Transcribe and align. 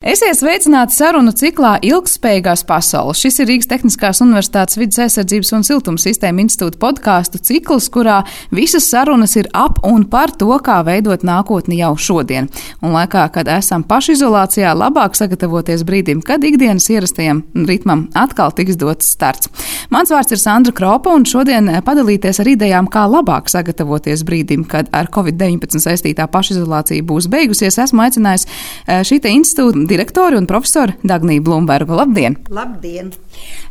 Esiet 0.00 0.38
sveicināti 0.38 0.94
sarunu 0.96 1.28
ciklā 1.36 1.74
Ilgspējīgās 1.84 2.62
pasaules. 2.64 3.18
Šis 3.20 3.42
ir 3.42 3.50
Rīgas 3.50 3.68
Tehniskās 3.68 4.22
Universitātes 4.24 4.78
vidas 4.80 4.96
aizsardzības 5.04 5.50
un 5.52 5.66
siltuma 5.68 6.00
sistēma 6.00 6.40
institūta 6.40 6.78
podkāstu 6.80 7.36
cikls, 7.44 7.90
kurā 7.92 8.22
visas 8.48 8.86
sarunas 8.88 9.36
ir 9.36 9.50
ap 9.52 9.82
un 9.84 10.06
par 10.08 10.32
to, 10.40 10.48
kā 10.64 10.78
veidot 10.86 11.20
nākotni 11.20 11.82
jau 11.82 11.90
šodien. 12.00 12.48
Un 12.80 12.94
laikā, 12.96 13.26
kad 13.34 13.50
esam 13.52 13.84
pašizolācijā, 13.90 14.70
labāk 14.72 15.18
sagatavoties 15.20 15.84
brīdim, 15.84 16.24
kad 16.24 16.48
ikdienas 16.48 16.88
ierastajam 16.88 17.44
ritmam 17.68 18.06
atkal 18.16 18.56
tiks 18.56 18.80
dots 18.80 19.12
starts. 19.12 19.52
Mans 19.92 20.14
vārds 20.16 20.32
ir 20.32 20.40
Sandra 20.40 20.72
Kropa, 20.80 21.12
un 21.12 21.28
šodien 21.28 21.68
padalīties 21.84 22.40
ar 22.40 22.52
idejām, 22.54 22.88
kā 22.88 23.04
labāk 23.04 23.52
sagatavoties 23.52 24.24
brīdim, 24.24 24.64
kad 24.64 24.88
ar 24.96 25.12
Covid-19 25.12 25.84
saistītā 25.84 26.24
pašizolācija 26.32 27.04
būs 27.04 27.28
beigusies, 27.28 27.76
esmu 27.84 28.08
aicinājis 28.08 28.48
eh, 28.48 29.04
šī 29.04 29.20
institūta 29.36 29.89
direktori 29.90 30.38
un 30.38 30.46
profesori 30.46 30.94
Dagniju 31.02 31.42
Blumbergu. 31.42 31.96
Labdien! 31.98 32.36
Labdien! 32.50 33.10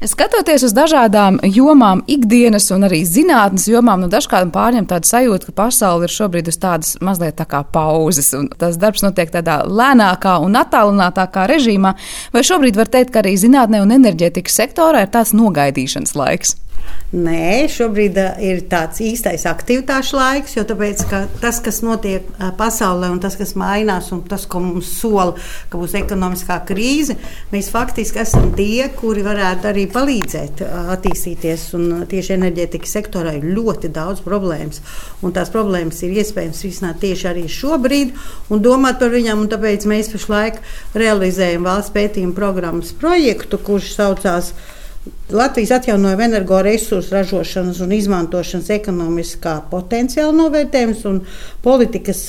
Skatoties 0.05 0.63
uz 0.67 0.73
dažādām 0.75 1.39
jomām, 1.43 2.01
ikdienas 2.09 2.69
un 2.75 2.87
arī 2.87 3.01
zinātnes 3.07 3.67
jomām, 3.69 4.03
nu 4.03 4.09
dažkārt 4.11 4.51
pārņem 4.55 4.87
tādu 4.89 5.09
sajūtu, 5.09 5.49
ka 5.49 5.57
pasaule 5.63 6.07
ir 6.07 6.13
šobrīd 6.13 6.51
uz 6.51 6.59
tādas 6.59 6.95
mazliet 7.03 7.37
tā 7.39 7.47
kā 7.49 7.61
pauzes, 7.63 8.31
un 8.37 8.47
tas 8.59 8.79
darbs 8.79 9.03
notiek 9.05 9.31
tādā 9.33 9.61
lēnākā 9.67 10.37
un 10.43 10.57
attālinātākā 10.59 11.45
režīmā. 11.51 11.95
Vai 12.35 12.45
šobrīd 12.47 12.79
var 12.79 12.91
teikt, 12.91 13.13
ka 13.13 13.23
arī 13.23 13.35
zinātnē 13.39 13.83
un 13.83 13.95
enerģētikas 13.99 14.59
sektorā 14.63 15.05
ir 15.05 15.13
tāds 15.13 15.35
nogaidīšanas 15.37 16.15
laiks? 16.19 16.57
Nē, 17.09 17.65
šobrīd 17.73 18.19
ir 18.45 18.59
tāds 18.69 18.99
īstais 19.01 19.47
aktivitāšu 19.49 20.13
laiks, 20.13 20.53
jo 20.53 20.61
tāpēc, 20.69 20.99
tas, 21.41 21.57
kas 21.65 21.79
notiek 21.81 22.27
pasaulē, 22.59 23.09
un 23.09 23.17
tas, 23.23 23.33
kas 23.39 23.55
mainās, 23.57 24.11
un 24.13 24.21
tas, 24.29 24.45
ko 24.45 24.61
mums 24.61 24.91
sola, 24.99 25.33
ka 25.71 25.81
būs 25.81 25.95
ekonomiskā 25.97 26.59
krīze, 26.69 27.17
mēs 27.49 27.71
faktiski 27.73 28.21
esam 28.21 28.51
tie, 28.53 28.91
kuri 28.93 29.25
varētu 29.25 29.71
arī 29.71 29.87
palīdzēt 29.89 30.61
attīstīties. 30.93 31.65
Un 31.79 32.05
tieši 32.13 32.37
enerģētikas 32.37 32.93
sektorā 32.99 33.33
ir 33.39 33.51
ļoti 33.57 33.89
daudz 33.89 34.21
problēmas, 34.21 34.83
un 35.25 35.33
tās 35.33 35.49
problēmas 35.49 36.05
ir 36.05 36.13
iespējams 36.21 36.61
risināt 36.69 37.01
tieši 37.01 37.31
arī 37.33 37.49
šobrīd 37.49 38.13
un 38.53 38.61
domāt 38.61 39.01
par 39.01 39.09
viņām. 39.17 39.47
Tāpēc 39.49 39.89
mēs 39.89 40.13
pašlaik 40.13 40.61
realizējam 40.93 41.65
valsts 41.65 41.95
pētījuma 41.97 42.37
programmas 42.37 42.93
projektu, 42.93 43.57
kurš 43.57 43.95
saucās 43.97 44.53
Latvijas 45.29 45.71
atjaunojuma 45.77 46.25
energoresursu 46.25 47.13
ražošanas 47.15 47.81
un 47.85 47.91
izmantošanas 47.93 48.69
ekonomiskā 48.79 49.59
potenciāla 49.71 50.33
novērtējums 50.35 51.03
un 51.09 51.19
politikas 51.63 52.23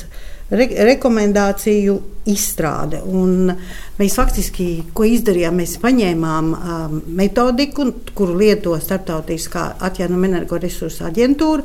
re 0.51 0.67
rekomendāciju 0.91 1.95
izstrāde. 2.31 3.01
Un 3.07 3.53
mēs 3.99 4.17
faktiski, 4.19 4.69
izdarījām, 5.15 5.61
mēs 5.63 5.77
paņēmām 5.83 6.51
um, 6.55 6.99
metodiku, 7.17 7.87
kuru 8.15 8.37
lieto 8.43 8.77
Startautiskā 8.81 9.71
atjaunojuma 9.89 10.33
energoresursu 10.35 11.07
aģentūra 11.09 11.65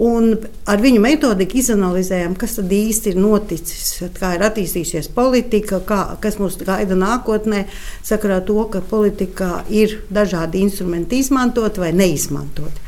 Un 0.00 0.30
ar 0.64 0.80
viņu 0.80 1.00
metodiku 1.04 1.58
izanalizējām, 1.60 2.32
kas 2.40 2.54
tad 2.56 2.70
īsti 2.72 3.12
ir 3.12 3.18
noticis, 3.20 3.98
kā 4.16 4.32
ir 4.36 4.44
attīstījusies 4.46 5.10
politika, 5.12 5.82
kā, 5.84 6.00
kas 6.22 6.38
mūs 6.40 6.56
gaida 6.64 6.96
nākotnē, 6.96 7.66
sakarā 8.06 8.38
to, 8.48 8.62
ka 8.72 8.80
politikā 8.80 9.66
ir 9.68 9.98
dažādi 10.08 10.62
instrumenti 10.64 11.20
izmantot 11.20 11.82
vai 11.82 11.92
neizmantot. 11.92 12.80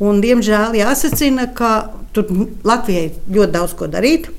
Un, 0.00 0.22
diemžēl 0.24 0.78
jāsacina, 0.80 1.50
ka 1.54 1.74
tur 2.16 2.32
Latvijai 2.64 3.12
ļoti 3.28 3.52
daudz 3.52 3.76
ko 3.78 3.90
darīt. 3.90 4.30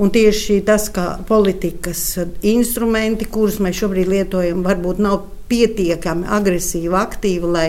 Un 0.00 0.10
tieši 0.10 0.62
tas, 0.64 0.88
ka 0.92 1.20
politikas 1.28 2.02
instrumenti, 2.50 3.28
kurus 3.30 3.60
mēs 3.62 3.78
šobrīd 3.78 4.08
lietojam, 4.10 4.64
varbūt 4.64 5.00
nav 5.02 5.26
pietiekami 5.50 6.28
agresīvi, 6.30 6.94
aktīvi, 6.96 7.50
lai 7.50 7.66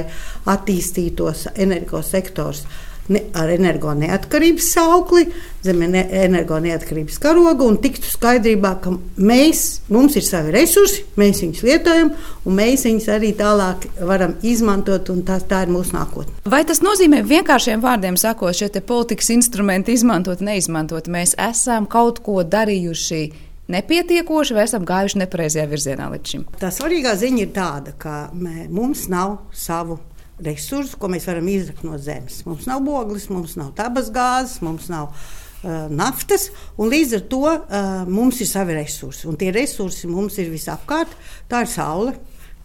attīstītos 0.50 1.50
energosektors 1.56 2.66
ne, 3.10 3.24
ar 3.38 3.50
energo 3.54 3.94
neatkarības 3.98 4.70
saukli, 4.75 5.25
zem 5.66 5.81
energo 5.88 6.59
neatkarības 6.62 7.20
karoga 7.22 7.66
un 7.66 7.78
tiktu 7.81 8.09
skaidrībā, 8.12 8.74
ka 8.84 8.94
mēs, 9.18 9.81
mums 9.94 10.18
ir 10.20 10.25
savi 10.25 10.53
resursi, 10.56 11.06
mēs 11.20 11.44
viņus 11.44 11.64
lietojam 11.66 12.14
un 12.46 12.58
mēs 12.58 12.86
viņus 12.88 13.09
arī 13.16 13.34
tālāk 13.38 13.88
varam 14.08 14.36
izmantot 14.46 15.12
un 15.14 15.22
tā, 15.28 15.40
tā 15.42 15.64
ir 15.66 15.74
mūsu 15.74 15.96
nākotne. 15.98 16.42
Vai 16.50 16.64
tas 16.68 16.84
nozīmē 16.86 17.24
vienkāršiem 17.28 17.84
vārdiem 17.84 18.20
sakot, 18.20 18.56
šie 18.58 18.72
politikas 18.86 19.31
instrumenti 19.34 19.96
izmantot, 19.98 20.42
neizmantot, 20.46 21.09
mēs 21.12 21.38
esam 21.50 21.90
kaut 21.90 22.24
ko 22.25 22.42
darījuši? 22.44 23.50
nepietiekoši 23.72 24.56
vai 24.56 24.66
esam 24.68 24.86
gājuši 24.88 25.22
nepareizajā 25.22 25.68
virzienā 25.72 26.09
līdz 26.14 26.34
šim? 26.34 26.46
Tā 26.62 26.72
svarīgā 26.74 27.14
ziņa 27.20 27.44
ir 27.46 27.52
tāda, 27.56 27.96
ka 28.00 28.16
mē, 28.36 28.68
mums 28.74 29.08
nav 29.12 29.38
savu 29.56 30.00
resursu, 30.46 30.97
ko 31.00 31.09
mēs 31.12 31.28
varam 31.29 31.47
izrakt 31.52 31.85
no 31.88 32.00
zemes. 32.02 32.41
Mums 32.47 32.68
nav 32.69 32.88
ogles, 32.90 33.29
mums 33.31 33.56
nav 33.59 33.72
dabas 33.78 34.12
gāzes, 34.13 34.59
mums 34.66 34.90
nav 34.91 35.12
uh, 35.12 35.88
naftas, 35.91 36.50
un 36.78 36.91
līdz 36.91 37.16
ar 37.19 37.24
to 37.31 37.41
uh, 37.47 38.03
mums 38.09 38.41
ir 38.44 38.50
savi 38.50 38.78
resursi. 38.78 39.28
Un 39.30 39.40
tie 39.40 39.53
resursi 39.56 40.09
mums 40.12 40.38
ir 40.41 40.51
visapkārt. 40.53 41.13
Tā 41.51 41.63
ir 41.66 41.72
saule, 41.72 42.16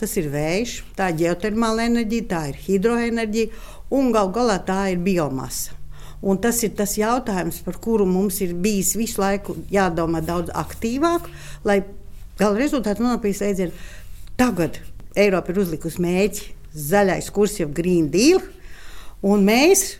tas 0.00 0.12
ir 0.20 0.30
vējš, 0.32 0.76
tā 0.98 1.10
ir 1.12 1.22
ģeotermāla 1.24 1.88
enerģija, 1.90 2.28
tā 2.32 2.42
ir 2.52 2.60
hidroenerģija, 2.66 3.64
un 3.96 4.12
gal 4.14 4.32
galā 4.34 4.58
tā 4.66 4.86
ir 4.92 5.02
biomasa. 5.04 5.76
Un 6.26 6.40
tas 6.42 6.58
ir 6.64 6.72
tas 6.74 6.96
jautājums, 6.96 7.60
par 7.62 7.76
kuru 7.82 8.06
mums 8.08 8.40
ir 8.42 8.56
bijis 8.56 8.94
visu 8.96 9.20
laiku 9.20 9.58
jādomā 9.70 10.22
daudz 10.24 10.50
aktīvāk, 10.56 11.28
lai 11.68 11.82
gala 12.40 12.56
rezultātā 12.58 13.04
nonāktu 13.04 13.28
pie 13.28 13.34
slēdziena. 13.36 13.86
Tagad 14.40 14.80
Eiropa 15.16 15.52
ir 15.52 15.60
uzlikusi 15.62 16.02
mērķi 16.04 16.55
zaļais 16.76 17.30
kurs, 17.34 17.60
jau 17.60 17.68
Green 17.72 18.10
Deal, 18.12 18.42
un 19.26 19.46
mēs 19.46 19.96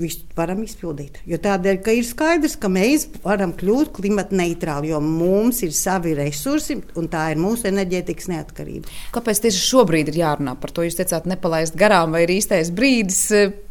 visu 0.00 0.26
varam 0.36 0.60
izpildīt. 0.64 1.20
Jo 1.28 1.38
tādēļ, 1.40 1.78
ka 1.84 1.94
ir 1.96 2.04
skaidrs, 2.06 2.56
ka 2.60 2.68
mēs 2.72 3.06
varam 3.24 3.54
kļūt 3.56 3.94
klimata 3.96 4.36
neitrāli, 4.36 4.90
jo 4.92 5.00
mums 5.04 5.62
ir 5.64 5.72
savi 5.76 6.12
resursi, 6.18 6.78
un 7.00 7.08
tā 7.12 7.30
ir 7.32 7.40
mūsu 7.40 7.70
enerģētikas 7.70 8.28
neatkarība. 8.32 8.92
Kāpēc 9.16 9.40
tieši 9.46 9.62
šobrīd 9.70 10.12
ir 10.12 10.20
jārunā 10.20 10.56
par 10.60 10.74
to? 10.76 10.84
Jūs 10.86 10.98
teicāt, 11.00 11.28
nepalaist 11.30 11.78
garām, 11.80 12.12
vai 12.12 12.26
ir 12.26 12.34
īstais 12.36 12.72
brīdis, 12.76 13.22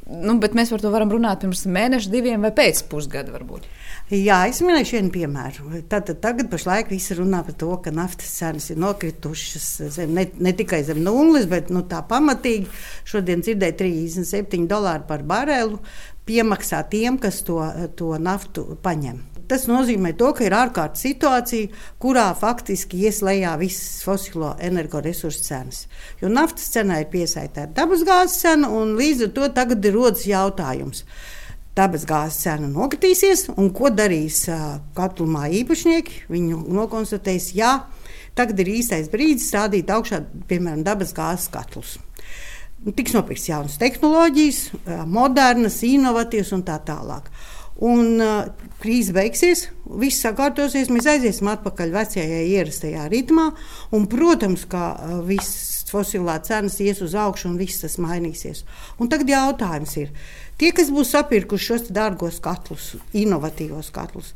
nu, 0.10 0.38
bet 0.42 0.58
mēs 0.58 0.74
par 0.74 0.84
to 0.84 0.94
varam 0.94 1.14
runāt 1.14 1.46
pirms 1.46 1.66
mēneša, 1.70 2.14
diviem 2.14 2.46
vai 2.46 2.54
pēc 2.58 2.86
pusgada 2.90 3.34
varbūt. 3.36 3.70
Jā, 4.14 4.44
es 4.46 4.60
minēšu 4.62 5.00
vienu 5.00 5.10
piemēru. 5.10 5.80
Tātad 5.90 6.20
tagad 6.22 6.52
pašlaik 6.52 6.92
visi 6.94 7.16
runā 7.18 7.40
par 7.42 7.56
to, 7.58 7.72
ka 7.82 7.90
naftas 7.90 8.36
cenas 8.38 8.68
ir 8.70 8.78
nokritušas 8.78 9.70
zem, 9.96 10.12
ne, 10.14 10.28
ne 10.46 10.52
tikai 10.54 10.84
zem 10.86 11.00
nulles, 11.02 11.48
bet 11.50 11.72
nu, 11.74 11.82
tā 11.90 12.04
pamatīgi. 12.06 12.68
Šodien 13.10 13.42
dzirdēju 13.42 13.74
37 13.80 14.68
dolāru 14.70 15.08
par 15.10 15.24
barelu 15.26 15.80
piemaksā 16.30 16.84
tiem, 16.92 17.18
kas 17.18 17.42
to, 17.48 17.58
to 17.98 18.12
naftu 18.22 18.76
paņem. 18.86 19.24
Tas 19.50 19.66
nozīmē, 19.70 20.12
to, 20.20 20.30
ka 20.38 20.46
ir 20.46 20.54
ārkārtas 20.54 21.02
situācija, 21.08 21.72
kurā 22.02 22.28
faktiski 22.38 23.08
ieslēdzā 23.10 23.56
visas 23.58 24.04
fosilo 24.06 24.52
energoresursu 24.70 25.48
cenas. 25.48 25.88
Jo 26.22 26.30
naftas 26.30 26.70
cenā 26.78 27.02
ir 27.02 27.10
piesaistīta 27.10 27.66
dabasgāzes 27.74 28.38
cena, 28.46 28.70
un 28.70 28.94
līdz 29.02 29.32
ar 29.32 29.34
to 29.40 29.50
tagad 29.58 29.90
ir 29.90 29.98
rodas 29.98 30.28
jautājums 30.30 31.02
dabasgāzes 31.76 32.40
cena 32.46 32.70
nokritīsies, 32.72 33.50
un 33.60 33.70
ko 33.76 33.92
darīs 33.92 34.46
katlumā 34.96 35.50
īpašnieki? 35.62 36.26
Viņi 36.32 36.62
nokonstatēs, 36.78 37.52
jā, 37.58 37.74
tagad 38.38 38.62
ir 38.64 38.74
īstais 38.78 39.12
brīdis 39.12 39.50
stādīt 39.52 39.92
augšā, 39.92 40.22
piemēram, 40.50 40.86
dabasgāzes 40.88 41.52
katlus. 41.54 41.98
Tiks 42.96 43.16
nopirkts 43.16 43.50
jaunas 43.50 43.80
tehnoloģijas, 43.82 44.62
modernas, 45.10 45.82
inovatīvas 45.88 46.52
un 46.56 46.66
tā 46.68 46.78
tālāk. 46.86 47.32
Un 47.84 48.22
uh, 48.24 48.46
krīze 48.80 49.12
beigsies, 49.16 49.66
viss 50.00 50.24
sakārtosies, 50.24 50.88
mēs 50.94 51.10
aiziesim 51.12 51.50
atpakaļ 51.52 51.92
vecajā 51.92 52.44
ierastajā 52.54 53.10
ritmā. 53.12 53.50
Un, 53.92 54.06
protams, 54.12 54.64
ka 54.72 54.94
uh, 54.96 55.18
viss 55.28 55.75
fosilā 55.96 56.36
cenas 56.44 56.78
ies 56.84 57.00
uz 57.06 57.16
augšu 57.16 57.50
un 57.54 57.58
viss 57.62 57.82
tas 57.86 57.96
mainīsies. 58.04 58.66
Un 59.00 59.12
tagad 59.12 59.32
jautājums 59.32 59.96
ir, 60.04 60.12
tie, 60.60 60.74
kas 60.76 60.92
būs 60.92 61.16
sapirkuši 61.16 61.72
šos 61.72 61.90
dārgos 61.96 62.42
katlus, 62.44 62.94
inovatīvos 63.16 63.94
katlus, 63.96 64.36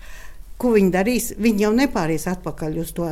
ko 0.60 0.74
viņi 0.76 0.92
darīs? 0.94 1.34
Viņi 1.40 1.66
jau 1.66 1.76
nepāries 1.76 2.28
atpakaļ 2.30 2.80
uz 2.82 2.96
to 2.96 3.08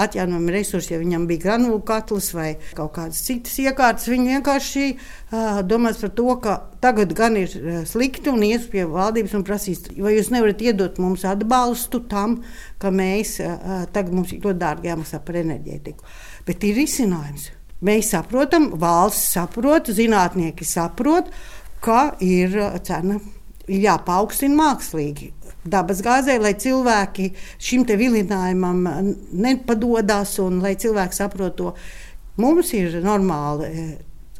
atjaunojumu 0.00 0.52
resursu, 0.54 0.92
ja 0.94 1.00
viņam 1.00 1.24
bija 1.26 1.44
granulu 1.46 1.80
katls 1.86 2.30
vai 2.36 2.50
kaut 2.76 2.92
kādas 2.94 3.22
citas 3.26 3.56
iekārtas. 3.62 4.06
Viņi 4.10 4.36
vienkārši 4.36 4.84
uh, 4.92 5.60
domās 5.66 5.98
par 6.02 6.12
to, 6.18 6.28
ka 6.44 6.56
tagad 6.84 7.14
gan 7.18 7.38
ir 7.40 7.54
slikti 7.88 8.30
un 8.30 8.44
ies 8.46 8.68
pie 8.70 8.84
valdības 8.88 9.34
un 9.38 9.46
prasīs, 9.46 9.82
vai 9.98 10.14
jūs 10.16 10.30
nevarat 10.34 10.62
iedot 10.62 11.00
mums 11.02 11.26
atbalstu 11.28 12.04
tam, 12.10 12.40
ka 12.82 12.92
mēs 12.94 13.38
uh, 13.42 13.86
tagad 13.90 14.14
mums 14.14 14.36
ļoti 14.36 14.58
dārgi 14.60 14.92
jāmaksā 14.92 15.22
par 15.24 15.40
enerģētiku. 15.42 16.12
Bet 16.46 16.68
ir 16.68 16.78
risinājums. 16.78 17.50
Mēs 17.86 18.10
saprotam, 18.12 18.70
valsts 18.80 19.32
saprot, 19.36 19.88
zinātnieki 19.96 20.66
saprot, 20.68 21.30
ka 21.80 22.10
ir 22.20 22.52
cena 22.84 23.16
ir 23.70 23.86
jāpaukstina 23.86 24.58
mākslīgi. 24.58 25.30
Dabasgāzē, 25.70 26.38
lai 26.40 26.54
cilvēki 26.60 27.30
šim 27.60 27.84
vilinājumam 27.84 28.84
nepadodas 29.32 30.38
un 30.40 30.60
lai 30.64 30.74
cilvēki 30.80 31.16
saprot 31.16 31.56
to, 31.56 31.74
mums 32.40 32.72
ir 32.76 33.00
normāli 33.04 33.72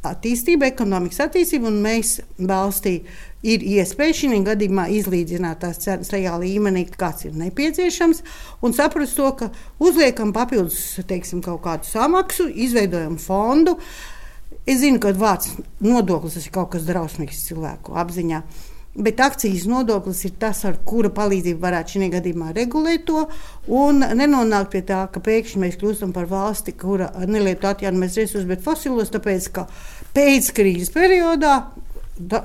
attīstība, 0.06 0.70
ekonomikas 0.70 1.26
attīstība, 1.26 1.68
un 1.68 1.82
mēs 1.84 2.18
valstī 2.38 3.00
ir 3.42 3.64
iespēja 3.64 4.16
šī 4.20 4.40
gadījumā 4.46 4.86
izlīdzināt 4.98 5.62
tās 5.64 5.80
cenas 5.82 6.12
tajā 6.12 6.36
līmenī, 6.42 6.86
kāds 6.92 7.26
ir 7.28 7.36
nepieciešams, 7.40 8.22
un 8.62 8.76
saprast 8.76 9.16
to, 9.16 9.30
ka 9.36 9.50
uzliekam 9.80 10.34
papildus 10.36 11.00
teiksim, 11.08 11.42
kaut 11.44 11.62
kādu 11.64 11.88
samaksu, 11.88 12.48
izveidojam 12.48 13.16
fondu. 13.20 13.78
Es 14.68 14.82
zinu, 14.82 15.00
ka 15.00 15.14
vārds 15.16 15.54
nodoklis 15.80 16.36
ir 16.36 16.52
kaut 16.52 16.74
kas 16.74 16.84
drausmīgs 16.88 17.46
cilvēku 17.48 17.96
apziņā. 17.98 18.42
Bet 19.00 19.20
akcijas 19.22 19.68
nodoklis 19.70 20.24
ir 20.26 20.32
tas, 20.42 20.64
ar 20.66 20.80
kura 20.84 21.12
palīdzību 21.14 21.62
varētu 21.62 21.94
šajā 21.94 22.08
gadījumā 22.16 22.48
regulēt 22.56 23.04
to 23.06 23.22
un 23.70 24.02
nenonākt 24.02 24.72
pie 24.72 24.80
tā, 24.86 25.04
ka 25.14 25.22
pēkšņi 25.22 25.62
mēs 25.62 25.78
kļūstam 25.78 26.10
par 26.12 26.26
valsti, 26.28 26.74
kura 26.74 27.06
nelieto 27.30 27.70
atjaunojamies 27.70 28.18
resursus, 28.18 28.48
bet 28.50 28.64
fosilos, 28.66 29.12
tāpēc 29.14 29.46
ka 29.54 29.68
pēc 30.16 30.50
krīzes 30.58 30.90
periodā 30.90 31.54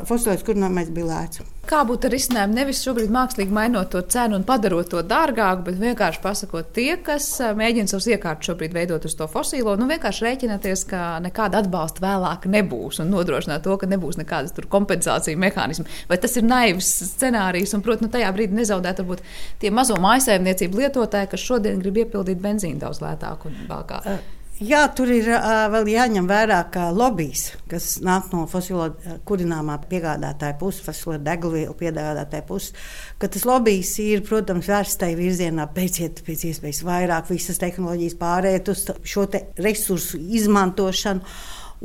fosilais 0.07 0.43
kurināmais 0.45 0.89
bija 0.93 1.07
lēts. 1.09 1.41
Kā 1.65 1.81
būtu 1.87 2.07
ar 2.07 2.13
risinājumu 2.13 2.55
nevis 2.55 2.81
šobrīd 2.85 3.09
mākslīgi 3.11 3.53
mainot 3.53 3.89
to 3.91 4.01
cenu 4.13 4.37
un 4.37 4.45
padarot 4.45 4.87
to 4.91 5.01
dārgāku, 5.03 5.65
bet 5.65 5.79
vienkārši 5.81 6.21
pasakot 6.21 6.69
tie, 6.75 6.91
kas 7.01 7.27
mēģina 7.57 7.89
savus 7.89 8.07
iekārtus 8.13 8.51
šobrīd 8.51 8.75
veidot 8.75 9.07
uz 9.09 9.15
to 9.17 9.27
fosilo, 9.31 9.73
nu 9.79 9.87
vienkārši 9.89 10.27
rēķināties, 10.27 10.85
ka 10.91 11.01
nekāda 11.25 11.63
atbalsta 11.63 12.05
vēlāk 12.05 12.45
nebūs 12.53 13.01
un 13.01 13.11
nodrošināt 13.15 13.65
to, 13.65 13.75
ka 13.81 13.89
nebūs 13.89 14.19
nekādas 14.21 14.53
kompensāciju 14.69 15.41
mehānismu. 15.41 15.87
Vai 16.11 16.19
tas 16.21 16.37
ir 16.37 16.45
naivs 16.45 16.91
scenārijs 17.15 17.73
un, 17.75 17.83
protams, 17.85 18.07
nu, 18.07 18.13
tajā 18.13 18.31
brīdī 18.37 18.61
nezaudēt 18.61 19.01
varbūt 19.01 19.25
tie 19.63 19.73
mazo 19.73 19.97
mājasēmniecību 20.05 20.85
lietotāji, 20.85 21.33
kas 21.33 21.49
šodien 21.49 21.81
grib 21.81 22.03
iepildīt 22.05 22.41
benzīnu 22.45 22.85
daudz 22.85 23.01
lētāk 23.03 23.49
un 23.49 23.61
bākāk? 23.69 24.09
Uh. 24.13 24.31
Jā, 24.63 24.85
tur 24.95 25.09
ir 25.11 25.25
uh, 25.35 25.65
vēl 25.67 25.89
jāņem 25.91 26.29
vērā, 26.29 26.61
ka 26.71 26.85
lobbyis, 26.95 27.41
kas 27.67 27.97
nāk 27.99 28.29
no 28.31 28.45
fosilo 28.47 28.85
kurināmā 29.27 29.75
piegādātāja 29.91 30.55
puses, 30.61 30.79
fosilo 30.85 31.17
degvielu 31.19 31.73
piegādātāja 31.75 32.45
puses, 32.47 32.71
ka 33.19 33.27
tas 33.27 33.43
lobbyis 33.43 33.91
ir, 33.99 34.23
protams, 34.23 34.69
vērsts 34.71 35.01
tajā 35.01 35.17
virzienā, 35.19 35.65
pēciet 35.75 36.23
pēc 36.23 36.45
iespējas 36.53 36.79
vairāk 36.87 37.33
visas 37.33 37.59
tehnoloģijas 37.59 38.15
pārēt 38.21 38.71
uz 38.71 38.85
šo 39.03 39.27
resursu 39.59 40.23
izmantošanu. 40.39 41.35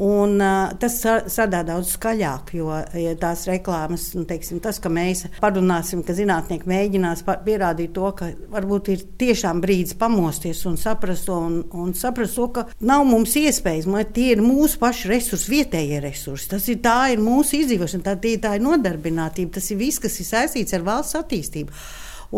Un, 0.00 0.38
uh, 0.40 0.70
tas 0.80 0.94
strādā 1.28 1.58
daudz 1.68 1.90
skaļāk, 1.92 2.54
jo 2.56 2.72
ja 2.96 3.10
tās 3.20 3.42
reklāmas, 3.50 4.06
nu, 4.16 4.22
teiksim, 4.24 4.56
tas, 4.64 4.78
ka 4.80 4.88
mēs 4.88 5.26
parunāsim, 5.42 6.00
ka 6.06 6.14
zinātnieki 6.16 6.68
mēģinās 6.70 7.20
pierādīt 7.44 7.92
to, 7.98 8.06
ka 8.16 8.30
varbūt 8.54 8.88
ir 8.94 9.02
tiešām 9.20 9.60
brīdis 9.60 9.98
pamosties 10.00 10.62
un 10.70 10.78
saprast 10.80 11.28
to, 11.28 11.36
un, 11.36 11.58
un 11.76 11.92
saprast 11.92 12.38
to 12.38 12.46
ka 12.54 12.64
nav 12.80 13.04
mums 13.10 13.36
iespējas, 13.36 13.90
lai 13.92 14.06
tie 14.08 14.30
ir 14.38 14.40
mūsu 14.40 14.80
paši 14.80 15.10
resursi, 15.10 15.50
vietējie 15.52 16.00
resursi. 16.00 16.48
Tas 16.54 16.70
ir, 16.72 16.80
ir 17.12 17.20
mūsu 17.20 17.58
izdzīvošana, 17.60 18.06
tā, 18.06 18.14
tie, 18.22 18.38
tā 18.40 18.54
ir 18.56 18.64
nodarbinātība, 18.64 19.58
tas 19.58 19.68
ir 19.68 19.82
viss, 19.82 20.00
kas 20.00 20.16
ir 20.16 20.30
saistīts 20.30 20.78
ar 20.78 20.86
valsts 20.86 21.18
attīstību. 21.20 21.76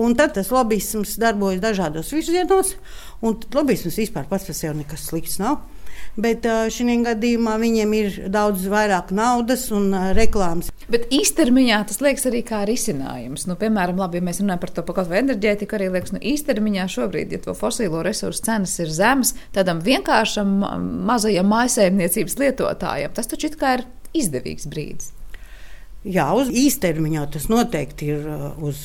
Un 0.03 0.17
tad 0.19 0.35
tas 0.35 0.51
lobbyisms 0.51 1.15
darbojas 1.23 1.63
dažādos 1.63 2.11
virzienos, 2.11 2.75
un 3.23 3.39
lobbyisms 3.55 4.03
vispār 4.03 4.27
pats 4.27 4.51
par 4.51 4.59
sevi 4.59 4.81
nekas 4.81 5.07
slikts 5.13 5.39
nav 5.39 5.61
bet 6.17 6.45
šī 6.45 6.99
gadījumā 7.07 7.55
viņiem 7.61 7.95
ir 7.97 8.17
daudz 8.33 8.67
vairāk 8.71 9.13
naudas 9.15 9.69
un 9.75 9.93
reklāmas. 10.17 10.73
Bet 10.93 11.07
īstermiņā 11.15 11.79
tas 11.89 12.03
liekas 12.05 12.27
arī 12.29 12.43
kā 12.45 12.65
risinājums. 12.69 13.47
Nu, 13.49 13.57
piemēram, 13.61 14.01
labi, 14.03 14.21
ja 14.21 14.27
mēs 14.27 14.43
runājam 14.43 14.63
par 14.65 14.75
to 14.75 14.85
kaut 14.89 15.09
vai 15.09 15.23
enerģētiku, 15.23 15.79
arī 15.79 15.89
liekas, 15.95 16.13
nu, 16.17 16.21
īstermiņā 16.33 16.89
šobrīd, 16.93 17.33
ja 17.33 17.41
to 17.47 17.57
fosīlo 17.57 18.03
resursu 18.05 18.45
cenas 18.51 18.77
ir 18.83 18.93
zemas, 18.93 19.35
tādam 19.57 19.81
vienkāršam 19.85 20.53
mazajam 21.09 21.49
mājsaimniecības 21.53 22.39
lietotājam, 22.43 23.17
tas 23.17 23.31
taču 23.31 23.53
ir 23.53 23.89
izdevīgs 24.13 24.69
brīdis. 24.69 25.13
Jā, 26.03 26.25
uz 26.35 26.49
īstermiņā 26.51 27.29
tas 27.31 27.45
noteikti 27.47 28.09
ir. 28.11 28.25
Uh, 28.27 28.47
uz, 28.67 28.79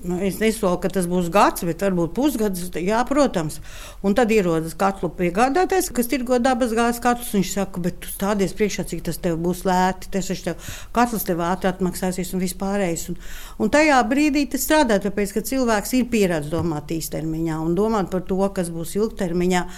nu, 0.00 0.16
es 0.24 0.38
nesolu, 0.40 0.78
ka 0.80 0.88
tas 0.88 1.04
būs 1.10 1.26
gads, 1.32 1.60
bet 1.68 1.82
varbūt 1.84 2.14
pusgads. 2.16 2.70
Jā, 2.80 3.02
protams. 3.04 3.58
Un 4.00 4.16
tad 4.16 4.32
ierodas 4.32 4.72
katlu 4.80 5.10
piegādātājs, 5.12 5.90
kas 5.92 6.08
tirgo 6.08 6.38
dabas 6.40 6.72
gāzes 6.72 7.02
katlus. 7.04 7.34
Viņš 7.36 7.50
saka, 7.58 7.82
bet 7.84 7.98
tu 8.00 8.08
stādies 8.08 8.56
priekšā, 8.56 8.86
cik 8.88 9.04
tas 9.10 9.20
tev 9.20 9.36
būs 9.44 9.60
lēti. 9.68 10.08
Tas 10.14 10.32
tev 10.46 10.72
katls 10.96 11.28
tev 11.28 11.44
ātri 11.44 11.68
atmaksāsies 11.68 12.32
un 12.32 12.44
vispārējais. 12.46 13.10
Un, 13.12 13.20
un 13.60 13.74
tajā 13.76 14.00
brīdī 14.08 14.46
tas 14.56 14.64
strādā, 14.64 14.96
tāpēc, 15.04 15.36
ka 15.36 15.44
cilvēks 15.44 15.92
ir 16.00 16.08
pieredzējis 16.16 16.54
domāt 16.54 16.96
īstermiņā 16.96 17.60
un 17.60 17.76
domāt 17.76 18.08
par 18.14 18.24
to, 18.24 18.40
kas 18.56 18.72
būs 18.72 18.96
ilgtermiņā. 19.02 19.68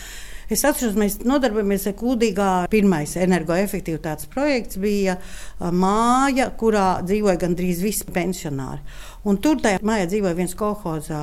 Es 0.46 0.62
atceros, 0.62 0.94
mēs 0.94 1.16
nodarbojamies 1.26 1.88
ar 1.90 1.94
Kūdīgā. 1.98 2.50
Pirmais 2.70 3.16
energoefektivitātes 3.19 4.28
projekts 4.31 4.78
bija 4.78 5.16
māja, 5.58 6.52
kurā 6.60 7.00
dzīvoja 7.02 7.40
gandrīz 7.43 7.82
visi 7.82 8.06
pensionāri. 8.14 8.84
Un 9.26 9.40
tur 9.43 9.58
tajā 9.58 9.81
mājā 9.87 10.06
dzīvoja 10.12 10.38
viens 10.38 10.55
kolhozā 10.55 11.23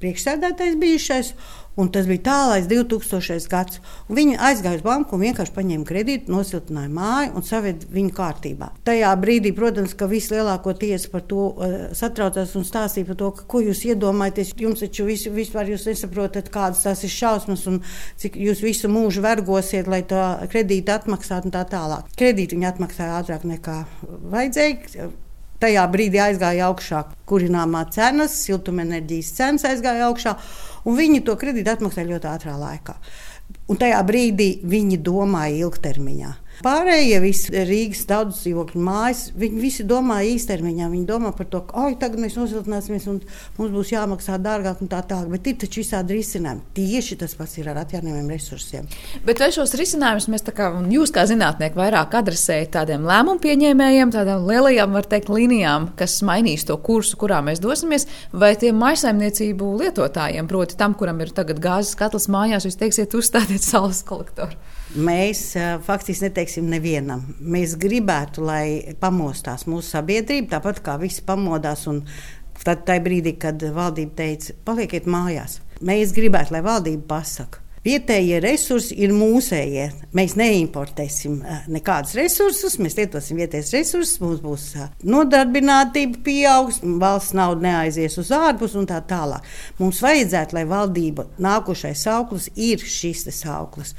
priekšsēdētājs 0.00 0.80
bijušais. 0.80 1.34
Un 1.74 1.88
tas 1.90 2.06
bija 2.06 2.22
tālākais 2.28 2.68
2000. 2.70 3.48
gads. 3.50 3.80
Un 4.06 4.14
viņi 4.14 4.36
aizgāja 4.38 4.78
uz 4.78 4.84
banku 4.86 5.16
un 5.16 5.24
vienkārši 5.24 5.52
paņēma 5.56 5.86
kredītu, 5.88 6.30
nosiltināja 6.30 6.90
māju 6.94 7.32
un 7.34 7.46
saved 7.46 7.82
viņu 7.90 8.12
kārtībā. 8.14 8.68
Tajā 8.86 9.10
brīdī, 9.18 9.50
protams, 9.56 9.96
ka 9.98 10.06
vislielākoties 10.10 11.08
par 11.10 11.24
to 11.26 11.48
uh, 11.50 11.74
satraucās 11.98 12.54
un 12.54 12.66
stāstīja 12.68 13.08
par 13.10 13.18
to, 13.18 13.32
ka, 13.40 13.48
ko 13.50 13.64
jūs 13.64 13.82
iedomājaties. 13.90 14.54
Jums 14.62 14.86
taču 14.86 15.08
visu, 15.10 15.34
vispār 15.34 15.74
jūs 15.74 15.88
nesaprotat, 15.90 16.52
kādas 16.54 16.86
tās 16.86 17.02
ir 17.02 17.12
šausmas 17.12 17.66
un 17.70 17.82
cik 18.22 18.38
jūs 18.38 18.62
visu 18.62 18.92
mūžu 18.92 19.26
vergosiet, 19.26 19.90
lai 19.90 20.04
to 20.06 20.22
kredītu 20.54 20.94
atmaksātu 20.94 21.50
un 21.50 21.58
tā 21.58 21.66
tālāk. 21.74 22.06
Kredītu 22.14 22.54
viņi 22.54 22.70
atmaksāja 22.70 23.18
ātrāk 23.18 23.50
nekā 23.50 23.80
vajadzēja. 24.30 25.10
Tajā 25.64 25.84
brīdī 25.88 26.20
aizgāja 26.20 26.66
augšā 26.68 26.98
kurināmā 27.24 27.86
cenas, 27.94 28.34
siltumenerģijas 28.44 29.30
cenas 29.38 29.62
aizgāja 29.64 30.10
augšā 30.10 30.34
un 30.84 30.98
viņi 30.98 31.22
to 31.24 31.38
kredītu 31.40 31.72
atmaksā 31.72 32.04
ļoti 32.04 32.28
ātrā 32.28 32.56
laikā. 32.60 32.98
Un 33.72 33.80
tajā 33.80 34.02
brīdī 34.04 34.50
viņi 34.60 34.98
domāja 35.00 35.64
ilgtermiņā. 35.64 36.32
Pārējie 36.62 37.18
visi 37.22 37.62
Rīgas 37.66 38.04
daudz 38.06 38.38
dzīvokļu 38.44 38.80
mājas, 38.86 39.24
viņi 39.34 39.58
visi 39.60 39.86
domā 39.88 40.20
īstermiņā. 40.28 40.86
Viņi 40.92 41.06
domā 41.08 41.32
par 41.34 41.48
to, 41.50 41.64
ka 41.66 41.80
oh, 41.82 41.94
tagad 41.98 42.22
mēs 42.22 42.36
nosiltināsimies 42.38 43.08
un 43.10 43.18
mums 43.58 43.72
būs 43.74 43.90
jāmaksā 43.90 44.38
dārgāk 44.42 44.84
un 44.84 44.90
tā 44.92 45.00
tālāk. 45.08 45.32
Bet 45.32 45.50
ir 45.50 45.58
taču 45.64 45.82
visādi 45.82 46.18
risinājumi. 46.20 46.62
Tieši 46.76 47.18
tas 47.24 47.34
pats 47.38 47.58
ir 47.58 47.70
ar 47.72 47.80
atjaunojumiem 47.82 48.30
resursiem. 48.30 48.86
Bet 49.26 49.42
vai 49.42 49.50
šos 49.54 49.74
risinājumus 49.80 50.28
mēs 50.30 50.46
kā, 50.54 50.70
jūs 50.94 51.14
kā 51.14 51.26
zinātnieki 51.30 51.80
vairāk 51.80 52.14
adresējat 52.20 52.74
tādiem 52.78 53.08
lēmumu 53.08 53.42
pieņēmējiem, 53.42 54.14
tādām 54.14 54.46
lielajām, 54.46 54.94
var 54.94 55.10
teikt, 55.10 55.32
līnijām, 55.34 55.90
kas 55.98 56.20
mainīs 56.26 56.68
to 56.68 56.78
kursu, 56.78 57.18
kurā 57.20 57.40
mēs 57.44 57.62
dosimies, 57.64 58.06
vai 58.30 58.54
tiem 58.60 58.78
maisaimniecību 58.78 59.74
lietotājiem, 59.82 60.48
proti 60.50 60.78
tam, 60.78 60.94
kuram 60.98 61.18
ir 61.24 61.34
tagad 61.34 61.58
gāzes 61.64 61.98
katls 61.98 62.30
mājās, 62.30 62.68
jūs 62.68 62.78
teiksiet, 62.78 63.18
uzstādiet 63.18 63.66
saules 63.70 64.04
kolektoru? 64.06 64.54
Mēs 64.94 65.40
faktiski 65.82 66.28
neteiksim 66.28 66.68
nevienam. 66.70 67.24
Mēs 67.40 67.74
gribētu, 67.80 68.44
lai 68.46 68.94
pamostās 69.02 69.66
mūsu 69.66 69.96
sabiedrība, 69.96 70.52
tāpat 70.56 70.78
kā 70.86 70.94
visi 71.02 71.24
pamodās. 71.26 71.88
Tad, 72.64 72.86
brīdī, 73.02 73.34
kad 73.42 73.60
valdība 73.74 74.14
teica, 74.22 74.54
palieciet 74.64 75.08
mājās, 75.10 75.58
mēs 75.84 76.14
gribētu, 76.14 76.54
lai 76.54 76.62
valdība 76.64 77.08
pasakā. 77.16 77.64
Vietējie 77.84 78.38
resursi 78.40 78.94
ir 79.04 79.10
mūsējie. 79.12 79.90
Mēs 80.16 80.38
neimportēsim 80.40 81.42
nekādus 81.68 82.14
resursus, 82.16 82.78
mēs 82.80 82.96
lietosim 82.96 83.42
vietējos 83.42 83.74
resursus, 83.74 84.20
mums 84.22 84.40
būs 84.40 84.64
nodarbinātība, 85.04 86.22
pieaugs, 86.24 86.80
valsts 86.80 87.36
nauda 87.36 87.66
neaizies 87.66 88.16
uz 88.22 88.32
ārpus 88.32 88.78
un 88.80 88.88
tā 88.88 89.02
tālāk. 89.04 89.44
Mums 89.82 90.00
vajadzētu, 90.06 90.56
lai 90.56 90.64
valdība 90.70 91.28
nākošais 91.44 92.06
sauklis 92.06 92.48
ir 92.56 92.80
šis 92.80 93.26
sauklis 93.42 93.92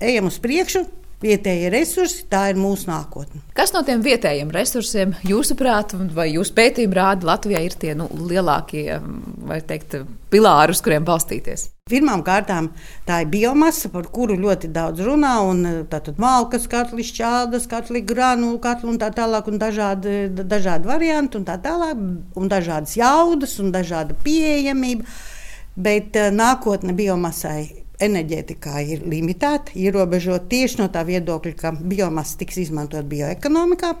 ejam 0.00 0.30
uz 0.30 0.40
priekšu. 0.42 0.86
Vietējie 1.16 1.70
resursi, 1.72 2.26
tā 2.28 2.42
ir 2.52 2.58
mūsu 2.60 2.90
nākotne. 2.90 3.38
Kas 3.56 3.70
no 3.72 3.80
tiem 3.86 4.02
vietējiem 4.04 4.50
resursiem, 4.52 5.14
jūsuprāt, 5.24 5.94
vai 6.12 6.26
jūsu 6.34 6.52
pētījumi 6.58 6.98
rāda, 6.98 7.24
Latvijā 7.30 7.62
ir 7.64 7.76
tie 7.80 7.94
nu, 7.96 8.04
lielākie 8.28 8.98
teikt, 9.64 9.96
pilāri, 10.28 10.74
uz 10.76 10.82
kuriem 10.84 11.06
balstīties? 11.08 11.70
Pirmkārt, 11.88 12.52
tā 13.08 13.22
ir 13.24 13.30
biomasa, 13.32 13.88
par 13.94 14.10
kuru 14.12 14.36
ļoti 14.42 14.68
daudz 14.74 15.00
runā. 15.06 15.38
Tātad 15.88 16.20
malkas 16.20 16.68
katli, 16.68 17.06
šķeldas 17.08 17.64
katli, 17.70 18.04
granulu 18.04 18.60
katli 18.60 18.92
un 18.92 19.00
tā 19.00 19.08
tālāk, 19.16 19.48
un 19.48 19.56
dažādi, 19.62 20.18
dažādi 20.36 20.92
varianti, 20.92 21.40
un 21.40 21.48
tā 21.48 21.56
tālāk, 21.64 21.96
un 22.36 22.52
dažādas 22.52 22.92
jaudas 23.00 23.56
un 23.64 23.72
dažāda 23.72 24.18
pieejamība. 24.20 25.08
Bet 25.76 26.16
nākotne 26.32 26.92
biomasai 26.96 27.85
enerģētikā 28.02 28.80
ir 28.84 29.04
limitēta, 29.08 29.74
ierobežota 29.78 30.48
tieši 30.50 30.80
no 30.82 30.88
tā 30.92 31.04
viedokļa, 31.08 31.54
ka 31.60 31.72
biomasa 31.76 32.40
tiks 32.42 32.60
izmantot 32.66 33.08
bioekonomikā. 33.10 33.92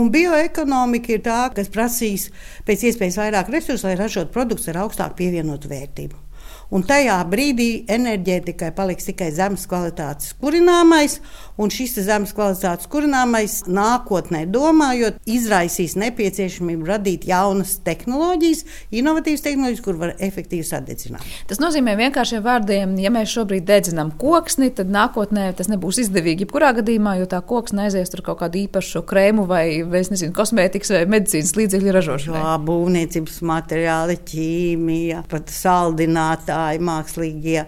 Un 0.00 0.08
bioekonomika 0.12 1.12
ir 1.12 1.24
tā, 1.24 1.38
kas 1.56 1.70
prasīs 1.72 2.30
pēc 2.68 2.88
iespējas 2.88 3.20
vairāk 3.20 3.52
resursu, 3.52 3.88
lai 3.88 3.96
ražotu 4.00 4.32
produktus 4.32 4.70
ar 4.72 4.82
augstāku 4.86 5.20
pievienotu 5.20 5.70
vērtību. 5.72 6.31
Un 6.72 6.80
tajā 6.88 7.18
brīdī 7.28 7.82
enerģētikai 7.92 8.70
paliks 8.72 9.04
tikai 9.04 9.26
zemes 9.36 9.66
kvalitātes 9.68 10.30
kurināmais, 10.40 11.18
un 11.60 11.68
šis 11.68 11.98
zemes 12.06 12.30
kvalitātes 12.32 12.88
kurināmais 12.88 13.58
nākotnē 13.68 14.46
domājot, 14.48 15.18
izraisīs 15.28 15.98
nepieciešamību 16.00 16.88
radīt 16.88 17.26
jaunas 17.28 17.74
tehnoloģijas, 17.84 18.62
inovatīvas 18.88 19.44
tehnoloģijas, 19.44 19.82
kur 19.84 19.98
var 20.00 20.14
efektīvi 20.16 20.64
sadedzināt. 20.64 21.26
Tas 21.50 21.60
nozīmē 21.60 21.92
vienkāršiem 22.00 22.40
vārdiem, 22.46 22.96
ja 23.04 23.12
mēs 23.12 23.34
šobrīd 23.36 23.68
dedzinām 23.68 24.14
koksni, 24.16 24.70
tad 24.72 24.88
nākotnē 24.96 25.50
tas 25.58 25.68
nebūs 25.68 26.00
izdevīgi 26.06 26.46
jebkurā 26.46 26.72
gadījumā, 26.80 27.18
jo 27.20 27.28
tā 27.28 27.42
koksne 27.44 27.90
aizies 27.90 28.14
tur 28.14 28.24
kaut 28.30 28.40
kādu 28.46 28.62
īpašu 28.62 29.04
krēmu 29.12 29.44
vai, 29.50 29.66
vai 29.84 30.06
nezinu, 30.08 30.32
kosmētikas 30.40 30.96
vai 30.96 31.04
medicīnas 31.18 31.52
līdzekļu 31.60 31.96
ražošanai. 32.00 32.40
Jā, 32.40 32.56
būvniecības 32.64 33.38
materiāli, 33.52 34.18
ķīmija, 34.32 35.22
pat 35.28 35.52
saldinātāji 35.52 36.61
ražotāji, 36.62 36.82
mākslīgie. 36.86 37.66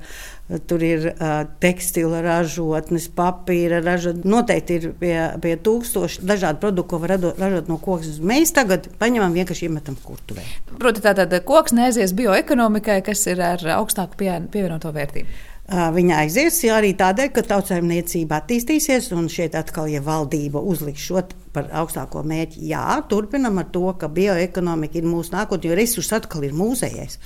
Tur 0.68 0.82
ir 0.84 1.06
uh, 1.08 1.46
tekstila 1.60 2.20
ražotnes, 2.20 3.08
papīra 3.08 3.80
ražotnes. 3.80 4.26
Noteikti 4.28 4.76
ir 4.76 4.90
pie, 5.00 5.14
pie 5.40 5.56
tūkstoši 5.56 6.20
dažādu 6.20 6.60
produktu, 6.60 6.88
ko 6.90 6.98
var 7.00 7.14
ražot, 7.14 7.38
ražot 7.40 7.68
no 7.68 7.78
koksnes. 7.78 8.20
Mēs 8.20 8.52
tagad 8.52 8.90
paņemam 9.00 9.32
vienkārši 9.32 9.70
iemetam 9.70 9.96
kurtuvē. 9.96 10.44
Proti, 10.78 11.00
tātad 11.00 11.32
koks 11.44 11.72
neaizies 11.72 12.12
bioekonomikai, 12.12 13.00
kas 13.06 13.24
ir 13.26 13.40
ar 13.40 13.64
augstāku 13.78 14.20
pie, 14.20 14.30
pievienoto 14.52 14.92
vērtību. 14.92 15.40
Viņa 15.64 16.18
aizies 16.26 16.58
arī 16.68 16.92
tādēļ, 16.92 17.30
ka 17.32 17.46
tautsājumniecība 17.48 18.42
attīstīsies, 18.42 19.08
un 19.16 19.30
šeit 19.32 19.56
atkal, 19.56 19.88
ja 19.88 20.04
valdība 20.04 20.60
uzliks 20.60 21.06
šo 21.08 21.24
par 21.54 21.70
augstāko 21.82 22.24
mērķi, 22.26 22.64
jā, 22.72 22.84
turpinam 23.10 23.60
ar 23.62 23.68
to, 23.74 23.86
ka 23.98 24.10
bioekonomika 24.12 24.98
ir 24.98 25.06
mūsu 25.08 25.34
nākotne, 25.36 25.70
jo 25.70 25.78
resursi 25.78 26.16
atkal 26.18 26.46
ir 26.46 26.56
mūsējais. 26.58 27.18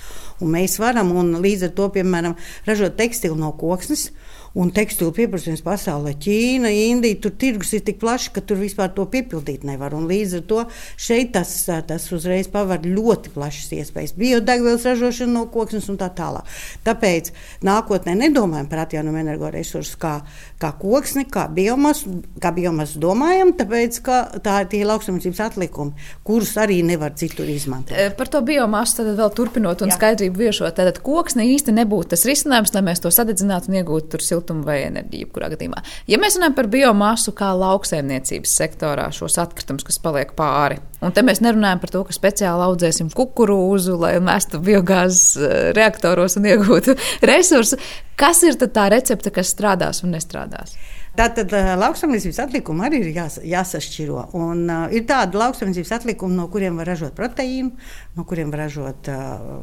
Un 0.43 0.53
mēs 0.53 0.77
varam, 0.81 1.11
un 1.17 1.39
līdz 1.43 1.69
ar 1.69 1.75
to, 1.77 1.89
piemēram, 1.97 2.37
ražot 2.69 2.97
tekstilu 2.99 3.39
no 3.39 3.51
koksnes, 3.57 4.09
un 4.57 4.71
tekstilu 4.73 5.11
pieprasījums 5.15 5.61
pasaulē, 5.65 6.15
Ķīna, 6.21 6.71
Indija, 6.89 7.19
tur 7.23 7.33
tirgus 7.39 7.73
ir 7.77 7.83
tik 7.85 7.99
plašs, 8.01 8.29
ka 8.33 8.41
tur 8.45 8.59
vispār 8.61 8.91
to 8.95 9.05
piepildīt 9.09 9.65
nevar. 9.67 9.93
Un 9.97 10.07
līdz 10.09 10.39
ar 10.39 10.45
to 10.49 10.63
šeit 10.99 11.33
tas, 11.35 11.51
tas 11.87 12.07
uzreiz 12.15 12.49
paver 12.51 12.83
ļoti 12.85 13.33
plašas 13.35 13.73
iespējas. 13.77 14.15
Biodegvielas 14.19 14.87
ražošana 14.89 15.35
no 15.35 15.45
koksnes 15.53 15.89
un 15.91 15.99
tā 16.01 16.09
tālāk. 16.15 16.47
Tāpēc 16.87 17.31
nākotnē 17.65 18.15
nedomājam 18.17 18.69
par 18.71 18.83
atjaunojumu 18.85 19.21
energoresursus 19.21 19.97
kā, 19.99 20.15
kā 20.61 20.73
koksni, 20.81 21.25
kā 21.29 21.45
biomasu, 21.53 22.19
kā 22.41 22.53
biomasu 22.55 23.01
domājam, 23.03 23.53
tāpēc, 23.59 24.01
ka 24.05 24.21
tā 24.43 24.63
ir 24.63 24.71
tie 24.73 24.83
lauksamniecības 24.87 25.43
atlikumi, 25.45 26.09
kurus 26.25 26.55
arī 26.61 26.81
nevar 26.85 27.13
citur 27.19 27.49
izmantot. 27.49 27.95
E, 27.97 28.09
par 28.17 28.31
to 28.31 28.41
biomasu 28.45 29.01
tad 29.01 29.13
vēl 29.19 29.33
turpinot 29.35 29.85
un 29.85 29.93
Jā. 29.93 29.99
skaidrību 29.99 30.45
viešot, 30.47 30.75
tad 30.79 31.01
koksne 31.05 31.45
īsti 31.53 31.75
nebūtu 31.75 32.13
tas 32.15 32.25
risinājums, 32.27 32.73
lai 32.75 32.83
mēs 32.89 33.03
to 33.03 33.11
sadedzinātu 33.13 33.71
un 33.71 33.79
iegūtu 33.81 34.13
tur 34.15 34.23
siltu 34.25 34.38
siltumu 34.39 34.65
vai 34.67 34.81
enerģiju, 34.87 35.29
gadījumā. 35.35 35.83
Ja 36.09 36.19
mēs 36.21 36.37
runājam 36.37 36.55
par 36.57 36.69
biomasu 36.71 37.33
kā 37.37 37.51
lauksaimniecības 37.57 38.55
sektorā, 38.61 39.09
šos 39.15 39.37
atkritumus, 39.41 39.85
kas 39.87 39.99
paliek 39.99 40.33
pāri, 40.37 40.79
un 41.01 41.13
te 41.15 41.23
mēs 41.25 41.41
nerunājam 41.43 41.81
par 41.83 41.93
to, 41.93 42.03
ka 42.07 42.15
speciāli 42.15 42.65
audzēsim 42.67 43.11
kukurūzu, 43.15 43.97
lai 43.99 44.15
mestu 44.23 44.61
biogāzes 44.63 45.35
eh, 45.37 45.57
reaktoros 45.77 46.39
un 46.39 46.47
iegūtu 46.49 46.95
resursu, 47.31 47.79
kas 48.19 48.43
ir 48.47 48.59
tā 48.59 48.89
recepte, 48.93 49.33
kas 49.35 49.53
strādās 49.55 50.03
un 50.03 50.15
nestrādās? 50.15 50.77
Tātad 51.19 51.51
uh, 51.51 51.73
lauksaimniecības 51.75 52.37
atlikumi 52.45 52.83
arī 52.87 52.99
ir 53.03 53.09
jās, 53.11 53.33
jāsašķiro. 53.43 54.21
Un, 54.39 54.61
uh, 54.71 54.85
ir 54.95 55.03
tādi 55.09 55.35
lauksaimniecības 55.35 55.89
atlikumi, 55.97 56.37
no 56.37 56.45
kuriem 56.51 56.77
var 56.79 56.87
ražot 56.93 57.11
proteīnu, 57.17 57.73
no 58.15 58.23
kuriem 58.29 58.53
var 58.53 58.61
ražot 58.63 59.09
uh, 59.11 59.57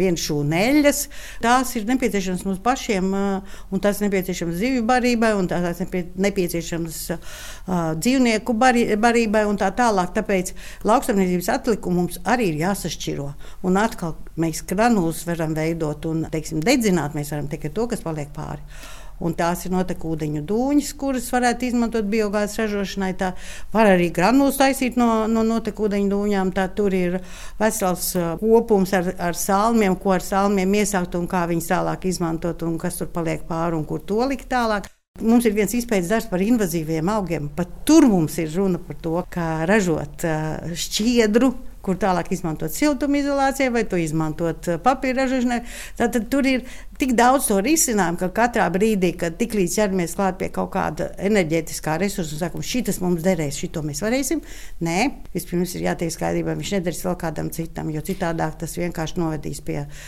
vienšūneļas. 0.00 1.00
Tās 1.44 1.74
ir 1.76 1.84
nepieciešamas 1.90 2.46
mums 2.48 2.62
pašiem, 2.64 3.10
uh, 3.12 3.58
un 3.68 3.82
tās 3.84 4.00
ir 4.00 4.06
nepieciešamas 4.06 4.56
zivju 4.62 4.86
barībai, 4.88 5.34
un 5.36 5.50
tās 5.50 5.82
ir 5.84 6.08
nepieciešamas 6.26 7.00
uh, 7.12 7.26
dzīvnieku 8.00 8.56
bari, 8.56 8.86
barībai 9.00 9.44
un 9.50 9.60
tā 9.60 9.68
tālāk. 9.76 10.14
Tāpēc 10.16 10.54
lauksaimniecības 10.88 11.50
atlikumi 11.58 12.00
mums 12.00 12.22
arī 12.24 12.54
ir 12.54 12.62
jāsašķiro. 12.62 13.28
Un 13.68 13.76
atkal 13.82 14.16
mēs 14.40 14.64
granulas 14.64 15.26
varam 15.28 15.52
veidot 15.58 16.08
un 16.08 16.24
teiksim, 16.32 16.64
dedzināt, 16.64 17.12
mēs 17.18 17.34
varam 17.36 17.52
tikai 17.52 17.74
to, 17.76 17.84
kas 17.92 18.00
paliek 18.06 18.32
pāri 18.32 18.64
un 19.20 19.34
tās 19.36 19.64
ir 19.66 19.74
notekūdeņu 19.74 20.42
dūņas, 20.48 20.92
kuras 21.00 21.28
varētu 21.32 21.68
izmantot 21.68 22.08
biogāzes 22.10 22.60
ražošanai. 22.62 23.12
Tā 23.20 23.32
var 23.74 23.92
arī 23.94 24.10
granulas 24.14 24.58
taisīt 24.60 24.98
no, 25.00 25.26
no 25.30 25.44
notekūdeņu 25.46 26.12
dūņām. 26.12 26.54
Tā, 26.56 26.68
tur 26.76 26.96
ir 26.96 27.18
vesels 27.60 28.12
uh, 28.18 28.32
kopums 28.40 28.94
ar, 28.96 29.12
ar 29.20 29.38
salmiem, 29.38 29.98
ko 30.00 30.16
ar 30.16 30.24
salmiem 30.24 30.80
iesākt 30.80 31.18
un 31.18 31.28
kā 31.30 31.44
viņus 31.50 31.70
tālāk 31.70 32.08
izmantot 32.10 32.64
un 32.66 32.78
kas 32.80 33.00
tur 33.00 33.12
paliek 33.12 33.44
pāri 33.48 33.78
un 33.78 33.86
kur 33.88 34.02
to 34.04 34.24
likt 34.30 34.50
tālāk. 34.50 34.88
Mums 35.20 35.44
ir 35.44 35.52
viens 35.52 35.72
izpētes 35.74 36.08
darbs 36.08 36.28
par 36.30 36.40
invazīviem 36.40 37.08
augiem. 37.12 37.50
Pat 37.52 37.82
tur 37.84 38.06
mums 38.08 38.38
ir 38.40 38.52
runa 38.54 38.78
par 38.80 38.96
to, 39.04 39.18
kā 39.28 39.50
ražot 39.68 40.24
uh, 40.24 40.72
šķiedru 40.72 41.52
kur 41.84 41.98
tālāk 42.00 42.30
izmantot 42.34 42.72
siltumizolācijai 42.74 43.72
vai 43.74 43.84
to 43.88 43.98
izmantot 44.00 44.68
uh, 44.68 44.78
papīra 44.82 45.24
ražošanai. 45.24 45.60
Tad 46.00 46.18
tur 46.32 46.48
ir 46.48 46.64
tik 47.00 47.14
daudz 47.16 47.48
to 47.48 47.58
risinājumu, 47.64 48.20
ka 48.20 48.28
katrā 48.36 48.66
brīdī, 48.72 49.12
kad 49.20 49.38
tiklīdz 49.40 49.78
ķeramies 49.78 50.16
klāt 50.18 50.36
pie 50.40 50.50
kaut 50.52 50.72
kāda 50.74 51.10
enerģētiskā 51.30 51.96
resursa 52.02 52.36
un 52.36 52.42
sakam, 52.42 52.64
šis 52.64 53.00
mums 53.00 53.24
derēs, 53.24 53.62
šito 53.62 53.82
mēs 53.86 54.02
varēsim, 54.04 54.42
nē, 54.84 54.98
vispirms 55.34 55.74
ir 55.78 55.86
jātiek 55.88 56.12
skaidrībā, 56.12 56.56
viņš 56.58 56.74
nedarīs 56.76 57.04
vēl 57.06 57.16
kādam 57.20 57.48
citam, 57.54 57.88
jo 57.94 58.04
citādāk 58.04 58.60
tas 58.60 58.76
vienkārši 58.76 59.20
novedīs 59.22 59.62
pie 59.64 59.80
uh, 59.86 60.04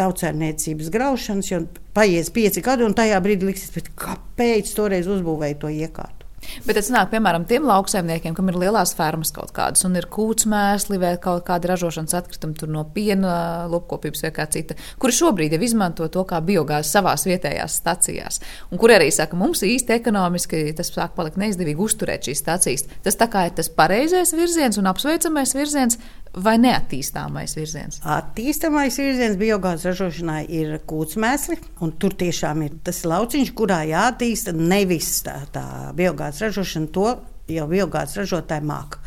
tautsērniecības 0.00 0.90
graušanas, 0.94 1.52
jo 1.52 1.62
paies 1.94 2.32
pieci 2.34 2.64
gadi 2.64 2.86
un 2.86 2.98
tajā 2.98 3.22
brīdī 3.22 3.52
liksies, 3.52 3.90
kāpēc 3.98 4.74
toreiz 4.74 5.10
uzbūvēja 5.10 5.62
to 5.62 5.70
iekārtu. 5.70 6.23
Bet 6.66 6.78
tas 6.78 6.90
nāk, 6.92 7.10
piemēram, 7.12 7.46
tiem 7.48 7.66
lauksaimniekiem, 7.68 8.34
kam 8.36 8.50
ir 8.50 8.58
lielās 8.64 8.94
fermas 8.96 9.32
kaut 9.34 9.52
kādas, 9.56 9.84
un 9.86 9.96
ir 9.98 10.08
kūts 10.12 10.48
mēsli 10.50 11.00
vai 11.02 11.14
kaut 11.22 11.44
kāda 11.48 11.72
ražošanas 11.72 12.16
atkrituma 12.20 12.70
no 12.72 12.84
piena, 12.94 13.34
lopkopības 13.70 14.24
vai 14.26 14.32
kā 14.36 14.46
cita, 14.50 14.76
kuri 15.02 15.16
šobrīd 15.16 15.56
jau 15.56 15.62
izmanto 15.66 16.08
to 16.12 16.24
kā 16.28 16.40
biogāzi 16.44 16.94
savās 16.94 17.26
vietējās 17.28 17.78
stacijās, 17.80 18.40
un 18.70 18.80
kuri 18.80 18.98
arī 18.98 19.10
saka, 19.14 19.38
mums 19.38 19.64
īsti 19.66 19.98
ekonomiski 19.98 20.66
tas 20.76 20.92
sāk 20.94 21.16
palikt 21.18 21.40
neizdevīgi 21.40 21.84
uzturēt 21.84 22.28
šīs 22.28 22.44
stacijas. 22.44 22.86
Tas 23.04 23.18
tā 23.20 23.28
kā 23.32 23.48
ir 23.48 23.56
tas 23.58 23.70
pareizais 23.72 24.34
virziens 24.36 24.78
un 24.80 24.90
apsveicamais 24.90 25.54
virziens, 25.56 25.98
vai 26.36 26.54
neattīstāmais 26.62 27.54
virziens? 27.56 28.00
Attīstāmais 28.02 28.96
virziens 29.00 29.38
biogāzes 29.40 29.92
ražošanai 29.92 30.42
ir 30.52 30.76
kūtsmēsli, 30.88 31.58
un 31.84 31.94
tur 32.00 32.16
tiešām 32.18 32.64
ir 32.66 32.76
tas 32.86 33.04
lauciņš, 33.08 33.54
kurā 33.56 33.82
jāattīsta 33.88 34.54
nevis 34.56 35.16
tā, 35.26 35.38
tā 35.54 35.64
biogāzes 35.96 36.48
ražošana, 36.48 36.90
to 36.94 37.08
jau 37.54 37.66
biogāzes 37.70 38.22
ražotāji 38.22 38.66
māca, 38.66 39.00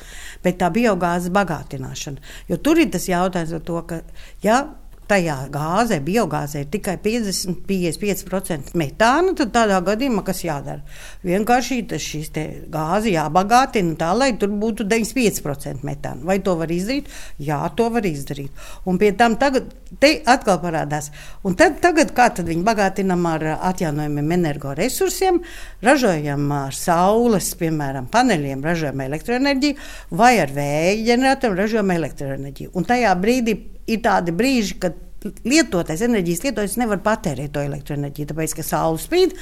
bet 0.46 0.60
tā 0.62 0.69
biogāzes 0.74 1.34
bagātināšana. 1.36 2.22
Jo 2.51 2.60
tur 2.62 2.81
ir 2.81 2.91
tas 2.93 3.07
jautājums 3.10 3.55
par 3.57 3.65
to, 3.69 3.81
ka 3.89 4.01
ja 4.46 4.60
tajā 5.08 5.38
gāzē, 5.54 6.00
biogāzē 6.04 6.64
ir 6.64 6.70
tikai 6.72 6.98
50-55% 7.04 8.76
metāna, 8.80 9.34
tad 9.38 9.54
tādā 9.56 9.80
gadījumā 9.86 10.24
kas 10.28 10.44
jādara? 10.46 10.84
Vienkārši 11.28 11.80
šīs 12.08 12.32
gāzi 12.72 13.14
jābagātina 13.16 13.96
tā, 14.00 14.12
lai 14.18 14.34
tur 14.40 14.52
būtu 14.52 14.88
95% 14.88 15.86
metāna. 15.88 16.26
Vai 16.28 16.40
to 16.44 16.58
var 16.60 16.72
izdarīt? 16.74 17.08
Jā, 17.40 17.60
to 17.78 17.90
var 17.94 18.06
izdarīt. 18.08 18.52
Un 18.86 19.00
pie 19.02 19.14
tam 19.18 19.38
tagad 19.40 19.72
te 20.02 20.14
atkal 20.28 20.60
parādās. 20.64 21.12
Un 21.48 21.56
tad, 21.60 21.80
tagad 21.84 22.12
kā 22.18 22.30
tad 22.36 22.50
viņi 22.50 22.66
bagātinam 22.68 23.24
ar 23.30 23.46
atjaunojumiem 23.56 24.36
energoresursiem, 24.40 25.40
ražojam 25.86 26.52
ar 26.56 26.76
saules, 26.76 27.54
piemēram, 27.60 28.12
paneļiem, 28.12 28.66
ražojam 28.66 29.08
elektroenerģiju, 29.08 29.80
vai 30.20 30.36
ar 30.44 30.54
vēja 30.54 31.00
ģeneratoriem 31.14 31.60
ražojam 31.64 31.98
elektroenerģiju. 31.98 32.76
Un 32.78 32.88
tajā 32.88 33.16
brīdī 33.22 33.58
ir 33.88 34.01
tādi 34.06 34.36
brīži, 34.36 34.79
kad 34.82 35.03
lietotais 35.48 36.01
enerģijas 36.06 36.44
lietotājs 36.46 36.77
nevar 36.79 37.00
patērēt 37.03 37.51
to 37.56 37.63
elektroenerģiju, 37.65 38.29
tāpēc 38.29 38.53
ka 38.58 38.65
saule 38.65 39.01
spīd 39.01 39.34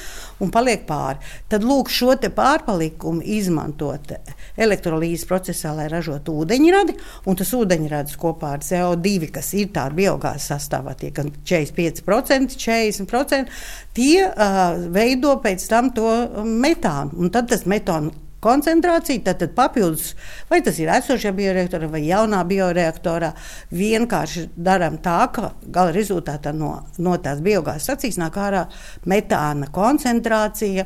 un 0.43 0.51
paliek 0.53 0.85
pāri. 0.87 1.19
Tad 1.51 1.65
lūk, 1.67 1.91
šo 1.91 2.15
pārpalikumu 2.15 3.23
izmantot 3.35 4.13
elektrolīzes 4.61 5.27
procesā, 5.27 5.73
lai 5.75 5.89
ražotu 5.91 6.37
ūdeņradi, 6.41 6.95
un 7.27 7.39
tas 7.39 7.51
ūdeņradis 7.57 8.19
kopā 8.21 8.55
ar 8.55 8.65
CO2, 8.65 9.31
kas 9.35 9.51
ir 9.59 9.71
tāda 9.75 9.97
biogāzes 9.99 10.49
sastāvā, 10.53 10.95
tie 10.99 11.11
gan 11.15 11.31
45%, 11.43 12.55
40%, 12.55 13.63
tie 13.95 14.25
uh, 14.29 14.79
veido 14.95 15.35
pēc 15.43 15.67
tam 15.71 15.91
to 15.95 16.11
metānu. 16.45 17.19
Un 17.19 17.33
tad 17.35 17.51
tas 17.51 17.67
metānu 17.69 18.13
koncentrācija, 18.45 19.23
tad, 19.25 19.41
tad 19.41 19.55
papildus, 19.57 20.13
vai 20.51 20.61
tas 20.65 20.77
ir 20.81 20.91
esošajā 20.95 21.33
bioreaktorā 21.35 21.89
vai 21.91 22.03
jaunā 22.05 22.43
bioreaktorā, 22.47 23.31
vienkārši 23.75 24.49
darām 24.55 24.99
tā, 25.03 25.19
ka 25.33 25.53
gala 25.65 25.95
rezultātā 25.95 26.53
no, 26.55 26.75
no 27.01 27.17
tās 27.21 27.41
biogāzes 27.45 27.95
acīs 27.97 28.21
nāk 28.21 28.37
ārā 28.41 28.67
metāna 29.09 29.71
koncentrācija 29.73 30.85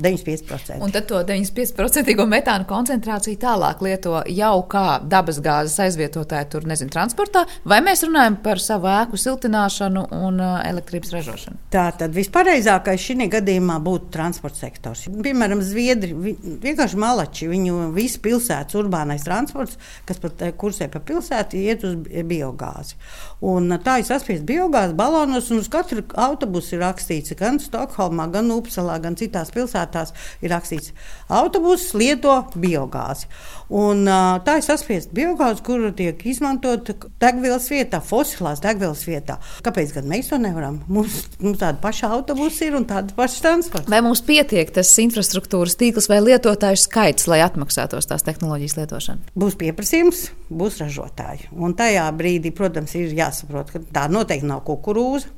95%. 0.00 0.80
Un 0.80 0.90
tad 0.90 1.04
to 1.04 1.18
95% 1.20 2.24
metāna 2.24 2.64
koncentrāciju 2.64 3.36
tālāk 3.36 3.82
lieto 3.84 4.22
jau 4.32 4.54
kā 4.72 4.84
dabasgāzes 5.04 5.76
aizvietotāju, 5.84 6.48
tur 6.54 6.66
nezinu, 6.68 6.88
transportā, 6.94 7.42
vai 7.68 7.82
mēs 7.84 8.00
runājam 8.06 8.38
par 8.40 8.60
savu 8.62 8.88
ēku 8.88 9.20
siltināšanu 9.20 10.06
un 10.16 10.40
uh, 10.40 10.54
elektrības 10.64 11.12
ražošanu? 11.12 11.60
Tā 11.74 11.84
tad 12.00 12.16
vispareizākais 12.16 13.04
šī 13.04 13.28
gadījumā 13.34 13.76
būtu 13.84 14.08
transporta 14.14 14.62
sektors. 14.62 15.04
Piemēram, 15.26 15.60
Zviedri 15.60 16.16
vienkārši 16.62 17.00
malači, 17.00 17.50
viņu 17.52 17.92
visu 17.92 18.22
pilsētas 18.24 18.78
urbānais 18.80 19.28
transports, 19.28 19.76
kas 20.08 20.22
pat 20.22 20.40
eh, 20.46 20.54
kursē 20.56 20.88
pa 20.92 21.04
pilsētu, 21.04 21.60
iet 21.60 21.84
uz 21.84 21.98
biogāzi. 22.00 22.96
Un 23.44 23.68
uh, 23.68 23.82
tā 23.84 23.98
ir 24.00 24.08
saspiesta 24.08 24.48
biogāzi 24.48 24.96
balonos, 24.96 25.52
un 25.52 25.60
uz 25.60 25.68
katru 25.72 26.06
autobusu 26.16 26.78
ir 26.78 26.84
rakstīts 26.86 27.36
gan 27.36 27.60
Stokholmā, 27.60 28.30
gan 28.32 28.48
Upsalā, 28.56 28.96
gan 29.04 29.20
citās 29.20 29.52
pilsētās 29.52 29.81
pilsētās 29.82 30.12
ir 30.42 30.52
rakstīts, 30.52 30.92
autobuss 31.28 31.94
lieto 31.94 32.42
biogāzi. 32.54 33.28
Un, 33.72 34.04
tā 34.44 34.58
ir 34.58 34.64
saspiesta 34.66 35.14
biogāze, 35.16 35.62
kur 35.64 35.86
tiek 35.96 36.20
izmantota 36.28 36.92
degvielas 37.22 37.70
vietā, 37.72 38.02
fosilās 38.04 38.60
degvielas 38.60 39.06
vietā. 39.06 39.38
Kāpēc 39.64 39.94
gan 39.96 40.10
mēs 40.10 40.28
to 40.28 40.38
nevaram? 40.38 40.82
Mums, 40.92 41.22
mums 41.40 41.60
tāda 41.62 41.80
paša 41.80 42.10
autobusa 42.12 42.66
ir 42.66 42.76
un 42.76 42.84
tāda 42.84 43.14
paša 43.16 43.40
transporta. 43.46 43.88
Vai 43.92 44.02
mums 44.04 44.20
pietiek 44.26 44.68
tas 44.74 44.92
infrastruktūras 45.00 45.78
tīkls 45.80 46.10
vai 46.12 46.20
lietotāju 46.20 46.82
skaits, 46.82 47.28
lai 47.32 47.40
atmaksātos 47.46 48.10
tās 48.10 48.26
tehnoloģijas 48.28 48.76
lietošana? 48.82 49.32
Būs 49.38 49.56
pieprasījums, 49.60 50.26
būs 50.52 50.82
ražotāji. 50.82 51.48
Un 51.56 51.72
tajā 51.78 52.04
brīdī, 52.18 52.52
protams, 52.52 52.92
ir 53.00 53.16
jāsaprot, 53.16 53.72
ka 53.72 53.80
tā 53.94 54.08
noteikti 54.12 54.52
nav 54.52 54.66
kukurūza 54.68 55.32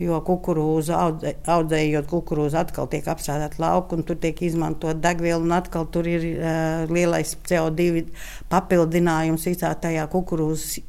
jo 0.00 0.20
kukurūza 0.24 0.96
audzē, 0.96 1.34
audzējot 1.50 2.08
kukurūzu 2.10 2.60
atkal 2.60 2.88
tiek 2.90 3.08
apstrādāta 3.10 3.60
lauka 3.60 3.98
un 3.98 4.04
tur 4.08 4.18
tiek 4.20 4.38
izmantot 4.46 5.00
degviela 5.02 5.42
un 5.44 5.52
atkal 5.56 5.88
tur 5.92 6.08
ir 6.08 6.24
uh, 6.32 6.86
lielais 6.90 7.34
CO2 7.48 8.06
papildinājums 8.52 9.50
visā 9.50 9.74
tajā 9.76 10.08
kukurūzas. 10.12 10.80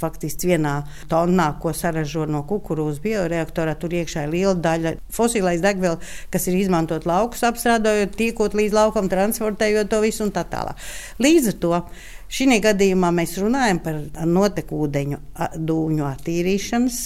Faktiski 0.00 0.48
vienā 0.48 0.78
tonnā, 1.10 1.50
ko 1.60 1.68
saražo 1.76 2.22
no 2.24 2.38
kukurūzas 2.48 3.02
bioreaktorā, 3.04 3.74
tur 3.76 3.92
iekšā 3.92 4.22
ir 4.24 4.30
liela 4.32 4.54
daļa 4.56 4.94
fosilais 5.12 5.60
degviela, 5.60 5.98
kas 6.32 6.48
ir 6.48 6.56
izmantot 6.56 7.04
laukus 7.04 7.44
apstrādājot, 7.44 8.16
tiekot 8.16 8.56
līdz 8.56 8.78
laukam, 8.78 9.10
transportējot 9.12 9.92
to 9.92 10.00
visu 10.00 10.24
un 10.24 10.32
tā 10.32 10.46
tālāk. 10.48 10.80
Līdz 11.20 11.50
ar 11.52 11.58
to 11.60 11.82
Šī 12.32 12.58
gadījumā 12.64 13.10
mēs 13.14 13.36
runājam 13.38 13.78
par 13.84 14.00
notekūdeņu 14.26 15.18
dūņu 15.68 16.06
attīrīšanas 16.08 16.98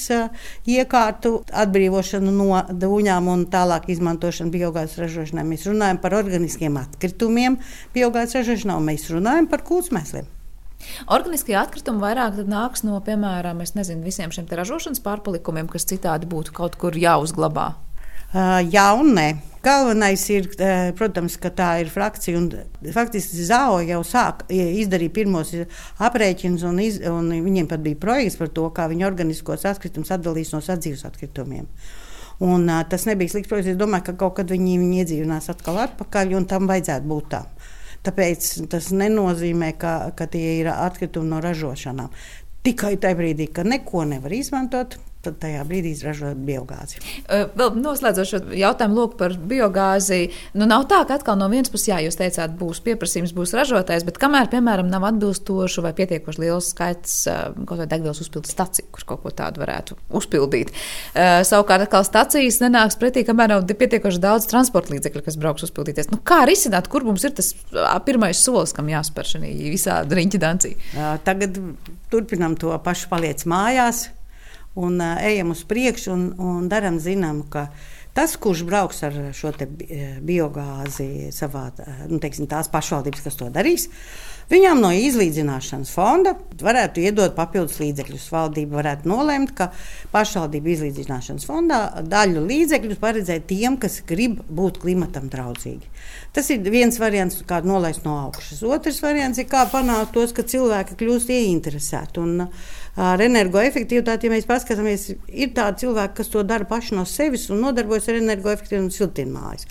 iekārtu, 0.71 1.35
atbrīvošanu 1.65 2.33
no 2.33 2.63
dūņām 2.71 3.29
un 3.33 3.45
tālāk 3.53 3.91
izmantošanu 3.93 4.55
biogāzes 4.55 4.99
ražošanai. 5.03 5.47
Mēs 5.49 5.67
runājam 5.69 6.01
par 6.03 6.17
organiskiem 6.21 6.79
atkritumiem 6.81 7.59
biogāzes 7.95 8.41
ražošanā 8.41 8.79
un 8.79 8.91
mēs 8.93 9.09
runājam 9.13 9.51
par 9.51 9.67
kūtsmēsliem. 9.69 10.31
Organiskie 11.11 11.57
atkritumi 11.59 12.03
vairāk 12.05 12.39
nāks 12.47 12.85
no, 12.87 13.01
piemēram, 13.03 13.65
nezinu, 13.75 14.05
visiem 14.07 14.31
šiem 14.35 14.47
ražošanas 14.47 15.03
pārpalikumiem, 15.03 15.67
kas 15.71 15.89
citādi 15.91 16.31
būtu 16.31 16.55
kaut 16.55 16.79
kur 16.79 16.95
jāuzglabā. 16.95 17.73
Uh, 18.29 18.59
jā 18.69 18.91
un 18.99 19.15
nē. 19.17 19.29
Galvenais 19.65 20.23
ir, 20.31 20.45
protams, 20.97 21.35
ka 21.43 21.51
tā 21.53 21.69
ir 21.83 21.89
frakcija. 21.91 22.39
Faktiski 22.95 23.43
Zao 23.49 23.81
jau 23.83 23.99
sāk 24.07 24.45
izdarīt 24.55 25.13
pirmos 25.17 25.51
aprēķinus, 25.99 26.63
un, 26.69 26.79
iz, 26.81 27.01
un 27.11 27.33
viņiem 27.33 27.67
pat 27.69 27.83
bija 27.85 27.99
projekts 27.99 28.39
par 28.39 28.53
to, 28.55 28.69
kā 28.73 28.87
viņi 28.89 29.09
organiskos 29.09 29.67
atkritumus 29.69 30.13
atdalīs 30.15 30.55
no 30.55 30.63
sadzīves 30.65 31.03
atkritumiem. 31.09 31.67
Un, 32.39 32.69
uh, 32.71 32.85
tas 32.89 33.09
nebija 33.11 33.35
slikts 33.35 33.51
projekts. 33.51 33.73
Es 33.75 33.81
domāju, 33.81 34.07
ka 34.09 34.17
kaut 34.23 34.39
kad 34.39 34.55
viņi, 34.55 34.79
viņi 34.79 35.03
iedzīvinās 35.03 35.51
atkal 35.53 35.83
atpakaļ, 35.89 36.37
un 36.39 36.47
tam 36.49 36.71
vajadzētu 36.71 37.11
būt 37.11 37.29
tā. 37.35 37.43
Tāpēc 38.07 38.49
tas 38.71 38.93
nenozīmē, 38.95 39.73
ka, 39.81 39.95
ka 40.17 40.29
tie 40.31 40.61
ir 40.61 40.71
atkritumi 40.71 41.33
no 41.33 41.43
ražošanām. 41.45 42.15
Tikai 42.65 42.95
tajā 43.03 43.19
brīdī, 43.19 43.51
kad 43.55 43.67
neko 43.69 44.07
nevar 44.07 44.33
izmantot, 44.39 45.01
tad 45.25 45.39
tajā 45.43 45.65
brīdī 45.67 45.91
izražot 45.97 46.39
biogāzi. 46.47 47.01
Vēl 47.29 47.75
noslēdzot 47.79 48.29
šo 48.31 48.39
jautājumu 48.55 49.09
par 49.19 49.35
biogāzi, 49.51 50.29
nu 50.59 50.69
nav 50.71 50.87
tā, 50.91 51.01
ka 51.09 51.17
atkal 51.19 51.39
no 51.41 51.49
vienas 51.51 51.73
puses, 51.73 51.89
jā, 51.91 51.99
jūs 52.05 52.19
teicāt, 52.21 52.55
būs 52.59 52.81
pieprasījums, 52.87 53.35
būs 53.37 53.55
ražotājs, 53.59 54.07
bet 54.07 54.21
kamēr, 54.23 54.47
piemēram, 54.53 54.87
nav 54.93 55.09
atbilstošu 55.11 55.83
vai 55.85 55.93
pietiekoši 55.99 56.43
liels 56.45 56.71
skaits 56.75 57.17
kaut 57.29 57.81
vai 57.81 57.89
degvielas 57.91 58.23
uzpildes 58.23 58.55
staciju, 58.55 58.89
kur 58.95 59.07
kaut 59.13 59.25
ko 59.25 59.33
tādu 59.35 59.63
varētu 59.65 59.99
uzpildīt. 60.19 60.71
Savukārt 61.15 61.89
atkal 61.89 62.07
stacijas 62.07 62.61
nenāks 62.63 62.99
pretī, 63.01 63.25
kamēr 63.27 63.57
nav 63.57 63.67
pietiekoši 63.69 64.23
daudz 64.23 64.47
transporta 64.51 64.95
līdzekļu, 64.95 65.25
kas 65.27 65.39
brauks 65.41 65.67
uzpildīties. 65.67 66.13
Nu, 66.13 66.21
kā 66.23 66.45
risināt, 66.49 66.87
kur 66.93 67.07
mums 67.07 67.27
ir 67.27 67.35
tas 67.39 67.51
pirmais 68.07 68.39
solis, 68.39 68.75
kam 68.77 68.91
jāspēr 68.93 69.33
šī 69.35 69.51
visā 69.67 70.01
riņķa 70.07 70.43
dancī? 70.47 70.77
Tagad 71.27 71.59
turpinam 72.13 72.55
to 72.61 72.71
pašu 72.85 73.11
paliec 73.11 73.43
mājās 73.51 74.07
un 74.79 74.99
uh, 75.03 75.19
ejam 75.27 75.55
uz 75.55 75.65
priekšu 75.69 76.15
un, 76.15 76.27
un 76.39 76.69
darām 76.71 77.01
zinām, 77.03 77.45
ka 77.53 77.69
tas, 78.19 78.35
kurš 78.41 78.65
brauks 78.67 79.05
ar 79.07 79.15
šo 79.37 79.53
biogāzi 80.27 81.29
savā, 81.35 81.69
nu, 82.09 82.19
teiksim, 82.23 82.49
tās 82.51 82.71
pašvaldības, 82.73 83.23
kas 83.23 83.39
to 83.39 83.47
darīs, 83.55 83.87
viņām 84.51 84.81
no 84.83 84.91
izlīdzināšanas 84.97 85.93
fonda 85.95 86.33
varētu 86.59 87.05
iedot 87.05 87.37
papildus 87.37 87.79
līdzekļus. 87.79 88.27
Valdība 88.35 88.81
varētu 88.81 89.11
nolemt, 89.11 89.53
ka 89.59 89.69
pašvaldību 90.15 90.73
izlīdzināšanas 90.73 91.47
fondā 91.47 91.81
daļu 92.11 92.43
līdzekļus 92.49 93.03
paredzēt 93.03 93.47
tiem, 93.53 93.79
kas 93.79 94.01
grib 94.09 94.41
būt 94.49 94.83
klimatam 94.83 95.31
draudzīgi. 95.31 95.87
Tas 96.35 96.51
ir 96.51 96.67
viens 96.67 96.99
variants, 96.99 97.39
kā 97.47 97.61
nolaist 97.63 98.03
no 98.09 98.19
augšas. 98.25 98.65
Otrs 98.67 98.99
variants 99.05 99.39
ir, 99.39 99.47
kā 99.51 99.63
panākt 99.71 100.17
tos, 100.17 100.35
ka 100.35 100.43
cilvēki 100.43 100.99
kļūst 100.99 101.31
ieinteresēti. 101.39 102.25
Un, 102.25 102.49
uh, 102.49 102.77
ar 102.99 103.23
energoefektivitāti, 103.23 104.27
ja 104.27 104.35
mēs 104.35 104.49
paskatāmies, 104.49 105.13
ir 105.31 105.53
tādi 105.55 105.85
cilvēki, 105.85 106.17
kas 106.19 106.33
to 106.33 106.43
dara 106.47 106.67
paši 106.69 106.97
no 106.99 107.05
sevis 107.07 107.47
un 107.53 107.63
nodarbojas 107.63 108.11
ar 108.11 108.19
energoefektivitāti 108.19 108.83
un 108.83 108.91
siltinmājas. 108.95 109.69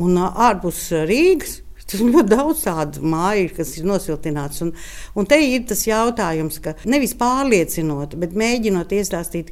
Un 0.00 0.20
ārpus 0.20 0.86
Rīgas. 1.10 1.60
Tas 1.90 2.02
ļoti 2.06 2.30
daudz 2.30 2.64
tādu 2.68 3.02
māju, 3.10 3.48
kas 3.56 3.74
ir 3.80 3.88
nosiltināts. 3.90 4.62
Un, 4.62 4.70
un 5.18 5.26
te 5.26 5.40
ir 5.42 5.64
tas 5.66 5.82
jautājums, 5.88 6.60
ka 6.62 6.76
nevis 6.86 7.16
pārliecinot, 7.18 8.14
bet 8.20 8.36
mēģinot 8.38 8.94
iestāstīt, 8.94 9.50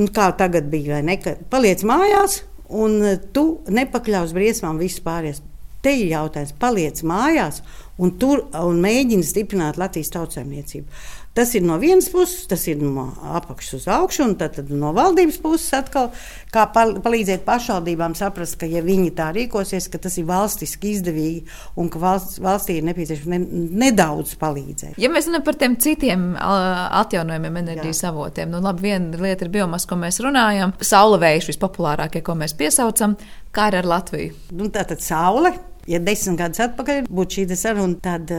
nu, 0.00 0.08
kā 0.10 0.32
tagad 0.38 0.66
bija, 0.72 0.96
vai 0.96 1.04
ne, 1.06 1.36
paliec 1.52 1.84
mājās, 1.86 2.40
un 2.70 2.98
tu 3.34 3.44
nepakļaus 3.70 4.34
briesmām 4.34 4.82
visus 4.82 5.04
pārējos. 5.06 5.44
Te 5.80 5.94
ir 5.96 6.10
jautājums, 6.10 6.52
paliec 6.60 6.98
mājās 7.08 7.62
un 8.00 8.10
tur 8.20 8.42
un 8.58 8.82
mēģini 8.82 9.24
stiprināt 9.24 9.78
Latvijas 9.80 10.12
tautsēmniecību. 10.12 11.00
Tas 11.30 11.52
ir 11.54 11.62
no 11.62 11.76
vienas 11.78 12.08
puses, 12.10 12.42
tas 12.50 12.64
ir 12.66 12.80
no 12.82 13.04
apakšas 13.38 13.76
uz 13.76 13.84
augšu, 13.94 14.24
un 14.24 14.32
tad, 14.38 14.56
tad 14.56 14.72
no 14.74 14.90
valdības 14.96 15.36
puses 15.38 15.70
atkal 15.78 16.08
kā 16.50 16.64
palīdzēt 16.74 17.44
pašvaldībām 17.46 18.16
saprast, 18.18 18.56
ka, 18.58 18.66
ja 18.66 18.82
viņi 18.82 19.12
tā 19.14 19.28
rīkosies, 19.36 19.86
ka 19.92 20.00
tas 20.02 20.18
ir 20.18 20.26
valstiski 20.26 20.90
izdevīgi 20.96 21.44
un 21.78 21.92
ka 21.92 22.02
valsts, 22.02 22.42
valstī 22.42 22.80
ir 22.80 22.88
nepieciešams 22.90 23.30
ne, 23.30 23.40
nedaudz 23.86 24.34
palīdzēt. 24.42 24.98
Ja 24.98 25.12
mēs 25.14 25.30
runājam 25.30 25.46
par 25.46 25.60
tiem 25.62 25.78
citiem 25.86 26.28
atjaunojumiem 26.34 27.62
enerģijas 27.62 28.02
Jā. 28.02 28.10
avotiem, 28.10 28.50
nu 28.50 28.58
labi, 28.66 28.88
viena 28.90 29.22
lieta 29.22 29.46
ir 29.46 29.54
biomasa, 29.54 29.86
ko 29.86 30.02
mēs 30.02 30.18
runājam, 30.26 30.74
saule 30.82 31.22
vējš 31.22 31.52
vispopulārākie, 31.54 32.26
ko 32.26 32.34
mēs 32.42 32.58
piesaucam, 32.58 33.14
kā 33.54 33.70
ir 33.70 33.84
ar 33.84 33.94
Latviju. 33.94 34.34
Nu, 34.58 34.66
tā 34.74 34.82
tad 34.82 34.98
saule 35.06 35.54
Ja 35.88 36.00
desmit 36.04 36.36
gadus 36.40 36.60
atpakaļ 36.60 37.06
būtu 37.08 37.38
šī 37.38 37.56
saruna, 37.56 37.96
tad 38.04 38.32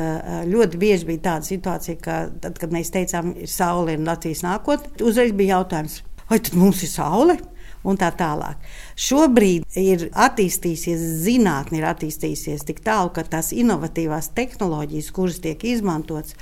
ļoti 0.50 0.82
bieži 0.82 1.08
bija 1.10 1.24
tāda 1.30 1.48
situācija, 1.48 1.98
ka 2.02 2.18
tad, 2.44 2.60
kad 2.62 2.74
mēs 2.74 2.94
teicām, 2.94 3.34
ir 3.42 3.50
saule 3.50 3.96
un 3.98 4.06
Latvijas 4.06 4.44
nākotne, 4.46 4.94
uzreiz 5.08 5.34
bija 5.38 5.58
jautājums, 5.58 6.02
vai 6.30 6.38
tad 6.40 6.60
mums 6.60 6.84
ir 6.86 6.92
saule? 6.94 7.38
Un 7.82 7.98
tā 7.98 8.12
tālāk. 8.14 8.60
Šobrīd 8.94 9.80
ir 9.82 10.04
attīstījusies, 10.14 11.02
zinātnē 11.24 11.80
ir 11.80 11.88
attīstījusies 11.90 12.68
tik 12.68 12.84
tālu, 12.86 13.10
ka 13.16 13.26
tās 13.26 13.50
inovatīvās 13.58 14.30
tehnoloģijas, 14.38 15.10
kuras 15.16 15.42
tiek 15.42 15.66
izmantotas, 15.66 16.38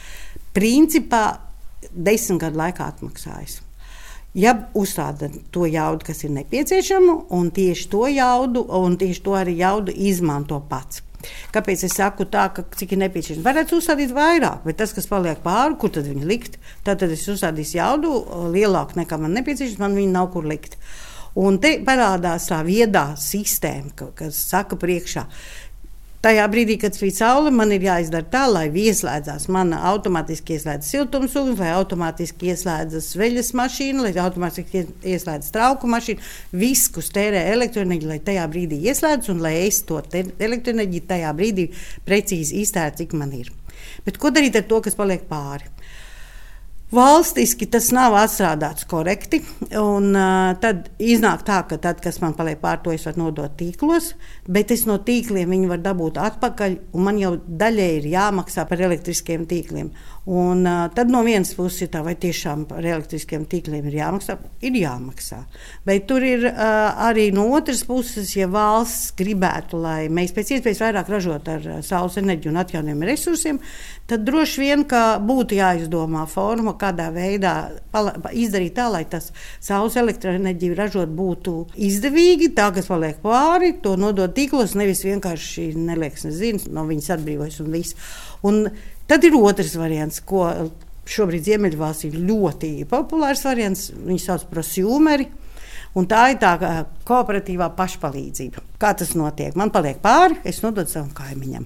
principā 0.52 1.24
desmit 1.96 2.44
gadu 2.44 2.60
laikā 2.60 2.92
atmaksājas 2.92 3.62
ja 4.34 4.56
uzstāda 4.78 5.30
to 5.52 5.66
jaudu, 5.70 6.06
kas 6.06 6.24
ir 6.24 6.34
nepieciešama, 6.38 7.20
un 7.36 7.52
tieši 7.56 7.90
to 7.92 8.08
jaudu, 8.12 8.66
un 8.80 8.98
tieši 9.00 9.24
to 9.26 9.38
arī 9.38 9.58
jaudu 9.60 9.96
izmanto 9.96 10.62
pats. 10.70 11.04
Kāpēc 11.52 11.84
es 11.84 11.98
saku 12.00 12.24
tā, 12.32 12.46
ka 12.56 12.64
cik 12.80 12.94
ir 12.96 13.02
nepieciešams? 13.02 13.44
Varētu 13.44 13.80
uzstādīt 13.80 14.14
vairāk, 14.16 14.64
bet 14.64 14.80
tas, 14.80 14.94
kas 14.96 15.10
paliek 15.10 15.42
pāri, 15.44 15.76
kur 15.82 15.92
tad 15.92 16.08
viņi 16.08 16.28
likt, 16.30 16.56
tad, 16.88 17.04
es 17.04 17.28
uzstādīšu 17.28 17.80
jaudu 17.80 18.14
lielāku 18.54 19.02
nekā 19.02 19.20
man 19.20 19.36
nepieciešams, 19.36 19.82
man 19.84 19.98
viņa 20.00 20.16
nav 20.16 20.30
kur 20.36 20.48
likt. 20.48 20.80
Un 21.40 21.60
te 21.62 21.76
parādās 21.86 22.48
tā 22.50 22.62
viedā 22.66 23.12
sistēma, 23.20 23.92
kas 24.18 24.40
saka 24.50 24.80
priekšā, 24.80 25.26
Tajā 26.20 26.44
brīdī, 26.52 26.76
kad 26.76 26.92
spīd 26.98 27.16
saule, 27.16 27.52
man 27.56 27.70
ir 27.72 27.86
jāizdara 27.86 28.26
tā, 28.28 28.42
lai 28.52 28.66
ieslēdzās 28.68 29.46
mana 29.56 29.78
automātiski 29.88 30.58
ieslēdzas 30.58 30.90
siltumsūknis, 30.92 31.62
lai 31.62 31.70
automātiski 31.78 32.50
ieslēdzas 32.52 33.08
veļas 33.16 33.54
mašīna, 33.56 34.04
lai 34.04 34.12
automātiski 34.26 34.82
ieslēdzas 35.14 35.54
trauku 35.56 35.88
mašīna. 35.88 36.26
Viss, 36.60 36.92
kas 36.92 37.08
tērē 37.16 37.46
elektroenerģiju, 37.54 38.12
lai 38.12 38.20
tajā 38.28 38.44
brīdī 38.52 38.82
ieslēdzas 38.92 39.32
un 39.32 39.40
lai 39.46 39.54
es 39.62 39.80
to 39.88 40.02
elektroenerģiju 40.20 41.08
tajā 41.08 41.32
brīdī 41.40 41.70
precīzi 42.04 42.66
iztērētu, 42.66 43.06
cik 43.06 43.16
man 43.16 43.32
ir. 43.40 43.54
Bet 44.04 44.20
ko 44.20 44.36
darīt 44.36 44.60
ar 44.60 44.68
to, 44.68 44.84
kas 44.84 45.00
paliek 45.00 45.24
pāri? 45.32 45.72
Valstiski 46.90 47.68
tas 47.70 47.92
nav 47.94 48.16
atstrādāts 48.18 48.88
korekti. 48.90 49.44
Un, 49.78 50.10
uh, 50.18 50.56
tad 50.62 50.88
iznāk 50.98 51.44
tā, 51.46 51.60
ka 51.70 51.78
tad, 51.82 52.00
kas 52.02 52.18
man 52.24 52.34
paliek 52.38 52.58
pār 52.64 52.80
to, 52.82 52.94
es 52.96 53.06
varu 53.06 53.28
nodot 53.28 53.54
tīklos, 53.60 54.16
bet 54.50 54.74
es 54.74 54.88
no 54.90 54.98
tīkliem 55.06 55.54
viņu 55.54 55.70
varu 55.70 55.86
dabūt 55.86 56.18
atpakaļ, 56.26 56.80
man 56.98 57.22
jau 57.22 57.36
daļai 57.38 57.90
ir 58.00 58.10
jāmaksā 58.16 58.66
par 58.70 58.82
elektriskiem 58.90 59.46
tīkliem. 59.50 59.94
Un, 60.26 60.66
uh, 60.68 60.90
tad 60.94 61.10
no 61.10 61.22
vienas 61.24 61.54
puses 61.56 61.86
ir 61.86 61.92
tā, 61.94 62.02
vai 62.06 62.14
tiešām 62.20 62.66
par 62.70 62.86
elektriskiem 62.86 63.46
tīkliem 63.50 63.88
ir 63.90 63.96
jāmaksā. 64.02 64.36
Ir 64.68 64.76
jāmaksā. 64.76 65.40
Bet 65.88 66.10
tur 66.10 66.26
ir 66.28 66.44
uh, 66.50 66.58
arī 67.08 67.30
no 67.34 67.48
otras 67.56 67.86
puses, 67.88 68.34
ja 68.36 68.50
valsts 68.52 69.14
gribētu, 69.18 69.80
lai 69.80 70.10
mēs 70.12 70.36
pēc 70.36 70.58
iespējas 70.58 70.84
vairāk 70.84 71.10
ražotu 71.16 71.56
ar 71.56 71.70
uh, 71.70 71.80
saules 71.86 72.20
enerģiju 72.22 72.52
un 72.52 72.62
atjaunojumiem 72.62 73.08
resursiem, 73.10 73.62
tad 74.10 74.26
droši 74.28 74.62
vien 74.66 74.84
būtu 74.84 75.58
jāizdomā 75.58 76.26
forma, 76.30 76.76
kādā 76.80 77.10
veidā 77.16 77.56
izdarīt 78.34 78.76
tā, 78.78 78.90
lai 78.92 79.04
tas 79.10 79.32
saules 79.64 79.98
elektroenerģiju 80.02 80.78
ražot 80.78 81.10
būtu 81.16 81.56
izdevīgi. 81.90 82.52
Tā, 82.58 82.70
kas 82.76 82.90
paliek 82.92 83.22
pāri, 83.24 83.76
to 83.84 83.96
nodot 84.00 84.34
tīklos, 84.36 84.76
nevis 84.78 85.06
vienkārši 85.06 85.72
nelieks 85.78 86.28
nezinu, 86.28 86.74
no 86.74 86.86
viņas 86.90 87.14
atbrīvojas 87.18 87.62
un 87.64 87.74
viss. 87.74 88.16
Un 88.46 88.64
Tad 89.10 89.26
ir 89.26 89.36
otrs 89.40 89.74
variants, 89.80 90.22
ko 90.22 90.46
šobrīd 91.10 91.48
Ziemeļvalstī 91.48 92.12
ir 92.12 92.20
ļoti 92.30 92.72
populārs 92.90 93.42
variants. 93.48 93.90
Viņi 93.96 94.22
sauc 94.22 94.46
par 94.46 94.60
prosjūmeri. 94.60 95.26
Un 95.98 96.06
tā 96.06 96.28
ir 96.30 96.38
tā 96.38 96.54
kooperatīvā 97.10 97.72
pašpalīdzība. 97.78 98.62
Kā 98.82 98.94
tas 98.94 99.16
notiek? 99.18 99.56
Man 99.58 99.74
paliek 99.74 99.98
pāri, 100.04 100.38
es 100.46 100.62
nododu 100.62 100.92
savam 100.92 101.10
kaimiņam. 101.18 101.66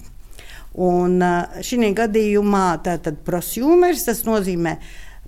Un 0.88 1.19
šī 1.62 1.91
gadījumā 1.93 2.67
tātad 2.86 3.19
prosjūmers 3.27 4.08
tas 4.08 4.23
nozīmē 4.25 4.77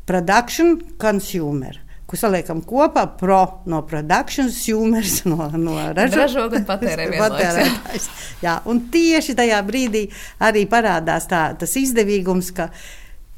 production 0.07 0.79
consumer 1.01 1.81
ko 2.05 2.19
saliekam 2.19 2.61
kopā, 2.65 3.05
pro 3.19 3.39
no 3.69 3.81
production, 3.89 4.51
humors 4.67 5.23
no, 5.25 5.49
no 5.57 5.77
ražotāja 5.97 6.61
un 6.61 6.67
patērētājs. 6.69 8.09
Jā, 8.45 8.59
un 8.69 8.83
tieši 8.93 9.37
tajā 9.37 9.61
brīdī 9.65 10.05
arī 10.45 10.65
parādās 10.69 11.25
tā, 11.31 11.47
tas 11.59 11.73
izdevīgums, 11.81 12.51
ka 12.55 12.69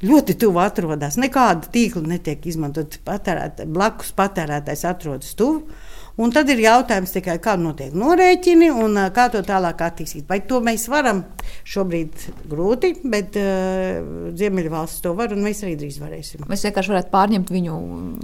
ļoti 0.03 0.36
tuvu 0.43 0.62
atrodas. 0.62 1.17
Nekāda 1.21 1.71
tīkla 1.73 2.03
netiek 2.15 2.43
izmantot. 2.49 2.99
Patērēt, 3.08 3.63
blakus 3.71 4.12
patērētājs 4.17 4.84
atrodas 4.91 5.38
tuvu. 5.39 5.63
Un 6.17 6.32
tad 6.34 6.49
ir 6.49 6.63
jautājums 6.63 7.12
tikai, 7.13 7.36
kā 7.38 7.53
notiek 7.62 7.93
norēķini 7.93 8.71
un 8.73 8.97
kā 9.13 9.27
to 9.30 9.43
tālāk 9.45 9.84
attīstīt. 9.86 10.23
Vai 10.25 10.39
to 10.49 10.58
mēs 10.65 10.88
varam 10.89 11.19
šobrīd 11.62 12.23
grūti, 12.49 12.89
bet 13.06 13.38
uh, 13.38 14.32
Ziemeļvalsts 14.38 15.03
to 15.06 15.13
var 15.17 15.36
un 15.36 15.43
mēs 15.45 15.62
arī 15.62 15.75
drīz 15.77 15.99
varēsim. 16.01 16.47
Mēs 16.49 16.65
vienkārši 16.65 16.93
varētu 16.93 17.13
pārņemt 17.13 17.53
viņu 17.53 17.77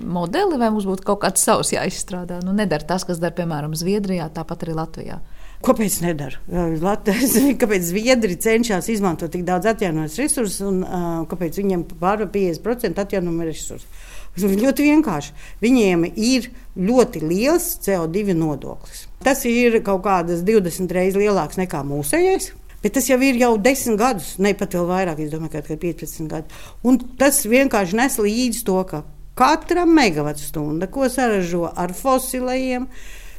modeli, 0.10 0.58
vai 0.58 0.72
mums 0.74 0.88
būtu 0.90 1.06
kaut 1.06 1.22
kāds 1.22 1.46
savs 1.46 1.76
jāizstrādā. 1.76 2.42
Nu, 2.42 2.56
nedara 2.58 2.88
tas, 2.96 3.06
kas 3.06 3.22
dara 3.22 3.38
piemēram 3.38 3.78
Zviedrijā, 3.78 4.26
tāpat 4.34 4.66
arī 4.66 4.78
Latvijā. 4.80 5.20
Kāpēc 5.64 6.00
nedara? 6.04 6.42
Latvijas, 6.82 7.38
kāpēc 7.62 7.86
Zviedri 7.92 8.40
cenšas 8.42 8.90
izmantot 8.92 9.32
tik 9.32 9.46
daudz 9.48 9.70
atjaunojumus 9.70 10.18
resursus 10.20 10.66
un 10.66 10.82
uh, 10.82 11.06
kāpēc 11.30 11.62
viņiem 11.62 11.86
pāri 12.02 12.28
50% 12.34 13.06
atjaunojumu 13.06 13.48
resursu? 13.48 14.02
Ļoti 14.42 14.88
vienkārši. 14.88 15.34
Viņiem 15.62 16.08
ir 16.10 16.50
ļoti 16.74 17.22
liels 17.22 17.68
CO2 17.86 18.34
nodoklis. 18.34 19.06
Tas 19.24 19.44
ir 19.46 19.78
kaut 19.86 20.02
kādas 20.08 20.42
20 20.46 20.90
reizes 20.96 21.20
lielāks 21.22 21.60
nekā 21.60 21.84
mūsējais. 21.86 22.52
Bet 22.84 22.98
tas 22.98 23.06
jau 23.08 23.16
ir 23.24 23.38
jau 23.40 23.54
desmit 23.62 23.96
gadus, 24.02 24.34
ne 24.44 24.52
pat 24.60 24.74
vēl 24.76 24.90
vairāk, 24.90 25.22
es 25.24 25.30
domāju, 25.32 25.62
ka 25.62 25.78
15 25.80 26.28
gadi. 26.28 26.58
Un 26.84 26.98
tas 27.20 27.38
vienkārši 27.48 27.96
nes 27.96 28.18
līdzi 28.20 28.64
to, 28.68 28.80
ka 28.90 29.06
katra 29.40 29.86
megavatstunda, 29.88 30.90
ko 30.92 31.08
saražo 31.08 31.70
ar 31.70 31.94
fosilējiem, 31.96 32.90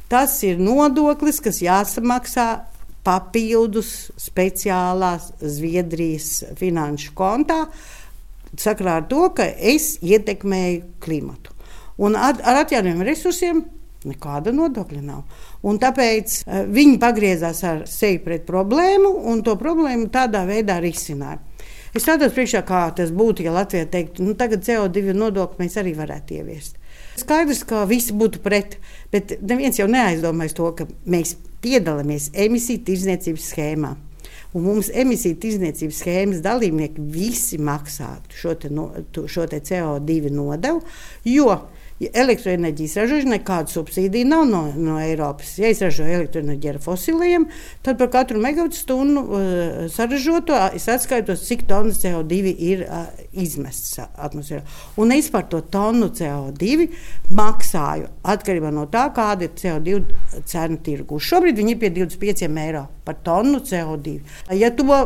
tas 0.09 0.39
ir 0.47 0.57
nodoklis, 0.57 1.37
kas 1.45 1.61
jāsamaksā 1.61 2.47
papildus 3.05 4.09
speciālās 4.17 5.29
Zviedrijas 5.37 6.55
finanšu 6.57 7.13
kontā 7.13 7.67
sakrā 8.61 8.99
ar 9.01 9.07
to, 9.09 9.29
ka 9.37 9.45
es 9.45 9.95
ietekmēju 10.03 10.83
klimatu. 11.03 11.53
Un 12.01 12.17
ar, 12.19 12.37
ar 12.43 12.61
atjaunojumiem 12.63 13.07
resursiem 13.07 13.63
nekāda 14.05 14.53
nodokļa 14.53 15.01
nav. 15.01 15.23
Un 15.65 15.79
tāpēc 15.81 16.37
uh, 16.43 16.63
viņi 16.69 16.99
pagriezās 17.01 17.63
ar 17.65 17.83
sevi 17.89 18.19
pret 18.23 18.45
problēmu 18.47 19.11
un 19.31 19.41
to 19.45 19.55
problēmu 19.59 20.11
tādā 20.13 20.43
veidā 20.47 20.77
risināja. 20.83 21.41
Es 21.95 22.03
tādos 22.03 22.33
priekšā, 22.35 22.59
kā 22.67 22.81
tas 22.91 23.13
būtu, 23.15 23.45
ja 23.45 23.53
Latvija 23.55 23.87
teiktu, 23.87 24.23
nu 24.27 24.33
tagad 24.35 24.65
CO2 24.67 25.13
nodokli 25.15 25.63
mēs 25.63 25.77
arī 25.79 25.93
varētu 25.95 26.35
ieviest. 26.41 26.75
Skaidrs, 27.15 27.61
ka 27.63 27.85
visi 27.87 28.11
būtu 28.11 28.41
pret, 28.43 28.75
bet 29.13 29.37
neviens 29.39 29.79
jau 29.79 29.87
neaizdomājas 29.87 30.57
to, 30.57 30.67
ka 30.75 30.89
mēs 31.07 31.37
piedalāmies 31.63 32.33
emisiju 32.35 32.83
tirdzniecības 32.89 33.47
schēmā 33.53 33.93
un 34.55 34.63
mums 34.63 34.89
emisiju 34.95 35.37
tirdzniecības 35.43 36.01
schēmas 36.01 36.43
dalībnieki 36.45 37.03
visi 37.11 37.59
maksātu 37.59 38.37
šo, 38.39 38.55
te 38.59 38.71
no, 38.71 38.89
šo 39.11 39.47
te 39.51 39.59
CO2 39.59 40.31
nodevu, 40.31 40.83
jo 41.27 41.57
Ja 41.95 42.09
elektroenerģijas 42.19 42.97
ražošana 42.99 43.37
nekāda 43.37 43.71
subsīdija 43.71 44.27
nav 44.27 44.41
no, 44.49 44.61
no 44.75 44.97
Eiropas. 44.99 45.53
Ja 45.61 45.69
es 45.71 45.79
ražoju 45.79 46.17
elektroenerģiju 46.17 46.73
ar 46.73 46.79
fosiliem, 46.83 47.45
tad 47.87 48.01
par 48.01 48.09
katru 48.11 48.41
megawatu 48.43 48.75
stundu 48.75 49.21
uh, 49.23 49.85
saražoto 49.93 50.57
es 50.75 50.89
atskaitos, 50.91 51.45
cik 51.47 51.63
tonnas 51.69 52.01
CO2 52.03 52.51
ir 52.51 52.83
uh, 52.83 53.05
izmests 53.31 54.01
atmosfērā. 54.03 54.65
Un 54.99 55.15
es 55.15 55.31
par 55.31 55.47
to 55.47 55.61
tonu 55.71 56.09
CO2 56.11 56.89
maksāju 57.31 58.11
atkarībā 58.27 58.73
no 58.75 58.89
tā, 58.91 59.05
kāda 59.15 59.47
ir 59.47 59.55
CO2 59.55 60.43
cena 60.43 60.81
tirgu. 60.83 61.21
Šobrīd 61.23 61.55
viņi 61.63 61.77
ir 61.77 61.79
pie 61.79 61.93
25 61.95 62.59
eiro 62.65 62.83
par 63.07 63.21
tonu 63.23 63.63
CO2. 63.63 64.17
Ja 64.59 64.73
to 64.75 64.99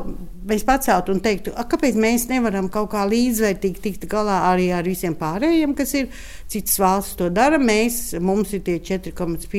mēs 0.51 0.65
paceltu 0.67 1.13
un 1.13 1.21
teiktu, 1.23 1.53
kāpēc 1.71 1.97
mēs 1.99 2.27
nevaram 2.31 2.69
kaut 2.73 2.91
kā 2.93 3.05
līdzvērtīgi 3.09 3.83
tikt 3.83 4.07
galā 4.12 4.41
arī 4.49 4.69
ar 4.75 4.88
visiem 4.88 5.15
pārējiem, 5.17 5.75
kas 5.77 5.93
ir 5.97 6.09
citas 6.49 6.79
valsts 6.81 7.17
to 7.19 7.29
dara, 7.33 7.59
mēs, 7.62 8.17
mums 8.23 8.53
ir 8.57 8.63
tie 8.65 8.79
4,5 8.81 9.53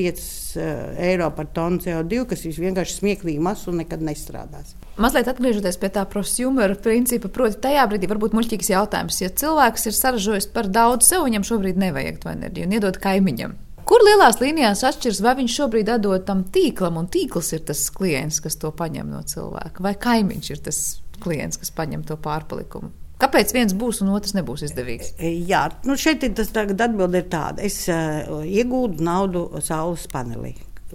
eh, 0.61 0.83
eiro 1.11 1.31
par 1.37 1.51
tonu 1.55 1.81
CO2, 1.83 2.27
kas 2.33 2.45
ir 2.45 2.61
vienkārši 2.67 2.99
smieklīgi 3.01 3.43
maz 3.43 3.67
un 3.71 3.81
nekad 3.85 4.03
nestrādās. 4.05 4.75
Mazliet 5.01 5.31
atgriežoties 5.33 5.79
pie 5.81 5.89
tā 5.95 6.05
prosumera 6.11 6.77
principa, 6.77 7.31
proti, 7.33 7.61
tajā 7.63 7.87
brīdī 7.89 8.11
varbūt 8.11 8.37
muļķīgs 8.37 8.75
jautājums, 8.75 9.23
ja 9.23 9.33
cilvēks 9.33 9.89
ir 9.89 9.97
saražojis 9.97 10.51
par 10.53 10.69
daudz 10.69 11.09
sev, 11.09 11.25
viņam 11.29 11.47
šobrīd 11.47 11.81
nevajag 11.81 12.21
to 12.21 12.35
enerģiju 12.35 12.69
un 12.69 12.79
iedod 12.79 13.01
kaimiņam. 13.01 13.57
Kur 13.91 14.05
lielās 14.07 14.39
līnijās 14.39 14.85
atšķiras, 14.87 15.19
vai 15.27 15.35
viņš 15.41 15.55
šobrīd 15.59 15.89
atdod 15.91 16.23
tam 16.29 16.45
tīklam, 16.55 17.01
un 17.01 17.09
tīkls 17.11 17.51
ir 17.57 17.65
tas 17.67 17.89
klients, 17.91 18.39
kas 18.45 18.55
to 18.61 18.71
paņem 18.71 19.11
no 19.11 19.25
cilvēka, 19.27 19.83
vai 19.83 19.97
kaimiņš 19.99 20.51
ir 20.55 20.61
tas 20.69 20.79
klients, 21.25 21.59
kas 21.59 21.75
paņem 21.75 22.05
to 22.07 22.15
pārpalikumu? 22.23 22.93
Kāpēc 23.21 23.51
viens 23.53 23.75
būs 23.77 23.99
un 24.01 24.15
otrs 24.15 24.33
nebūs 24.39 24.63
izdevīgs? 24.71 25.13
E, 25.19 25.35
jā, 25.49 25.67
nu 25.85 25.99
šeit 26.01 26.23
ir 26.25 26.33
tas 26.39 26.55
atbilde 26.55 27.21
ir 27.21 27.27
tāda. 27.33 27.61
Es 27.67 27.83
uh, 27.93 28.41
iegūdu 28.47 29.05
naudu 29.05 29.43
saules 29.61 30.07
panelī 30.13 30.55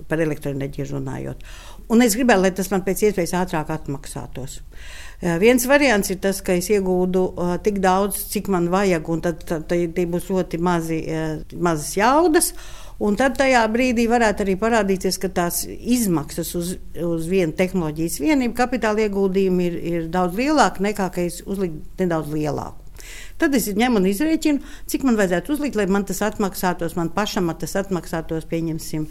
par 0.09 0.23
elektroenerģiju 0.23 0.87
runājot. 0.89 1.43
Un 1.93 2.01
es 2.01 2.15
gribēju, 2.17 2.41
lai 2.41 2.51
tas 2.55 2.71
man 2.71 2.81
pēc 2.87 3.03
iespējas 3.09 3.35
ātrāk 3.43 3.69
atmaksātos. 3.75 4.57
Uh, 5.19 5.35
viens 5.43 5.67
variants 5.69 6.09
ir 6.15 6.17
tas, 6.23 6.39
ka 6.41 6.55
es 6.57 6.71
iegūdu 6.73 7.27
uh, 7.27 7.53
tik 7.63 7.77
daudz, 7.83 8.23
cik 8.31 8.49
man 8.55 8.71
vajag, 8.73 9.11
un 9.13 9.21
tad, 9.27 9.43
tad, 9.45 9.67
tad, 9.69 9.85
tad 9.93 10.15
būs 10.15 10.31
ļoti 10.31 10.61
mazi, 10.65 11.03
uh, 11.05 11.59
mazas 11.59 11.93
jaudas. 11.99 12.55
Un 13.03 13.17
tad 13.19 13.35
tajā 13.39 13.65
brīdī 13.71 14.05
varētu 14.07 14.45
arī 14.45 14.55
parādīties, 14.59 15.17
ka 15.19 15.27
tās 15.35 15.65
izmaksas 15.67 16.53
uz, 16.55 16.71
uz 17.03 17.27
vienu 17.27 17.55
tehnoloģijas 17.57 18.21
vienību, 18.23 18.55
kapitāla 18.55 19.03
ieguldījumi 19.09 19.67
ir, 19.67 19.77
ir 19.91 20.09
daudz 20.13 20.39
lielāki 20.39 20.85
nekā, 20.87 21.09
ka 21.11 21.25
es 21.25 21.41
uzliku 21.43 21.83
nedaudz 21.99 22.31
lielāku. 22.31 22.85
Tad 23.37 23.55
es 23.57 23.67
ņemu 23.67 23.99
un 23.99 24.07
izrēķinu, 24.09 24.71
cik 24.89 25.03
man 25.05 25.17
vajadzētu 25.19 25.53
uzlikt, 25.53 25.75
lai 25.77 25.85
man 25.91 26.05
tas 26.07 26.21
atmaksātos, 26.25 26.95
man 26.97 27.11
pašam 27.13 27.51
tas 27.59 27.75
atmaksātos, 27.81 28.47
pieņemsim, 28.49 29.05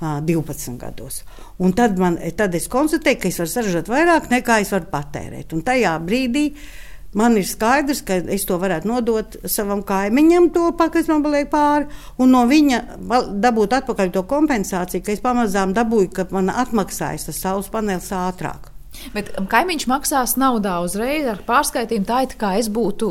12 0.00 0.78
gados. 0.78 1.22
Un 1.58 1.74
tad, 1.76 1.98
man, 2.00 2.18
tad 2.38 2.54
es 2.54 2.70
konstatēju, 2.70 3.20
ka 3.20 3.30
es 3.30 3.40
varu 3.42 3.50
saražot 3.50 3.90
vairāk 3.90 4.30
nekā 4.30 4.60
es 4.62 4.72
varu 4.74 4.90
patērēt. 4.92 5.54
Un 5.56 5.66
tajā 5.66 5.94
brīdī 6.06 6.48
Man 7.14 7.38
ir 7.38 7.46
skaidrs, 7.46 8.02
ka 8.06 8.18
es 8.34 8.46
to 8.48 8.58
varētu 8.58 8.90
nodot 8.90 9.36
savam 9.46 9.84
kaimiņam, 9.86 10.50
to 10.54 10.66
kas 10.74 11.08
man 11.10 11.22
paliek 11.22 11.50
pāri, 11.52 11.86
un 12.18 12.34
no 12.34 12.42
viņa 12.50 12.82
dabūt 13.44 13.78
atpakaļ 13.78 14.14
to 14.16 14.24
kompensāciju, 14.26 15.04
ka 15.06 15.14
es 15.14 15.22
pamazām 15.22 15.74
dabūju, 15.76 16.10
ka 16.14 16.28
man 16.34 16.50
atmaksājas 16.50 17.30
tas 17.30 17.42
saules 17.46 17.70
panelis 17.70 18.10
ātrāk. 18.10 18.73
Bet 19.14 19.32
um, 19.38 19.48
kaimiņš 19.50 19.86
maksās 19.90 20.36
naudā 20.40 20.76
uzreiz 20.84 21.26
ar 21.30 21.42
pārskaitījumu. 21.46 22.06
Tā 22.08 22.22
ir 22.26 22.36
kā 22.40 22.54
es 22.60 22.70
būtu 22.72 23.10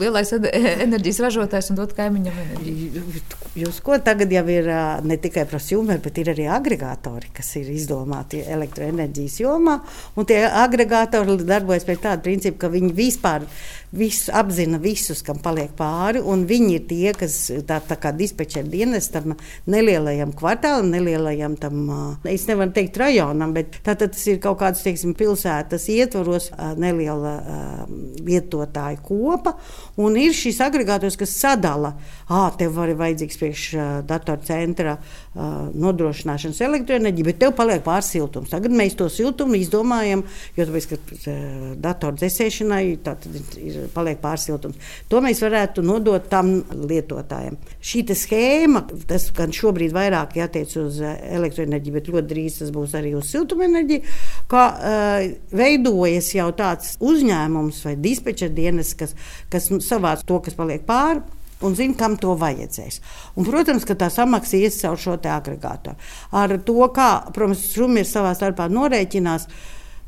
lielais 0.00 0.32
enerģijas 0.86 1.22
ražotājs 1.26 1.72
un 1.72 1.80
dotu 1.80 1.98
kaimiņam 1.98 2.40
enerģiju. 2.46 3.04
Jūs 3.54 3.78
ko 3.86 3.98
tagad 4.02 4.32
jau 4.34 4.42
ir 4.50 4.66
ne 5.06 5.18
tikai 5.22 5.44
prosjūmeri, 5.50 6.02
bet 6.02 6.18
ir 6.18 6.32
arī 6.32 6.48
agregātori, 6.50 7.30
kas 7.34 7.52
ir 7.60 7.70
izdomāti 7.70 8.42
elektroenerģijas 8.42 9.38
jomā. 9.44 9.78
Un 10.18 10.26
tie 10.26 10.42
agregātori 10.48 11.38
darbojas 11.44 11.86
pēc 11.86 12.02
tāda 12.08 12.24
principa, 12.24 12.64
ka 12.64 12.72
viņi 12.72 12.90
vispār 12.96 13.46
visu, 13.94 14.32
apzina 14.34 14.78
visus, 14.82 15.22
kam 15.24 15.38
paliek 15.42 15.72
pāri, 15.78 16.22
viņi 16.24 16.70
ir 16.74 16.84
tie, 16.88 17.12
kas 17.16 17.36
tā, 17.68 17.78
tā 17.84 17.98
kā 18.00 18.12
dispečera 18.16 18.66
dienestam 18.66 19.36
nelielajam 19.70 20.34
kvartālam, 20.36 20.90
nelielajam 20.92 21.56
tam, 21.60 21.84
es 22.28 22.46
nevaru 22.50 22.74
teikt 22.74 22.98
rajonam, 23.00 23.54
bet 23.56 23.78
tā, 23.86 23.94
tas 23.98 24.26
ir 24.30 24.40
kaut 24.42 24.58
kāds, 24.62 24.82
teiksim, 24.84 25.13
pilsētas 25.18 25.88
ietvaros 25.92 26.50
neliela 26.80 27.34
lietotāju 28.24 29.02
kopa, 29.04 29.54
un 30.00 30.18
ir 30.20 30.34
šis 30.36 30.60
agregātors, 30.64 31.18
kas 31.20 31.34
sadala, 31.38 31.94
ā, 32.28 32.46
tev 32.58 32.74
var 32.78 32.92
vajadzīgs 32.98 33.40
priekš 33.40 33.66
datorcentra 34.08 34.98
nodrošināšanas 35.34 36.60
elektroenerģiju, 36.62 37.26
bet 37.26 37.40
tev 37.42 37.54
paliek 37.58 37.82
pāris 37.84 38.12
siltums. 38.14 38.52
Tagad 38.52 38.74
mēs 38.76 38.94
to 38.98 39.08
siltumu 39.10 39.58
izdomājam, 39.58 40.22
jo 40.54 40.66
tāpēc, 40.68 40.86
ka 40.92 41.34
datoru 41.82 42.20
dzēsēšanai 42.20 42.82
ir 42.94 43.80
paliek 43.94 44.20
pārsiltums. 44.22 44.78
To 45.10 45.22
mēs 45.24 45.42
varētu 45.42 45.82
nodot 45.86 46.28
tam 46.30 46.54
lietotājiem. 46.70 47.58
Šī 47.82 48.04
schēma, 48.14 48.84
tas 49.10 49.26
gan 49.34 49.54
šobrīd 49.54 49.94
vairāk 49.94 50.38
jātiec 50.38 50.70
uz 50.78 51.00
elektroenerģiju, 51.02 51.98
bet 51.98 52.10
ļoti 52.12 52.30
drīz 52.30 52.60
tas 52.62 52.70
būs 52.74 52.94
arī 52.98 53.14
uz 53.18 53.30
siltumenerģiju, 53.34 54.16
kā 54.50 54.64
uh, 54.70 55.30
veidojas 55.50 56.30
jau 56.36 56.50
tāds 56.54 56.94
uzņēmums 57.02 57.82
vai 57.88 57.96
dispečera 57.98 58.54
dienas, 58.54 58.94
kas, 58.98 59.16
kas 59.50 59.72
savāc 59.82 60.22
to, 60.28 60.38
kas 60.44 60.54
paliek 60.58 60.86
pāri 60.86 61.24
un 61.64 61.76
zina, 61.78 61.96
kam 61.98 62.16
to 62.20 62.34
vajadzēs. 62.40 63.00
Un, 63.34 63.48
protams, 63.48 63.86
ka 63.88 63.96
tā 63.98 64.10
samaksa 64.12 64.58
ies 64.60 64.80
caur 64.82 65.00
šo 65.00 65.16
agregātoru. 65.18 65.96
Ar 66.36 66.58
to, 66.66 66.78
kā, 66.94 67.08
protams, 67.34 67.64
Šumir 67.74 68.08
savā 68.08 68.34
starpā 68.36 68.68
norēķinās. 68.72 69.48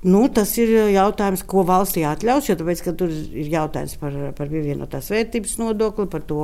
Nu, 0.04 0.26
tas 0.28 0.50
ir 0.60 0.68
jautājums, 0.92 1.40
ko 1.48 1.62
valstī 1.66 2.02
atļaus. 2.04 2.50
Tāpēc, 2.58 2.82
tur 3.00 3.10
ir 3.10 3.48
jautājums 3.48 3.96
par, 3.98 4.16
par 4.36 4.50
pievienotās 4.52 5.08
vērtības 5.10 5.56
nodokli, 5.62 6.04
par, 6.12 6.22
to, 6.28 6.42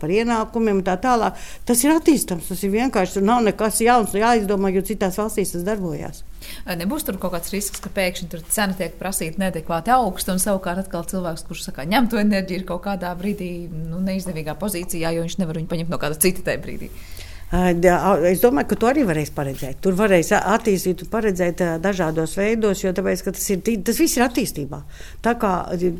par 0.00 0.10
ienākumiem 0.12 0.80
un 0.80 0.84
tā 0.84 0.96
tālāk. 1.00 1.38
Tas 1.68 1.84
ir 1.86 1.94
attīstāms, 1.94 2.50
tas 2.50 2.64
ir 2.66 2.74
vienkārši. 2.74 3.16
Tur 3.16 3.28
nav 3.28 3.44
nekas 3.46 3.78
jauns, 3.84 4.16
jāizdomā, 4.18 4.72
jo 4.74 4.82
citās 4.88 5.16
valstīs 5.20 5.54
tas 5.54 5.64
darbojās. 5.68 6.24
Nebūs 6.66 7.06
tur 7.06 7.20
kaut 7.22 7.36
kāds 7.36 7.54
risks, 7.54 7.80
ka 7.82 7.92
pēkšņi 7.94 8.42
cena 8.50 8.74
tiek 8.78 8.98
prasīta 8.98 9.44
neadekvāti 9.44 9.94
augsta, 9.94 10.34
un 10.34 10.42
savukārt 10.42 10.84
atkal 10.84 11.06
cilvēks, 11.08 11.46
kurš 11.46 11.68
saka, 11.68 11.86
ņem 11.88 12.10
to 12.10 12.20
enerģiju, 12.20 12.62
ir 12.62 12.68
kaut 12.68 12.82
kādā 12.86 13.14
brīdī 13.18 13.52
nu, 13.70 14.02
neizdevīgā 14.04 14.58
pozīcijā, 14.58 15.14
jo 15.14 15.24
viņš 15.26 15.38
nevar 15.40 15.62
viņu 15.62 15.70
paņemt 15.70 15.94
no 15.94 16.02
kāda 16.02 16.18
cita 16.18 16.44
tajā 16.50 16.62
brīdī. 16.66 16.92
Es 17.48 18.42
domāju, 18.42 18.68
ka 18.68 18.76
to 18.76 18.88
arī 18.90 19.06
varēs 19.08 19.30
paredzēt. 19.32 19.78
Tur 19.80 19.94
varēs 19.96 20.34
attīstīt 20.36 21.00
un 21.06 21.08
paredzēt 21.08 21.62
dažādos 21.80 22.34
veidos, 22.36 22.82
jo 22.82 22.92
tāpēc, 22.92 23.22
tas, 23.24 23.46
ir, 23.54 23.62
tas 23.86 24.00
viss 24.02 24.18
ir 24.18 24.24
attīstībā. 24.26 24.82
Tā 25.24 25.32
kā 25.40 25.52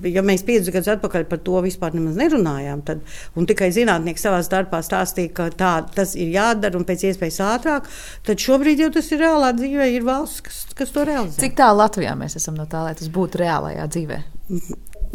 ja 0.05 0.25
mēs 0.27 0.45
piecus 0.45 0.69
gadus 0.75 0.91
atpakaļ 0.93 1.25
par 1.31 1.41
to 1.47 1.63
vispār 1.65 1.97
nerunājām, 1.97 2.83
tad 2.85 3.01
tikai 3.49 3.71
zinātnieki 3.73 4.21
savā 4.21 4.43
starpā 4.45 4.83
stāstīja, 4.85 5.33
ka 5.39 5.47
tā, 5.57 5.71
tas 5.95 6.13
ir 6.21 6.35
jādara 6.35 6.77
un 6.77 6.85
pēc 6.89 7.07
iespējas 7.09 7.41
ātrāk, 7.47 7.89
tad 8.29 8.45
šobrīd 8.45 8.85
jau 8.85 8.91
tas 8.99 9.09
ir 9.15 9.25
reālā 9.25 9.55
dzīvē, 9.57 9.87
ir 9.95 10.05
valsts, 10.05 10.43
kas, 10.45 10.59
kas 10.77 10.93
to 10.93 11.07
realizē. 11.09 11.41
Cik 11.47 11.57
tālu 11.63 11.81
Latvijā 11.81 12.13
mēs 12.19 12.37
esam 12.37 12.61
no 12.61 12.69
tā, 12.69 12.85
lai 12.85 12.93
tas 12.99 13.09
būtu 13.15 13.41
reālajā 13.41 13.89
dzīvē? 13.97 14.21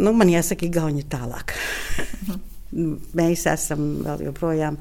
Nu, 0.02 0.15
man 0.17 0.34
jāsaka, 0.34 0.65
Igauni 0.65 1.06
tālāk. 1.06 1.54
mēs 2.74 3.46
esam 3.50 3.84
vēl 4.02 4.28
joprojām 4.30 4.80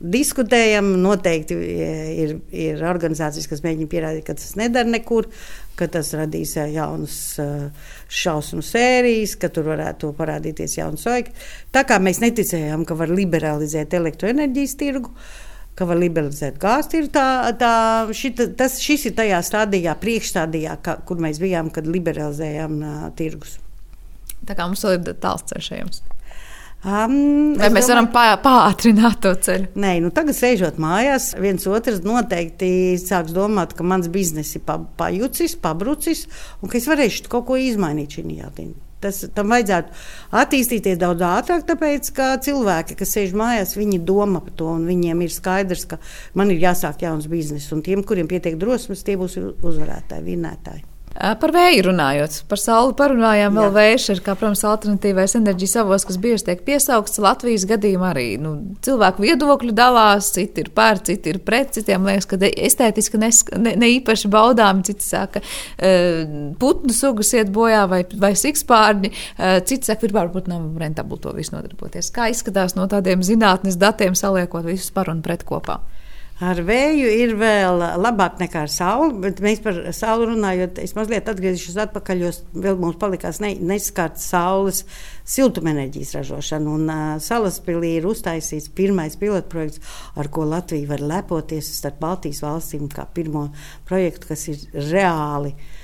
diskutējam. 0.00 0.90
Noteikti 1.02 1.56
e, 1.58 1.88
ir, 2.24 2.34
ir 2.54 2.84
organizācijas, 2.86 3.48
kas 3.50 3.64
mēģina 3.64 3.90
pierādīt, 3.90 4.26
ka 4.26 4.36
tas 4.38 4.54
nedara 4.58 4.88
nekur, 4.90 5.28
ka 5.78 5.88
tas 5.92 6.12
radīs 6.18 6.54
e, 6.58 6.68
jaunas 6.76 7.18
e, 7.42 7.48
šausmu 8.20 8.62
sērijas, 8.64 9.36
ka 9.40 9.50
tur 9.52 9.70
varētu 9.72 10.12
parādīties 10.18 10.78
jauns 10.78 11.04
soļi. 11.06 11.34
Tā 11.74 11.84
kā 11.88 12.00
mēs 12.02 12.22
neticējām, 12.24 12.86
ka 12.88 12.98
var 12.98 13.12
liberalizēt 13.12 13.96
elektroenerģijas 13.98 14.78
tirgu. 14.80 15.14
Ka 15.78 15.86
var 15.86 15.94
liberalizēt 16.00 16.56
gāzi. 16.58 17.04
Tā, 17.14 17.52
tā, 17.54 17.72
šita, 18.10 18.48
tas, 18.58 18.80
šis 18.82 19.12
ir 19.12 19.14
tajā 19.14 19.38
stadijā, 19.46 19.94
priekšstādījā, 20.02 20.74
ka, 20.82 20.96
kur 21.06 21.22
mēs 21.22 21.38
bijām, 21.38 21.70
kad 21.70 21.86
liberalizējām 21.86 22.74
uh, 22.82 23.04
tirgus. 23.14 23.60
Tā 24.42 24.58
kā 24.58 24.66
mums 24.66 24.82
vēl 24.82 24.98
ir 24.98 25.20
tāls 25.22 25.46
ceļš. 25.46 26.00
Um, 26.78 27.56
Vai 27.58 27.72
mēs 27.74 27.88
domāju, 27.88 27.90
varam 27.90 28.08
pā, 28.14 28.24
pātrināt 28.38 29.18
to 29.24 29.32
ceļu? 29.34 29.72
Nē, 29.82 29.96
nu 30.04 30.12
tagad 30.14 30.36
sēžot 30.38 30.76
mājās, 30.78 31.32
viens 31.42 31.66
otrs 31.66 32.04
noteikti 32.06 32.68
sāks 33.02 33.34
domāt, 33.34 33.74
ka 33.74 33.82
mans 33.82 34.06
bizness 34.14 34.54
ir 34.54 34.62
pajucis, 35.00 35.56
pabrucis 35.58 36.28
un 36.62 36.70
ka 36.70 36.78
es 36.78 36.86
varēšu 36.86 37.26
kaut 37.32 37.48
ko 37.48 37.58
izmainīt 37.58 38.14
šajā 38.20 38.36
jādien. 38.44 38.76
Tas, 39.02 39.20
tam 39.34 39.50
vajadzētu 39.50 39.94
attīstīties 40.38 40.98
daudz 40.98 41.22
ātrāk, 41.26 41.64
tāpēc, 41.66 42.12
ka 42.14 42.28
cilvēki, 42.42 42.96
kas 42.98 43.14
sēž 43.14 43.34
mājās, 43.38 43.76
viņi 43.78 44.00
domā 44.06 44.42
par 44.42 44.54
to, 44.58 44.70
un 44.78 44.86
viņiem 44.86 45.22
ir 45.26 45.34
skaidrs, 45.34 45.84
ka 45.90 45.98
man 46.38 46.50
ir 46.54 46.62
jāsāk 46.62 47.02
jauns 47.06 47.26
bizness, 47.30 47.70
un 47.74 47.82
tiem, 47.86 48.02
kuriem 48.06 48.30
pietiek 48.30 48.58
drosmes, 48.58 49.02
tie 49.06 49.18
būs 49.18 49.38
uzvarētāji, 49.38 50.26
vinnētāji. 50.30 50.86
Par 51.18 51.50
vēju 51.50 51.82
runājot, 51.88 52.36
par 52.46 52.60
sauli 52.62 52.92
parunājām, 52.98 53.56
vēl 53.58 53.72
vējš 53.74 54.04
ir, 54.12 54.20
kā, 54.22 54.36
protams, 54.38 54.60
alternatīvais 54.68 55.34
enerģijas 55.34 55.74
avots, 55.82 56.04
kas 56.06 56.18
bieži 56.22 56.46
tiek 56.46 56.62
piesaukts 56.62 57.18
Latvijas 57.18 57.64
gadījumā 57.66 58.12
arī. 58.12 58.26
Nu, 58.38 58.52
cilvēku 58.86 59.24
viedokļi 59.24 59.74
dalās, 59.74 60.30
citi 60.36 60.62
ir 60.62 60.70
pār, 60.76 61.02
citi 61.02 61.34
ir 61.34 61.40
pret, 61.42 61.74
citiem 61.74 62.06
liekas, 62.06 62.28
ka 62.30 62.38
estētiski 62.38 63.18
nes, 63.18 63.42
ne, 63.58 63.74
ne 63.82 63.90
īpaši 63.96 64.30
baudām, 64.30 64.84
citi 64.86 65.02
saka, 65.02 65.42
putnu 66.62 66.94
sugas 66.94 67.34
iet 67.34 67.50
bojā 67.50 67.82
vai, 67.90 68.04
vai 68.14 68.34
sikspārņi, 68.38 69.10
citi 69.66 69.90
saka, 69.90 70.14
varbūt 70.14 70.46
nav 70.52 70.70
rentabli 70.78 71.18
to 71.24 71.34
visu 71.34 71.56
nodarboties. 71.56 72.14
Kā 72.14 72.30
izskatās 72.30 72.78
no 72.78 72.86
tādiem 72.86 73.26
zinātnes 73.26 73.80
datiem 73.80 74.14
saliekot 74.14 74.70
visus 74.70 74.94
par 74.94 75.10
un 75.10 75.26
pret 75.26 75.42
kopā? 75.48 75.80
Ar 76.38 76.60
vēju 76.62 77.08
ir 77.18 77.32
vēl 77.34 77.80
labāk 77.98 78.36
nekā 78.38 78.60
ar 78.62 78.70
sauli, 78.70 79.16
bet 79.24 79.40
mēs 79.42 79.58
par 79.64 79.80
sauli 79.96 80.28
runājot, 80.30 80.76
es 80.78 80.94
mazliet 80.94 81.26
atgriezīšos 81.32 81.80
atpakaļ, 81.82 82.20
jo 82.22 82.30
vēl 82.62 82.78
mums 82.78 83.00
palikās 83.00 83.40
ne, 83.42 83.56
neskārts 83.58 84.28
saules 84.30 84.84
siltumenerģijas 85.26 86.14
ražošana. 86.20 86.76
Un 86.78 86.92
uh, 86.94 87.00
Salaspilī 87.22 87.96
ir 87.98 88.06
uztaisīts 88.06 88.70
pirmais 88.70 89.18
pilotprojekts, 89.18 89.82
ar 90.14 90.30
ko 90.30 90.46
Latvija 90.46 90.92
var 90.92 91.02
lepoties 91.16 91.72
starp 91.80 91.98
Baltijas 92.06 92.44
valstīm 92.46 92.86
kā 92.92 93.08
pirmo 93.18 93.48
projektu, 93.90 94.30
kas 94.30 94.46
ir 94.54 94.62
reāli 94.92 95.56
uh, 95.56 95.74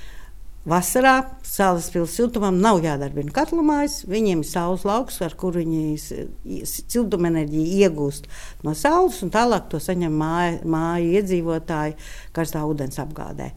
Vasarā 0.65 1.19
salas 1.45 1.91
pilsētas 1.93 2.15
siltumam 2.17 2.55
nav 2.57 2.79
jādarbina 2.81 3.29
katlumājas. 3.33 3.99
Viņiem 4.09 4.41
ir 4.41 4.47
saules 4.49 4.81
lauks, 4.87 5.19
ar 5.21 5.35
kuru 5.37 5.61
viņi 5.61 6.63
siltumenerģiju 6.65 7.83
iegūst 7.85 8.25
no 8.65 8.73
saules, 8.77 9.19
un 9.21 9.29
tālāk 9.33 9.69
to 9.69 9.77
saņem 9.83 10.17
māju, 10.17 10.57
māju 10.73 11.13
iedzīvotāji 11.19 11.95
karstā 12.33 12.65
ūdens 12.65 12.97
apgādē. 13.03 13.51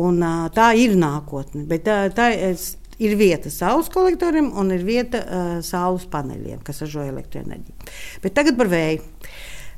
Un, 0.00 0.24
tā 0.56 0.72
ir 0.80 0.96
nākotne. 0.96 1.66
Bet 1.68 1.84
tā, 1.84 2.00
tā 2.16 2.30
ir 2.32 3.16
vieta 3.20 3.52
saules 3.52 3.92
kolektoriem 3.92 4.54
un 4.56 4.72
ir 4.72 4.88
vieta 4.88 5.20
uh, 5.20 5.56
saules 5.64 6.08
paneļiem, 6.08 6.64
kas 6.64 6.80
ražo 6.86 7.04
elektroenerģiju. 7.04 7.92
Bet 8.24 8.40
tagad 8.40 8.56
par 8.56 8.72
vēju. 8.72 9.04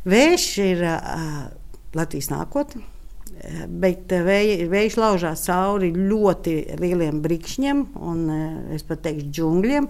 Vējš 0.07 0.51
ir 0.70 0.87
uh, 0.87 1.49
Latvijas 1.99 2.31
nākotne 2.31 2.87
bet 3.68 4.12
eh, 4.12 4.24
vēj, 4.26 4.52
vējš 4.72 4.98
laužās 5.00 5.46
cauri 5.46 5.92
ļoti 5.96 6.56
lieliem 6.80 7.20
brikšņiem 7.24 7.82
un 8.02 8.22
eh, 8.32 8.46
es 8.76 8.87
pat 8.87 9.04
teikšu 9.06 9.32
džungļiem. 9.38 9.88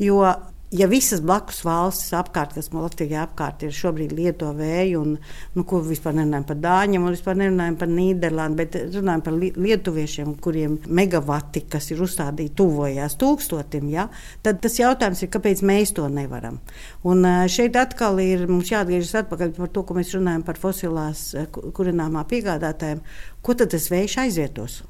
Jo 0.00 0.22
ja 0.70 0.86
visas 0.86 1.20
blakus 1.24 1.64
valstis 1.66 2.12
apkārt, 2.14 2.54
kas 2.54 2.70
Latvijā 2.70 3.24
apkārt 3.26 3.64
ir 3.66 3.74
šobrīd 3.74 4.12
lieto 4.14 4.52
vēju, 4.54 5.00
un 5.02 5.16
nu, 5.56 5.64
ko 5.66 5.80
vispār 5.82 6.14
nerunājam 6.18 6.46
par 6.46 6.60
dāņiem, 6.62 7.06
un 7.06 7.16
vispār 7.16 7.38
nerunājam 7.40 7.78
par 7.80 7.90
Nīderlandi, 7.90 8.58
bet 8.60 8.78
runājam 8.94 9.24
par 9.26 9.38
lietuviešiem, 9.40 10.36
kuriem 10.42 10.78
megawati, 10.86 11.64
kas 11.72 11.90
ir 11.90 12.04
uzstādīti, 12.06 12.54
tuvojās 12.60 13.18
tūkstotim, 13.20 13.90
ja? 13.90 14.06
tad 14.46 14.62
tas 14.62 14.78
jautājums 14.78 15.24
ir, 15.24 15.32
kāpēc 15.34 15.64
mēs 15.66 15.94
to 15.98 16.06
nevaram. 16.12 16.60
Un 17.02 17.26
šeit 17.50 17.78
atkal 17.80 18.22
ir 18.22 18.46
mums 18.50 18.70
jāatgriežas 18.70 19.24
atpakaļ 19.24 19.56
par 19.58 19.74
to, 19.74 19.84
ko 19.86 19.98
mēs 19.98 20.14
runājam 20.14 20.46
par 20.46 20.60
fosilās 20.60 21.32
kurināmā 21.50 22.22
piegādātājiem. 22.30 23.02
Ko 23.42 23.58
tad 23.58 23.74
tas 23.74 23.90
vējš 23.90 24.20
aizvietos? 24.22 24.82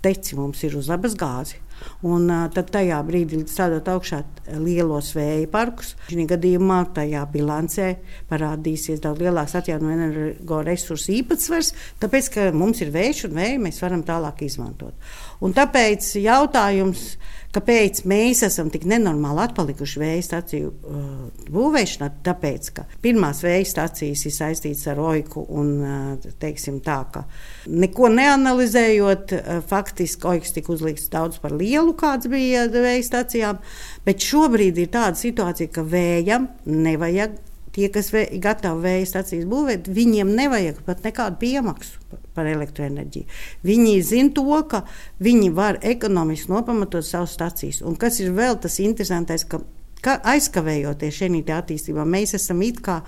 Teci 0.00 0.36
mums 0.38 0.62
ir 0.64 0.78
uz 0.80 0.88
labas 0.88 1.12
gāzi 1.18 1.60
Un 2.06 2.30
tad 2.54 2.70
tajā 2.72 3.00
brīdī 3.06 3.42
stādot 3.50 3.88
augšā 3.92 4.22
lielos 4.60 5.12
vēja 5.16 5.48
parkus, 5.52 5.94
šī 6.10 6.26
gadījumā 6.30 6.80
tajā 6.96 7.24
bilancē 7.32 7.90
parādīsies 8.30 9.02
daudz 9.04 9.24
lielāks 9.24 9.56
atjaunojamo 9.60 10.06
energoresursu 10.06 11.14
īpatsvars, 11.20 11.74
tāpēc, 12.02 12.30
ka 12.34 12.48
mums 12.56 12.80
ir 12.84 12.92
vējš 12.94 13.26
un 13.28 13.36
vēju 13.38 13.64
mēs 13.66 13.82
varam 13.84 14.04
tālāk 14.06 14.44
izmantot. 14.46 14.96
Un 15.40 15.54
tāpēc 15.56 16.04
jautājums, 16.20 17.14
kāpēc 17.54 18.02
mēs 18.08 18.42
esam 18.46 18.68
tik 18.70 18.84
nenormāli 18.88 19.42
atpalikuši 19.46 20.02
vēja 20.02 20.26
stāciju 20.26 20.70
uh, 20.70 21.46
būvēšanā, 21.50 22.10
tāpēc, 22.26 22.68
ka 22.76 22.84
pirmās 23.02 23.40
vēja 23.44 23.66
stācijas 23.72 24.26
ir 24.28 24.34
saistītas 24.36 24.86
ar 24.92 25.00
oiku 25.02 25.46
un 25.48 25.72
uh, 25.80 26.28
teiksim 26.42 26.78
tā, 26.84 26.98
ka 27.14 27.24
neko 27.72 28.12
neanalizējot, 28.12 29.34
uh, 29.38 29.62
faktiski 29.70 30.30
oiks 30.34 30.54
tika 30.56 30.74
uzlikts 30.76 31.08
daudz 31.12 31.40
par 31.42 31.56
lielu, 31.70 31.94
kāds 31.98 32.28
bija 32.30 32.66
vēja 32.72 33.04
stācijām, 33.06 33.60
bet 34.06 34.26
šobrīd 34.26 34.82
ir 34.82 34.90
tāda 34.92 35.18
situācija, 35.18 35.70
ka 35.72 35.86
vējam 35.86 36.50
nevajag 36.66 37.38
tie, 37.74 37.88
kas 37.92 38.10
vē, 38.14 38.24
gatavi 38.42 38.82
vēja 38.84 39.08
stācijas 39.12 39.46
būvēt, 39.50 39.88
viņiem 39.94 40.32
nevajag 40.36 40.80
pat 40.86 41.04
nekādu 41.06 41.38
piemaksu 41.42 42.18
par 42.34 42.48
elektroenerģiju. 42.50 43.26
Viņi 43.66 43.96
zina 44.06 44.34
to, 44.34 44.46
ka 44.70 44.84
viņi 45.22 45.50
var 45.54 45.78
ekonomiski 45.86 46.52
nopamatot 46.52 47.06
savas 47.06 47.36
stācijas. 47.36 47.82
Un 47.86 47.98
kas 48.00 48.20
ir 48.22 48.34
vēl 48.36 48.58
tas 48.62 48.80
interesantais, 48.82 49.46
ka, 49.46 49.62
ka 50.02 50.18
aizkavējoties 50.34 51.20
šajā 51.22 51.60
attīstībā, 51.60 52.06
mēs 52.06 52.34
esam 52.38 52.62
it 52.66 52.82
kā 52.84 53.00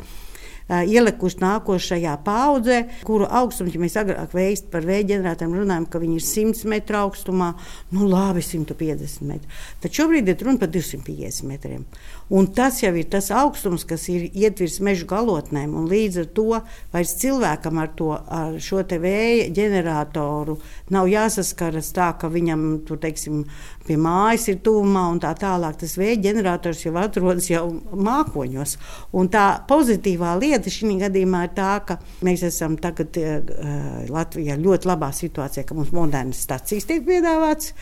ielikuši 0.80 1.40
nākošajā 1.42 2.14
paudzē, 2.24 2.78
kuru 3.06 3.28
augstums, 3.28 3.74
ja 3.74 3.82
mēs 3.82 3.98
agrāk 4.00 4.34
veist 4.36 4.70
par 4.72 4.86
vēja 4.88 5.10
ģeneratoriem 5.12 5.58
runājam, 5.60 5.88
ka 5.90 6.00
viņi 6.02 6.18
ir 6.18 6.26
100 6.26 6.70
metru 6.72 7.00
augstumā, 7.02 7.52
nu 7.92 8.08
labi, 8.08 8.44
150 8.46 9.28
metri. 9.28 9.60
Tad 9.82 9.98
šobrīd 9.98 10.32
ir 10.32 10.46
runa 10.46 10.62
par 10.62 10.72
250 10.72 11.48
metriem. 11.50 11.84
Un 12.30 12.46
tas 12.54 12.78
jau 12.82 12.92
ir 12.96 13.08
tas 13.12 13.30
augstums, 13.34 13.84
kas 13.88 14.06
ir 14.12 14.28
ietvirs 14.32 14.78
meža 14.84 15.06
galotnēm, 15.10 15.74
līdz 15.90 16.20
ar 16.22 16.28
to 16.36 16.46
vairs 16.94 17.16
cilvēkam 17.20 17.80
ar, 17.82 17.90
to, 17.98 18.12
ar 18.14 18.56
šo 18.62 18.82
vēja 18.82 19.50
ģeneratoru 19.54 20.58
nav 20.94 21.10
jāsaskaras 21.10 21.92
tā, 21.96 22.12
ka 22.20 22.30
viņam 22.32 22.82
tur, 22.86 23.00
teiksim, 23.02 23.42
pie 23.86 23.96
mājas 24.00 24.46
ir 24.52 24.60
tuvumā 24.64 25.04
un 25.12 25.20
tā 25.22 25.32
tālāk. 25.38 25.76
Tas 25.80 25.96
vēja 25.98 26.20
ģenerators 26.28 26.84
jau 26.86 26.94
atrodas 27.00 27.48
jau 27.50 27.64
mākoņos. 27.92 28.76
Un 29.18 29.30
tā 29.32 29.46
pozitīvā 29.68 30.34
lieta 30.40 30.72
šī 30.72 30.96
gadījumā 31.02 31.44
ir 31.48 31.54
tā, 31.56 31.72
ka 31.86 31.98
mēs 32.26 32.44
esam 32.48 32.76
tagad 32.80 33.16
uh, 33.20 34.06
Latvijā 34.12 34.56
ļoti 34.60 34.88
labā 34.88 35.10
situācijā, 35.16 35.66
ka 35.66 35.76
mums 35.76 35.92
modernas 35.94 36.42
stacijas 36.46 36.88
tiek 36.88 37.04
piedāvātas, 37.06 37.72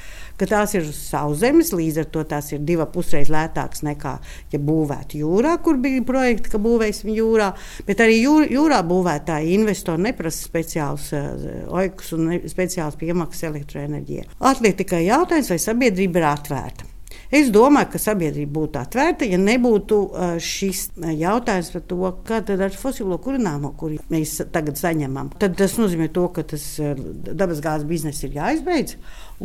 ka 0.40 0.48
tās 0.50 0.74
ir 0.76 0.86
uz 0.88 0.98
sauszemes, 1.10 1.74
līdz 1.76 2.02
ar 2.04 2.10
to 2.14 2.24
tās 2.34 2.52
ir 2.54 2.62
divas 2.66 2.90
pusreiz 2.94 3.30
lētākas 3.32 3.84
nekā, 3.86 4.16
ja 4.52 4.60
būvētu 4.70 5.20
jūrā, 5.22 5.56
kur 5.64 5.80
bija 5.82 6.04
projekti, 6.06 6.52
ka 6.52 6.60
būvēsim 6.62 7.12
jūrā. 7.14 7.50
Bet 7.88 8.04
arī 8.04 8.20
jūr, 8.20 8.46
jūrā 8.50 8.82
būvētāji 8.86 9.56
investori 9.58 10.08
neprasa 10.10 10.44
speciālus 10.44 11.10
uh, 11.16 11.50
oikus 11.80 12.14
un 12.16 12.30
ne, 12.30 12.40
speciālus 12.50 12.98
piemaksas 13.00 13.50
elektroenerģijai. 13.50 14.30
Atliek 14.52 14.78
tikai 14.80 15.04
jautājums, 15.08 15.52
vai 15.52 15.60
sabiedrība 15.62 16.22
ir 16.22 16.30
atvērta. 16.30 16.90
Es 17.30 17.46
domāju, 17.54 17.92
ka 17.92 17.98
sabiedrība 18.02 18.50
būtu 18.56 18.78
atvērta, 18.80 19.26
ja 19.30 19.38
nebūtu 19.38 19.98
šis 20.42 20.80
jautājums 20.98 21.70
par 21.74 21.84
to, 21.86 21.98
kā 22.26 22.40
tad 22.46 22.62
ar 22.66 22.74
fosilo 22.74 23.20
kurināmo, 23.22 23.70
kuru 23.78 24.00
mēs 24.10 24.40
tagad 24.50 24.78
saņemam. 24.80 25.30
Tad 25.38 25.54
tas 25.58 25.76
nozīmē 25.78 26.08
to, 26.14 26.26
ka 26.34 26.42
tas 26.54 26.64
dabasgāzes 26.80 27.86
bizness 27.86 28.26
ir 28.26 28.34
jāizbeidz. 28.34 28.96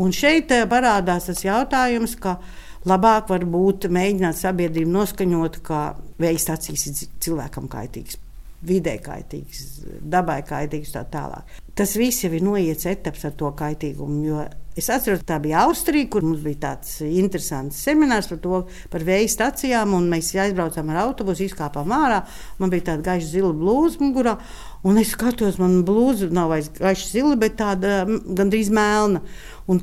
Un 0.02 0.14
šeit 0.18 0.50
parādās 0.72 1.30
tas 1.30 1.46
jautājums, 1.46 2.18
ka 2.18 2.40
labāk 2.90 3.32
varbūt 3.34 3.90
mēģināt 3.94 4.40
sabiedrību 4.42 4.94
noskaņot, 4.98 5.60
ka 5.66 5.82
vēja 6.22 6.46
stācijas 6.48 6.88
ir 6.92 7.18
cilvēkam 7.26 7.72
kaitīgas 7.72 8.22
vidē 8.66 8.98
kaitīgs, 9.04 9.64
dabai 10.02 10.42
kaitīgs 10.48 10.94
tā 10.96 11.06
tālāk. 11.12 11.58
Tas 11.76 11.96
viss 12.00 12.24
jau 12.24 12.32
ir 12.34 12.44
noiets 12.46 12.88
etaps 12.90 13.26
ar 13.28 13.34
to 13.38 13.52
kaitīgumu. 13.58 14.46
Es 14.76 14.90
atceros, 14.92 15.24
tā 15.28 15.38
bija 15.44 15.62
Austrija, 15.64 16.08
kur 16.12 16.24
mums 16.26 16.42
bija 16.44 16.62
tāds 16.66 16.98
interesants 17.06 17.80
seminārs 17.86 18.28
par 18.32 18.40
to, 18.44 18.62
par 18.92 19.06
vēja 19.08 19.30
stacijām, 19.32 19.94
un 19.96 20.10
mēs 20.12 20.34
aizbraucām 20.40 20.92
ar 20.92 21.02
autobusu, 21.06 21.46
izkāpām 21.48 21.94
ārā. 21.96 22.24
Man 22.60 22.72
bija 22.74 22.90
tāda 22.92 23.06
gaiša 23.12 23.30
zila 23.32 23.54
blūza 23.56 24.02
mugurā, 24.04 24.36
un 24.88 25.00
es 25.00 25.14
skatos, 25.16 25.60
man 25.62 25.82
blūza 25.88 26.32
nav 26.36 26.52
vairs 26.52 26.72
gaiša 26.76 27.12
zila, 27.12 27.38
bet 27.40 27.60
tāda 27.62 28.04
gandrīz 28.08 28.72
melna. 28.76 29.24
Un 29.72 29.80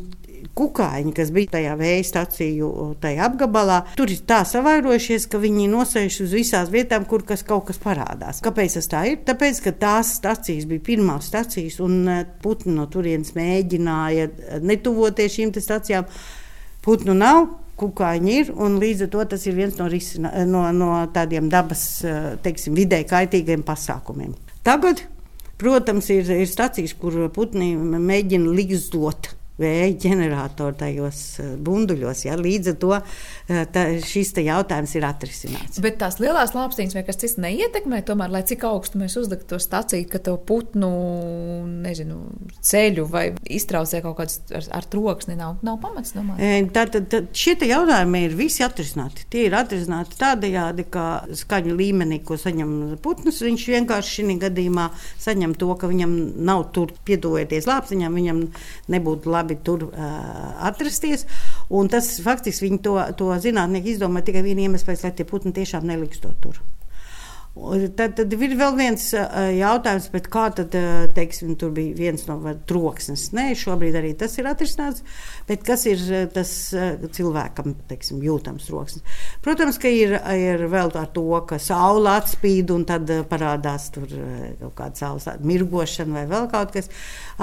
kukaiņi, 0.58 1.12
kas 1.16 1.30
bija 1.32 1.54
tajā 1.56 1.76
vēja 1.80 2.04
stāciju 2.06 2.70
tajā 3.02 3.24
apgabalā, 3.28 3.78
tur 3.96 4.10
ir 4.12 4.20
tā 4.28 4.42
savairojušies, 4.48 5.26
ka 5.32 5.40
viņi 5.42 5.68
nosēž 5.72 6.18
uz 6.26 6.34
visām 6.36 6.68
vietām, 6.72 7.06
kur 7.08 7.24
kas 7.28 7.44
kaut 7.46 7.66
kas 7.70 7.80
parādās. 7.82 8.42
Kāpēc 8.44 8.76
tas 8.78 8.90
tā 8.92 9.04
ir? 9.12 9.22
Tāpēc, 9.26 9.62
ka 9.64 9.72
tās 9.86 10.16
stācijas 10.20 10.68
bija 10.68 10.84
pirmās 10.92 11.30
stācijas, 11.32 11.80
un 11.84 11.98
eh, 12.08 12.22
putni 12.44 12.76
no 12.76 12.86
turienes 12.92 13.32
mēģināja 13.38 14.28
eh, 14.28 14.60
netuvoties 14.60 15.38
šīm 15.38 15.56
stācijām. 15.56 16.06
Putnu 16.82 17.14
nav, 17.16 17.46
kukaiņi 17.78 18.38
ir, 18.42 18.52
līdz 18.52 19.06
ar 19.06 19.12
to 19.12 19.24
tas 19.32 19.46
ir 19.46 19.56
viens 19.56 19.76
no, 19.78 19.88
risina, 19.90 20.32
no, 20.46 20.66
no 20.76 20.94
tādiem 21.14 21.48
dabas, 21.50 22.02
teiksim, 22.44 22.74
vidē 22.76 23.02
kaitīgiem 23.08 23.62
pasākumiem. 23.66 24.34
Tagad, 24.66 25.04
protams, 25.62 26.10
ir, 26.14 26.26
ir 26.42 26.50
stācijas, 26.50 26.94
kur 26.98 27.16
putni 27.34 27.72
mēģina 27.78 28.50
līdzdot 28.58 29.30
vēja 29.60 29.90
ģeneratoru 30.00 30.76
tajos 30.80 31.20
eh, 31.42 31.52
bunduļos. 31.60 32.24
Ja? 32.26 32.36
Līdz 32.40 32.72
ar 32.72 32.78
to 32.82 32.92
eh, 32.96 33.62
tā, 33.72 33.84
šis 34.06 34.32
jautājums 34.42 34.94
ir 34.96 35.06
atrisināts. 35.06 35.80
Bet 35.84 35.98
tās 36.00 36.18
lielās 36.22 36.54
lāpstīņas 36.56 36.96
vai 36.96 37.04
kas 37.06 37.20
cits 37.20 37.38
neietekmē, 37.42 38.02
tomēr, 38.08 38.32
lai 38.32 38.42
cik 38.48 38.64
augstu 38.68 39.00
mēs 39.02 39.16
uzliktu 39.20 39.52
to 39.52 39.60
staciju, 39.62 40.08
ka 40.10 40.22
to 40.24 40.36
putnu 40.48 40.90
nezinu, 41.84 42.20
ceļu 42.64 43.06
vai 43.12 43.26
iztraucē 43.44 44.02
kaut 44.04 44.18
kāds 44.22 44.40
ar, 44.54 44.68
ar 44.80 44.88
troksni, 44.92 45.36
nav, 45.38 45.58
nav 45.66 45.78
pamats 45.82 46.16
domāt. 46.16 46.40
Tātad 46.72 47.08
tā, 47.12 47.22
šie 47.36 47.56
jautājumi 47.68 48.24
ir 48.26 48.36
visi 48.38 48.64
atrisināti. 48.64 49.26
Tie 49.32 49.46
ir 49.48 49.56
atrisināti 49.56 50.16
tādējādi, 50.20 50.86
ka 50.92 51.06
skaņu 51.42 51.76
līmenī, 51.78 52.22
ko 52.26 52.38
saņem 52.40 52.72
putns, 53.04 53.42
viņš 53.44 53.68
vienkārši 53.76 54.22
šī 54.22 54.38
gadījumā 54.42 54.88
saņem 55.20 55.54
to, 55.60 55.68
ka 55.78 55.90
viņam 55.90 56.14
nav 56.46 56.64
tur 56.74 56.92
piedodieties 57.06 57.68
lāpstiņām, 57.68 58.16
viņam 58.16 58.42
nebūtu 58.92 59.32
labi 59.32 59.41
tur 59.66 59.88
uh, 59.88 60.66
atrasties. 60.68 61.26
Un 61.70 61.90
tas 61.92 62.08
faktiski 62.24 62.68
viņi 62.68 62.82
to, 62.84 62.98
to 63.18 63.32
zinātnieki 63.42 63.96
izdomāja 63.96 64.30
tikai 64.30 64.44
vienu 64.46 64.66
iemeslu 64.66 64.92
pēc, 64.92 65.04
lai 65.06 65.14
tie 65.16 65.28
putni 65.28 65.54
tiešām 65.56 65.86
neliks 65.88 66.22
to 66.22 66.32
tur. 66.42 66.60
Tad, 67.52 68.14
tad 68.16 68.32
ir 68.32 68.54
vēl 68.56 68.76
viens 68.78 69.10
jautājums, 69.12 70.06
kā 70.32 70.46
tad, 70.56 70.72
teiksim, 71.12 71.50
tur 71.60 71.74
bija 71.76 71.92
viens 71.98 72.22
no 72.24 72.38
troksnes. 72.64 73.26
Nē, 73.36 73.50
šobrīd 73.60 73.98
arī 73.98 74.14
tas 74.16 74.38
ir 74.40 74.46
atrisināts, 74.48 75.02
bet 75.50 75.60
kas 75.66 75.84
ir 75.90 76.00
tas 76.32 76.52
cilvēkam 77.12 77.74
teiksim, 77.90 78.22
jūtams 78.24 78.70
troksnis? 78.70 79.18
Protams, 79.44 79.76
ka 79.82 79.92
ir, 79.92 80.14
ir 80.32 80.64
vēl 80.72 80.94
ar 80.96 81.10
to, 81.12 81.26
ka 81.50 81.58
saule 81.60 82.14
atspīd 82.14 82.72
un 82.72 82.86
tad 82.88 83.12
parādās 83.28 83.90
tur 83.92 84.08
kaut 84.62 84.72
kāda 84.78 85.02
saules 85.02 85.28
mirgošana 85.44 86.22
vai 86.22 86.24
vēl 86.30 86.48
kaut 86.54 86.72
kas. 86.72 86.88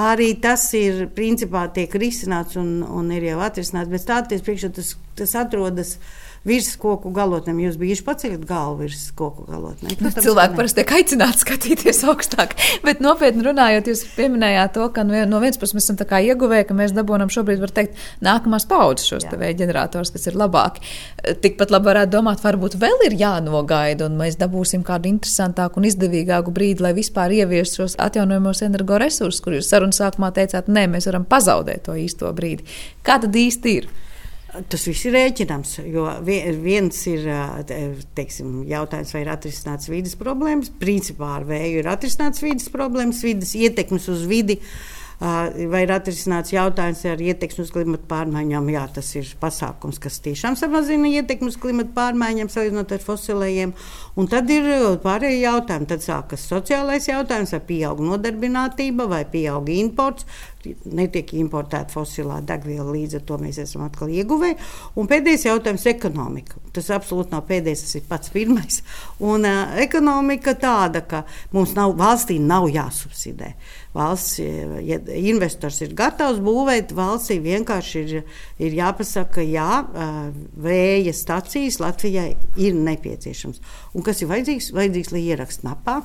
Arī 0.09 0.31
tas 0.41 0.63
ir 0.73 1.05
principā 1.13 1.67
tiek 1.75 1.93
risināts 2.01 2.57
un, 2.57 2.79
un 2.81 3.13
ir 3.13 3.29
jau 3.29 3.43
atrisināts, 3.45 3.93
bet 3.93 4.07
stāties 4.07 4.41
priekšā 4.41 4.73
tas, 4.73 4.95
tas 5.21 5.37
atrodas 5.37 5.99
virs 6.47 6.71
koku 6.79 7.11
galotnēm. 7.15 7.59
Jūs 7.65 7.77
bijat 7.79 8.03
paceļot 8.07 8.45
galvu 8.47 8.85
virs 8.85 9.09
koku 9.17 9.45
galotnēm. 9.49 9.97
Nu, 10.03 10.11
cilvēki 10.13 10.57
parasti 10.57 10.81
tiek 10.81 10.93
aicināti 10.99 11.43
skatīties 11.43 12.01
augstāk. 12.09 12.55
Bet 12.85 13.03
nopietni 13.03 13.43
runājot, 13.45 13.89
jūs 13.91 14.05
pieminējāt 14.15 14.75
to, 14.77 14.87
ka 14.95 15.03
no 15.07 15.41
vienas 15.43 15.59
puses 15.59 15.75
mēs 15.77 15.89
esam 15.89 15.99
ieguvēji, 15.99 16.67
ka 16.69 16.77
mēs 16.77 16.95
dabūjam 16.95 17.31
šobrīd, 17.33 17.61
var 17.63 17.73
teikt, 17.75 17.99
nākamās 18.25 18.67
paudzes 18.69 19.09
šos 19.11 19.27
vēja 19.29 19.59
ģenerators, 19.63 20.13
kas 20.15 20.29
ir 20.31 20.39
labāki. 20.39 20.83
Tikpat 21.43 21.73
labi 21.73 21.91
varētu 21.91 22.15
domāt, 22.15 22.43
varbūt 22.43 22.79
vēl 22.81 23.07
ir 23.09 23.17
jānogaida, 23.19 24.07
un 24.09 24.17
mēs 24.19 24.39
dabūsim 24.39 24.83
kādu 24.87 25.11
interesantāku 25.11 25.81
un 25.81 25.89
izdevīgāku 25.89 26.53
brīdi, 26.55 26.83
lai 26.85 26.95
vispār 26.97 27.35
ieviestu 27.41 27.83
šos 27.83 27.97
atjaunojamos 28.01 28.63
energoresursus, 28.67 29.41
kur 29.43 29.57
jūs 29.57 29.69
sarunas 29.71 29.99
sākumā 30.01 30.31
teicāt, 30.35 30.71
nē, 30.71 30.87
mēs 30.91 31.09
varam 31.11 31.27
pazaudēt 31.29 31.87
to 31.87 31.97
īsto 31.99 32.31
brīdi. 32.35 32.67
Kā 33.05 33.19
tad 33.21 33.35
īsti 33.35 33.75
ir? 33.79 33.89
Tas 34.49 34.87
viss 34.89 35.05
ir 35.05 35.13
rēķināms, 35.13 35.75
jo 35.93 36.07
viens 36.25 37.01
ir 37.11 37.27
teiksim, 38.17 38.63
jautājums, 38.69 39.11
vai 39.13 39.21
ir 39.21 39.33
atrisināts 39.35 39.91
vidas 39.91 40.15
problēmas. 40.17 40.71
Principā 40.81 41.35
ar 41.37 41.45
vēju 41.49 41.83
ir 41.83 41.89
atrisināts 41.91 42.41
vidas 42.41 42.71
problēmas, 42.73 43.21
vidas 43.25 43.53
ietekmes 43.53 44.09
uz 44.09 44.25
vidi. 44.29 44.57
Vai 45.19 45.81
ir 45.83 45.91
atrisināts 45.91 46.53
jautājums 46.53 47.01
ar 47.11 47.19
ietekmi 47.19 47.65
uz 47.65 47.73
klimatu 47.75 48.07
pārmaiņām. 48.07 48.69
Jā, 48.71 48.85
tas 48.95 49.09
ir 49.19 49.27
pasākums, 49.41 49.99
kas 49.99 50.21
tiešām 50.23 50.55
samazina 50.55 51.11
ietekmi 51.11 51.51
uz 51.51 51.57
klimatu 51.59 51.91
pārmaiņām, 51.97 52.47
salīdzinot 52.47 52.93
ar 52.95 53.03
fosilējiem. 53.03 53.73
Un 54.15 54.31
tad 54.31 54.47
ir 54.55 54.69
pārējie 55.03 55.41
jautājumi. 55.43 55.89
Tad 55.91 56.05
sākas 56.07 56.47
sociālais 56.47 57.09
jautājums, 57.11 57.51
vai 57.51 57.59
pieaug 57.67 57.99
nodarbinātība, 57.99 59.09
vai 59.11 59.25
pieaug 59.27 59.67
imports. 59.75 60.23
Netiek 60.85 61.33
importēta 61.39 61.93
fosilā 61.93 62.39
degviela, 62.45 62.89
līdz 62.91 63.19
ar 63.19 63.25
to 63.27 63.37
mēs 63.41 63.59
esam 63.63 63.85
atkal 63.85 64.11
ieguvēji. 64.11 64.57
Un 64.99 65.07
pēdējais 65.09 65.45
jautājums- 65.47 65.85
ekonomika. 65.93 66.59
Tas 66.73 66.89
absolūti 66.93 67.31
nav 67.31 67.45
pēdējais, 67.47 67.83
tas 67.85 67.95
ir 67.95 68.07
pats 68.09 68.29
pirmais. 68.33 68.81
Un 69.19 69.45
uh, 69.47 69.75
ekonomika 69.79 70.55
tāda, 70.59 71.01
ka 71.07 71.23
mums 71.51 71.75
nav, 71.75 71.95
valstī 71.97 72.39
nav 72.39 72.67
jāsubsidē. 72.67 73.53
Valsts, 73.93 74.37
ja 74.85 74.99
investors 75.17 75.81
ir 75.81 75.95
gatavs 75.97 76.37
būvēt, 76.45 76.93
valstī 76.93 77.39
vienkārši 77.41 78.03
ir, 78.03 78.23
ir 78.61 78.75
jāpasaka, 78.77 79.41
jā, 79.41 79.81
vēja 80.61 81.13
stacijas 81.17 81.79
Latvijai 81.81 82.35
ir 82.61 82.77
nepieciešams. 82.77 83.59
Un 83.97 84.05
kas 84.05 84.21
ir 84.21 84.29
vajadzīgs? 84.29 84.69
Vajadzīgs, 84.77 85.11
lai 85.15 85.25
ierakst 85.31 85.65
napā 85.65 86.03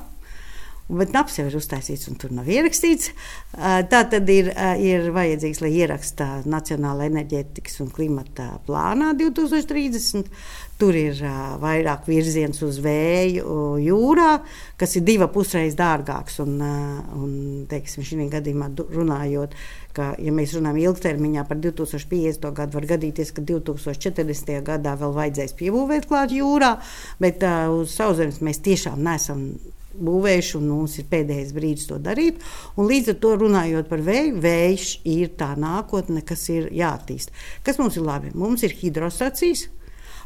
Bet 0.85 1.15
naps 1.15 1.39
jau 1.39 1.47
ir 1.49 1.55
uztaisīts 1.57 2.05
un 2.11 2.17
tur 2.21 2.29
nav 2.37 2.45
ierakstīts. 2.45 3.09
Tā 3.57 4.01
tad 4.11 4.27
ir, 4.29 4.51
ir 4.77 5.07
vajadzīgs, 5.15 5.63
lai 5.63 5.71
ieraksta 5.79 6.27
Nacionāla 6.45 7.07
enerģētikas 7.09 7.79
un 7.81 7.89
klimata 7.89 8.51
plānā 8.67 9.15
2030. 9.17 10.29
Tur 10.77 10.93
ir 10.99 11.17
vairāk 11.63 12.05
virziens 12.05 12.61
uz 12.67 12.77
vēju 12.83 13.79
jūrā, 13.81 14.29
kas 14.77 14.93
ir 14.99 15.05
divi 15.07 15.25
pusreiz 15.33 15.73
dārgāks. 15.79 16.37
Un, 16.43 16.59
un 16.61 17.31
teiksim, 17.71 18.05
šī 18.05 18.27
gadījumā 18.35 18.67
runājot, 18.77 19.55
ka, 19.97 20.11
ja 20.21 20.33
mēs 20.37 20.53
runājam 20.53 20.83
ilgtermiņā 20.83 21.47
par 21.49 21.63
2050. 21.63 22.45
gadu, 22.59 22.77
var 22.77 22.85
gadīties, 22.93 23.31
ka 23.33 23.41
2040. 23.41 24.53
gadā 24.69 24.93
vēl 25.01 25.17
vajadzēs 25.17 25.57
piebūvēt 25.57 26.05
klāt 26.11 26.35
jūrā, 26.35 26.75
bet 27.17 27.41
uz 27.73 27.95
sauszemes 27.97 28.43
mēs 28.45 28.61
tiešām 28.67 29.01
nesam 29.01 29.47
būvējuši, 29.95 30.57
un 30.59 30.67
mums 30.71 30.97
ir 30.99 31.07
pēdējais 31.11 31.53
brīdis 31.55 31.87
to 31.89 31.99
darīt. 32.01 32.43
Un 32.75 32.89
līdz 32.89 33.13
ar 33.13 33.17
to 33.23 33.33
runājot 33.41 33.89
par 33.91 34.03
vēju, 34.05 34.35
vējš 34.43 34.91
ir 35.11 35.33
tā 35.39 35.53
nākotne, 35.59 36.23
kas 36.27 36.47
ir 36.53 36.69
jāattīst. 36.75 37.33
Kas 37.65 37.81
mums 37.81 37.97
ir 37.99 38.05
labi? 38.07 38.33
Mums 38.35 38.65
ir 38.67 38.75
hidrostacijas, 38.75 39.67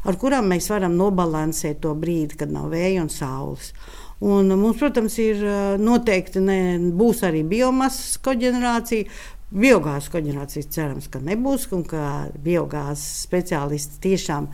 ar 0.04 0.20
kurām 0.20 0.50
mēs 0.50 0.70
varam 0.72 0.96
nobalansēt 0.98 1.82
to 1.84 1.94
brīdi, 1.98 2.38
kad 2.40 2.52
nav 2.52 2.70
vēja 2.74 3.04
un 3.04 3.12
saules. 3.12 3.72
Un 4.20 4.52
mums, 4.52 4.76
protams, 4.76 5.14
ir 5.22 5.38
noteikti 5.80 6.42
ne, 6.44 6.60
būs 6.92 7.22
arī 7.24 7.40
biomasas 7.48 8.18
koģenerācija, 8.20 9.08
Biogāzes 9.50 10.12
koģenerācijas 10.12 10.68
cerams, 10.70 11.08
ka 11.10 11.18
nebūs, 11.26 11.64
un 11.74 11.82
ka 11.82 12.28
biogāzes 12.38 13.24
speciālisti 13.24 13.98
tiešām 14.04 14.46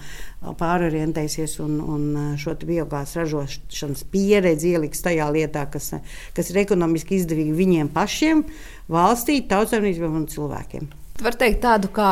pārorientēsies 0.57 1.59
un, 1.61 1.75
un 1.85 2.07
šo 2.41 2.55
biogāzes 2.63 3.21
ražošanas 3.21 4.07
pieredzi 4.09 4.73
ieliks 4.73 5.05
tajā 5.05 5.29
lietā, 5.37 5.67
kas, 5.69 5.93
kas 6.33 6.49
ir 6.53 6.63
ekonomiski 6.65 7.21
izdevīgi 7.21 7.53
viņiem 7.59 7.93
pašiem, 7.93 8.47
valstī, 8.89 9.43
tautsēmniecībām 9.51 10.17
un 10.23 10.27
cilvēkiem. 10.33 10.89
Var 11.27 11.41
teikt 11.45 11.61
tādu 11.67 11.93
kā 11.93 12.11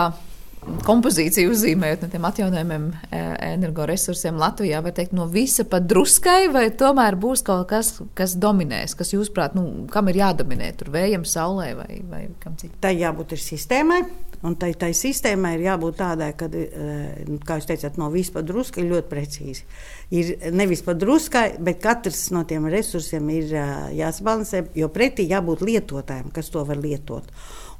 kompozīciju 0.85 1.53
uzzīmējot 1.53 2.05
no 2.05 2.09
tiem 2.13 2.27
atjaunojumiem 2.29 2.87
e, 2.93 3.21
energoresursiem 3.51 4.39
Latvijā, 4.41 4.81
vai 4.85 4.93
teikt, 4.97 5.15
no 5.17 5.27
visa 5.31 5.67
pat 5.69 5.87
druskai, 5.89 6.49
vai 6.53 6.67
tomēr 6.73 7.17
būs 7.21 7.45
kaut 7.47 7.67
kas, 7.71 7.95
kas 8.17 8.37
dominēs, 8.41 8.97
kas 8.99 9.13
jūsuprāt, 9.15 9.57
nu, 9.59 9.87
kam 9.93 10.09
ir 10.13 10.21
jādominē, 10.23 10.71
tur 10.79 10.93
vējam, 10.95 11.27
saulē 11.29 11.71
vai, 11.79 11.89
vai 12.11 12.23
kam 12.43 12.57
citam? 12.61 12.79
Tai 12.85 12.95
jābūt 12.97 13.35
ir 13.37 13.43
sistēmai, 13.45 14.01
un 14.45 14.57
tai, 14.61 14.73
tai 14.81 14.93
sistēmai 14.97 15.55
ir 15.59 15.67
jābūt 15.67 15.99
tādai, 16.01 16.31
ka, 16.39 16.49
e, 16.49 17.27
kā 17.45 17.59
jūs 17.61 17.69
teicāt, 17.71 17.99
no 18.01 18.09
visa 18.15 18.37
pat 18.39 18.49
druskai 18.49 18.87
ļoti 18.89 19.11
precīzi. 19.11 19.67
Ir 20.15 20.33
nevis 20.55 20.85
pat 20.87 21.01
druskai, 21.01 21.47
bet 21.65 21.83
katrs 21.85 22.29
no 22.35 22.45
tiem 22.49 22.71
resursiem 22.73 23.29
ir 23.37 23.53
e, 23.53 23.67
jāsabalansē, 24.01 24.67
jo 24.81 24.89
pretī 24.93 25.29
jābūt 25.29 25.65
lietotājiem, 25.65 26.33
kas 26.35 26.53
to 26.55 26.65
var 26.65 26.81
lietot. 26.81 27.29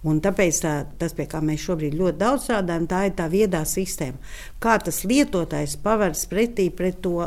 Un 0.05 0.21
tāpēc 0.25 0.59
tā, 0.61 0.75
tas, 1.01 1.15
pie 1.17 1.25
kā 1.31 1.41
mēs 1.41 1.63
šobrīd 1.65 1.97
ļoti 1.97 2.21
daudz 2.21 2.49
strādājam, 2.49 2.89
tā 2.91 3.05
ir 3.09 3.15
tā 3.17 3.29
viedā 3.33 3.63
sistēma. 3.69 4.21
Kā 4.61 4.77
tas 4.85 5.01
lietotājs 5.09 5.79
pavērs 5.85 6.27
pretī 6.29 6.69
pret 6.77 7.01
to 7.05 7.25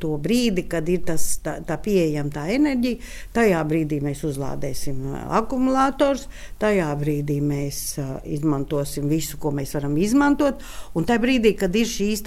to 0.00 0.16
brīdi, 0.22 0.66
kad 0.70 0.88
ir 0.90 1.02
tas, 1.08 1.24
tā, 1.44 1.56
tā 1.66 1.78
pieejama 1.82 2.32
tā 2.34 2.46
enerģija, 2.54 3.00
tajā 3.36 3.62
brīdī 3.68 4.00
mēs 4.04 4.22
uzlādēsim 4.28 5.04
akumulators, 5.38 6.26
tajā 6.62 6.88
brīdī 7.00 7.38
mēs 7.44 7.80
uh, 8.02 8.14
izmantosim 8.24 9.08
visu, 9.10 9.38
ko 9.42 9.52
mēs 9.54 9.74
varam 9.76 9.96
izmantot. 10.00 10.62
Un 10.98 11.08
tajā 11.08 11.22
brīdī, 11.22 11.54
kad 11.58 11.76
ir 11.78 11.88
šīs 11.88 12.24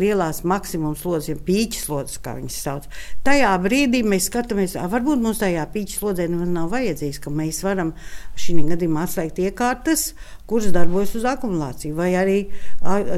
lielās 0.00 0.42
maksimums 0.46 1.02
slodzes, 1.04 1.32
ja 1.34 1.40
pīķis 1.48 1.86
slodzes, 1.88 2.20
kā 2.22 2.36
viņas 2.38 2.60
sauc, 2.66 2.88
tajā 3.26 3.52
brīdī 3.64 4.02
mēs 4.06 4.30
skatāmies, 4.30 4.76
varbūt 4.76 5.22
mums 5.22 5.42
tajā 5.42 5.66
pīķis 5.72 6.00
slodzē 6.00 6.28
nav 6.30 6.70
vajadzīgs, 6.72 7.20
ka 7.22 7.32
mēs 7.34 7.62
varam 7.66 7.92
šī 8.36 8.56
gadījumā 8.70 9.04
atslēgt 9.06 9.40
iekārtas 9.42 10.10
kuras 10.46 10.72
darbojas 10.74 11.14
uz 11.18 11.24
akumulāciju, 11.26 11.94
vai 11.98 12.10
arī 12.18 12.36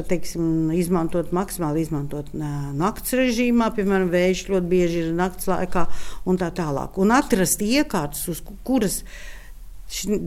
teiksim, 0.09 0.71
izmantot 0.75 1.33
maksimāli 1.35 1.85
izmantot 1.85 2.31
naktas 2.33 3.17
režīmā, 3.19 3.71
piemēram, 3.75 4.09
vējš 4.13 4.45
ļoti 4.49 4.71
bieži 4.71 5.03
ir 5.05 5.11
naktas 5.17 5.49
laikā 5.51 5.85
un 6.29 6.39
tā 6.41 6.49
tālāk. 6.57 6.97
Un 7.01 7.13
atrast 7.13 7.61
iekārtas, 7.65 8.25
uz 8.33 8.41
kuras 8.65 9.03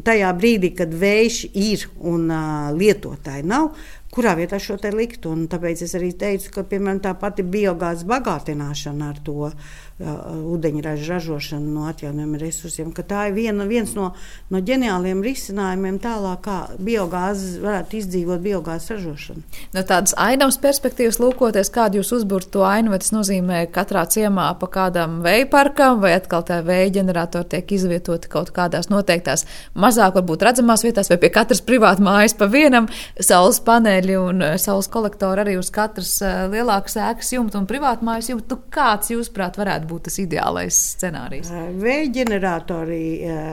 tajā 0.07 0.30
brīdī, 0.34 0.72
kad 0.74 0.94
vējš 0.94 1.42
ir 1.55 1.84
un 1.98 2.26
uh, 2.30 2.70
lietotāji 2.74 3.46
nav, 3.46 3.70
kurā 4.12 4.34
vietā 4.38 4.59
šo 4.61 4.76
te 4.80 4.90
likt. 4.94 5.26
Un 5.30 5.46
tāpēc 5.50 5.84
es 5.86 5.94
arī 5.98 6.11
teicu, 6.18 6.50
ka 6.57 6.64
piemēram, 6.68 7.00
tā 7.05 7.14
pati 7.18 7.46
biogāzes 7.46 8.07
bagātināšana 8.11 9.12
ar 9.12 9.20
to 9.24 9.53
ūdeņraža 10.01 11.12
ražošanu 11.12 11.72
no 11.74 11.86
atjaunojumiem 11.90 12.40
resursiem, 12.40 12.93
tā 12.93 13.28
ir 13.28 13.36
viena, 13.36 13.66
viens 13.68 13.93
no, 13.95 14.12
no 14.51 14.61
ģeniāliem 14.64 15.22
risinājumiem 15.24 15.99
tālāk, 16.03 16.40
kā 16.47 16.57
biogāzes 16.82 17.59
varētu 17.62 17.99
izdzīvot 18.01 18.43
biogāzes 18.43 18.95
ražošanu. 18.97 19.45
No 19.76 19.84
tādas 19.86 20.14
ainavas 20.18 20.59
perspektīvas 20.62 21.20
lūkoties, 21.22 21.70
kādu 21.74 22.01
jūs 22.01 22.12
uzbūrat 22.18 22.51
to 22.55 22.64
ainu, 22.66 22.93
vai 22.95 23.01
tas 23.03 23.12
nozīmē 23.14 23.62
katrā 23.74 24.05
ciemā 24.11 24.49
pa 24.59 24.70
kādam 24.72 25.20
vēja 25.24 25.49
parkam, 25.53 26.01
vai 26.03 26.14
atkal 26.16 26.45
tā 26.49 26.62
vēja 26.66 26.97
ģeneratori 26.99 27.53
tiek 27.55 27.76
izvietoti 27.78 28.30
kaut 28.32 28.51
kādās 28.57 28.90
noteiktās 28.93 29.47
mazāk 29.78 30.16
varbūt 30.18 30.47
redzamās 30.49 30.84
vietās, 30.86 31.12
vai 31.12 31.20
pie 31.22 31.32
katras 31.34 31.62
privāta 31.64 32.03
mājas 32.03 32.34
pa 32.38 32.49
vienam 32.51 32.88
saules 33.20 33.61
paneļi 33.64 34.18
un 34.18 34.45
saules 34.62 34.90
kolektori 34.93 35.45
arī 35.45 35.57
uz 35.61 35.70
katras 35.74 36.18
lielākas 36.53 36.99
ēkas 37.11 37.32
jumta 37.36 37.61
un 37.61 37.68
privātmājas 37.70 38.32
jumta. 38.32 38.59
Kāds, 38.72 39.11
jūsuprāt, 39.12 39.59
varētu 39.61 39.82
būt 39.89 40.09
tas 40.09 40.18
ideālais 40.22 40.78
scenārijs? 40.97 41.51
Vēja 41.83 42.09
ģeneratori 42.18 43.03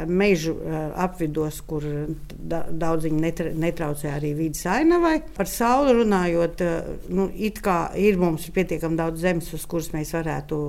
mežu 0.09 0.55
apvidos, 0.99 1.61
kur 1.67 1.85
daudziņi 2.29 3.53
netraucē 3.59 4.13
arī 4.15 4.33
vidas 4.37 4.65
ainavai. 4.69 5.17
Par 5.35 5.49
sauli 5.49 5.97
runājot, 6.01 6.63
nu, 7.13 7.29
it 7.35 7.61
kā 7.65 7.81
ir 7.99 8.19
mums 8.21 8.49
pietiekami 8.55 8.99
daudz 8.99 9.25
zemes, 9.25 9.51
uz 9.55 9.67
kuras 9.69 9.91
mēs 9.95 10.15
varētu 10.17 10.59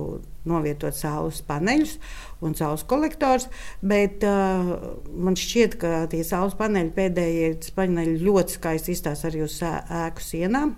novietot 0.47 0.95
saules 0.97 1.41
paneļus 1.45 1.97
un 2.45 2.55
saules 2.57 2.83
kolektors. 2.89 3.47
Bet 3.81 4.25
uh, 4.27 4.73
man 5.13 5.37
šķiet, 5.39 5.77
ka 5.81 6.05
tie 6.11 6.23
saules 6.27 6.57
paneļi 6.59 6.93
pēdējie 6.97 7.51
paneļi 7.77 8.21
ļoti 8.25 8.57
skaisti 8.57 8.95
izstāsta 8.95 9.29
arī 9.29 9.45
uz 9.45 9.59
ēku 9.65 10.25
sienām, 10.25 10.75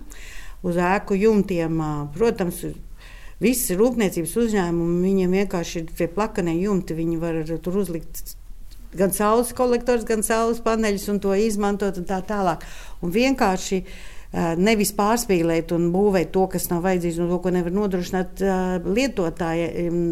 uz 0.68 0.80
ēku 0.80 1.18
jumtiem. 1.20 1.80
Uh, 1.80 2.02
protams, 2.16 2.66
Visi 3.42 3.76
rūpniecības 3.80 4.38
uzņēmumi, 4.44 5.02
viņiem 5.08 5.36
vienkārši 5.40 5.82
ir 5.82 5.92
tie 5.98 6.08
plakanie 6.12 6.56
jumti, 6.62 6.96
viņi 6.98 7.20
var 7.22 7.42
tur 7.66 7.82
uzlikt 7.82 8.36
gan 8.94 9.14
saules 9.14 9.54
kolektors, 9.58 10.06
gan 10.06 10.22
saules 10.26 10.62
paneļus 10.64 11.08
un 11.14 11.22
to 11.24 11.34
izmantot 11.38 11.98
un 11.98 12.06
tā 12.10 12.20
tālāk. 12.28 12.64
Un 13.02 13.14
vienkārši 13.14 13.80
uh, 13.84 14.54
nevis 14.60 14.94
pārspīlēt 14.98 15.74
un 15.76 15.90
būvēt 15.94 16.34
to, 16.36 16.46
kas 16.52 16.70
nav 16.72 16.86
vajadzīgs 16.86 17.22
un 17.24 17.32
to, 17.34 17.40
ko 17.42 17.54
nevar 17.54 17.74
nodrošināt 17.74 18.44
uh, 18.46 18.76
lietotājiem 18.86 20.04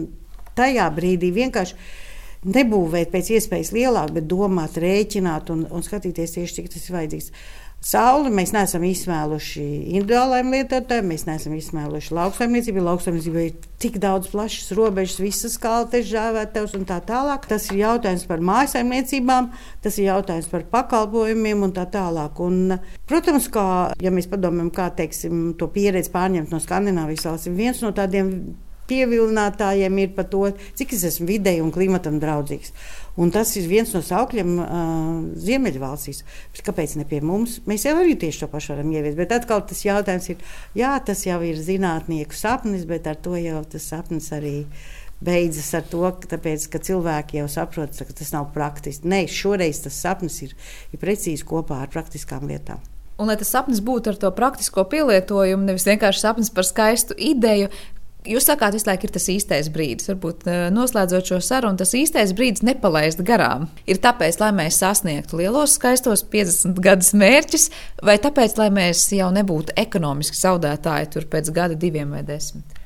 tajā 0.57 0.87
brīdī 0.95 1.31
vienkārši 1.35 1.77
nebūvēt 2.41 3.11
pēc 3.13 3.35
iespējas 3.37 3.71
lielāk, 3.75 4.13
bet 4.15 4.29
domāt, 4.29 4.79
rēķināt 4.81 5.51
un, 5.53 5.67
un 5.69 5.85
skatīties 5.85 6.37
tieši, 6.37 6.57
cik 6.57 6.71
tas 6.73 6.87
ir 6.87 6.97
vajadzīgs. 6.97 7.33
Sauli 7.81 8.29
mēs 8.29 8.51
neesam 8.53 8.83
izsmēluši 8.85 9.63
individuālajiem 9.97 10.51
lietotājiem, 10.53 11.07
mēs 11.09 11.23
neesam 11.25 11.55
izsmēluši 11.57 12.13
lauksaimniecību. 12.13 12.83
Lauksaimniecībai 12.85 13.45
ir 13.47 13.55
tik 13.81 13.97
daudz 14.03 14.29
plašas 14.29 14.69
robežas, 14.77 15.17
visas 15.17 15.57
kaltes, 15.57 16.05
žāvētavs 16.11 16.77
un 16.77 16.85
tā 16.85 16.99
tālāk. 17.09 17.49
Tas 17.49 17.65
ir 17.73 17.81
jautājums 17.81 18.27
par 18.29 18.45
mājasaimniecībām, 18.45 19.49
tas 19.81 19.97
ir 19.97 20.11
jautājums 20.11 20.53
par 20.53 20.69
pakalpojumiem 20.77 21.65
un 21.65 21.73
tā 21.73 21.87
tālāk. 21.89 22.45
Un, 22.45 22.77
protams, 23.09 23.49
kā, 23.49 23.65
ja 23.97 24.13
mēs 24.13 24.29
padomājam, 24.29 24.69
kā 24.77 24.91
teiksim, 25.01 25.47
to 25.57 25.73
pieredzi 25.73 26.13
pārņemt 26.13 26.53
no 26.53 26.61
Skandināvijas 26.61 27.31
valstīm, 27.31 27.57
viens 27.57 27.81
no 27.81 27.89
tādiem 27.97 28.35
pievilinātājiem 28.91 29.99
ir 30.03 30.13
par 30.15 30.27
to, 30.31 30.47
cik 30.77 30.95
es 30.97 31.05
esmu 31.11 31.29
videi 31.29 31.61
un 31.63 31.71
klimatam 31.73 32.19
draudzīgs. 32.21 32.73
Un 33.19 33.31
tas 33.33 33.49
ir 33.59 33.67
viens 33.67 33.91
no 33.91 33.99
saukļiem 34.05 34.51
uh, 34.63 34.69
Ziemeļvalstīs. 35.43 36.23
Kāpēc 36.63 36.95
ne 36.99 37.05
pie 37.09 37.19
mums? 37.25 37.57
Mēs 37.67 37.83
jau 37.87 37.97
arī 37.99 38.15
tieši 38.19 38.45
to 38.45 38.51
pašu 38.51 38.75
varam 38.75 38.93
ieviest. 38.93 39.19
Bet 39.19 39.35
atkal 39.35 39.65
tas 39.67 39.83
jautājums 39.83 40.29
ir, 40.31 40.45
jā, 40.77 40.93
tas 41.03 41.25
jau 41.27 41.41
ir 41.43 41.59
zinātnieku 41.59 42.37
sapnis, 42.37 42.87
bet 42.87 43.09
ar 43.11 43.19
to 43.19 43.35
jau 43.39 43.63
tas 43.67 43.89
sapnis 43.91 44.31
arī 44.35 44.61
beidzas 45.21 45.69
ar 45.77 45.83
to, 45.91 46.05
tāpēc, 46.31 46.65
ka 46.71 46.81
cilvēki 46.81 47.41
jau 47.41 47.49
saprot, 47.51 47.99
ka 47.99 48.15
tas 48.17 48.31
nav 48.33 48.49
praktiski. 48.55 49.09
Nē, 49.11 49.25
šoreiz 49.29 49.83
tas 49.83 49.99
sapnis 50.01 50.39
ir, 50.47 50.55
ir 50.95 51.01
precīzi 51.01 51.45
kopā 51.47 51.83
ar 51.83 51.91
praktiskām 51.93 52.47
lietām. 52.49 52.81
Un, 53.21 53.29
lai 53.29 53.37
tas 53.37 53.51
sapnis 53.53 53.83
būtu 53.85 54.09
ar 54.09 54.17
to 54.17 54.31
praktisko 54.33 54.87
pielietojumu, 54.89 55.67
nevis 55.67 55.85
vienkārši 55.85 56.23
sapnis 56.23 56.49
par 56.49 56.65
skaistu 56.65 57.13
ideju, 57.21 57.69
Jūs 58.21 58.45
sakāt, 58.45 58.75
visu 58.77 58.85
laiku 58.85 59.07
ir 59.07 59.13
tas 59.15 59.23
īstais 59.33 59.67
brīdis. 59.73 60.11
Varbūt 60.11 60.43
eh, 60.45 60.59
noslēdzot 60.73 61.31
šo 61.31 61.39
sarunu, 61.41 61.79
tas 61.79 61.95
īstais 61.97 62.35
brīdis 62.37 62.61
nepalaist 62.67 63.23
garām. 63.25 63.65
Ir 63.89 63.97
tāpēc, 64.03 64.37
lai 64.37 64.51
mēs 64.53 64.77
sasniegtu 64.83 65.39
lielos, 65.39 65.73
skaistos 65.79 66.21
50 66.29 66.77
gadus 66.85 67.15
mērķus, 67.17 67.65
vai 68.05 68.19
tāpēc, 68.21 68.53
lai 68.61 68.69
mēs 68.75 69.07
jau 69.17 69.31
nebūtu 69.33 69.73
ekonomiski 69.81 70.37
zaudētāji 70.37 71.09
tur 71.15 71.25
pēc 71.33 71.49
gada, 71.55 71.77
diviem 71.81 72.13
vai 72.13 72.21
desmit? 72.27 72.77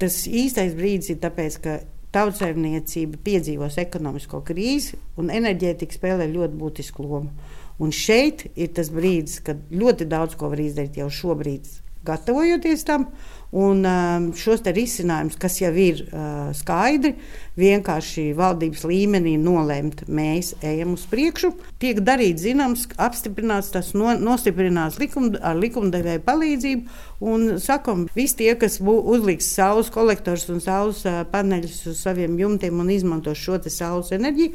Tas 0.00 0.18
īstais 0.28 0.76
brīdis 0.76 1.14
ir 1.14 1.22
tāpēc, 1.22 1.56
ka 1.64 1.78
tautsēmniecība 2.14 3.22
piedzīvos 3.24 3.80
ekonomisko 3.80 4.42
krīzi 4.46 4.98
un 5.20 5.32
enerģētika 5.32 5.96
spēlē 5.96 6.28
ļoti 6.28 6.60
būtisku 6.60 7.08
lomu. 7.08 7.32
Un 7.80 7.90
šeit 7.90 8.46
ir 8.52 8.68
tas 8.76 8.92
brīdis, 8.92 9.40
kad 9.48 9.64
ļoti 9.72 10.06
daudz 10.12 10.36
ko 10.38 10.52
var 10.52 10.60
izdarīt 10.62 11.00
jau 11.00 11.08
šobrīd, 11.10 11.72
gatavojoties 12.06 12.86
tam. 12.88 13.08
Un 13.54 13.84
um, 13.86 14.24
šos 14.34 14.64
risinājumus, 14.66 15.36
kas 15.38 15.60
jau 15.60 15.70
ir 15.78 16.00
uh, 16.08 16.48
skaidri, 16.58 17.12
vienkārši 17.54 18.32
valdības 18.34 18.82
līmenī 18.90 19.36
nolemt, 19.38 20.02
mēs 20.10 20.56
ejam 20.66 20.96
uz 20.96 21.04
priekšu. 21.06 21.52
Tiek 21.78 22.00
darīts 22.02 22.42
zināms, 22.42 22.88
apstiprināts, 22.98 23.70
tas 23.76 23.92
no, 23.94 24.10
nostiprināts 24.18 24.98
likum, 24.98 25.30
ar 25.38 25.54
likumdevēju 25.62 26.24
palīdzību. 26.26 26.98
Un 27.30 27.46
sakam, 27.62 28.08
visi 28.18 28.40
tie, 28.42 28.50
kas 28.58 28.80
uzliks 28.82 29.54
saules 29.54 29.92
kolektors 29.94 30.48
un 30.50 30.58
saules 30.64 31.06
uh, 31.06 31.22
paneļus 31.30 31.84
uz 31.92 32.02
saviem 32.02 32.34
jumtiem 32.42 32.82
un 32.82 32.90
izmanto 32.90 33.38
šo 33.38 33.62
saules 33.68 34.10
enerģiju, 34.18 34.50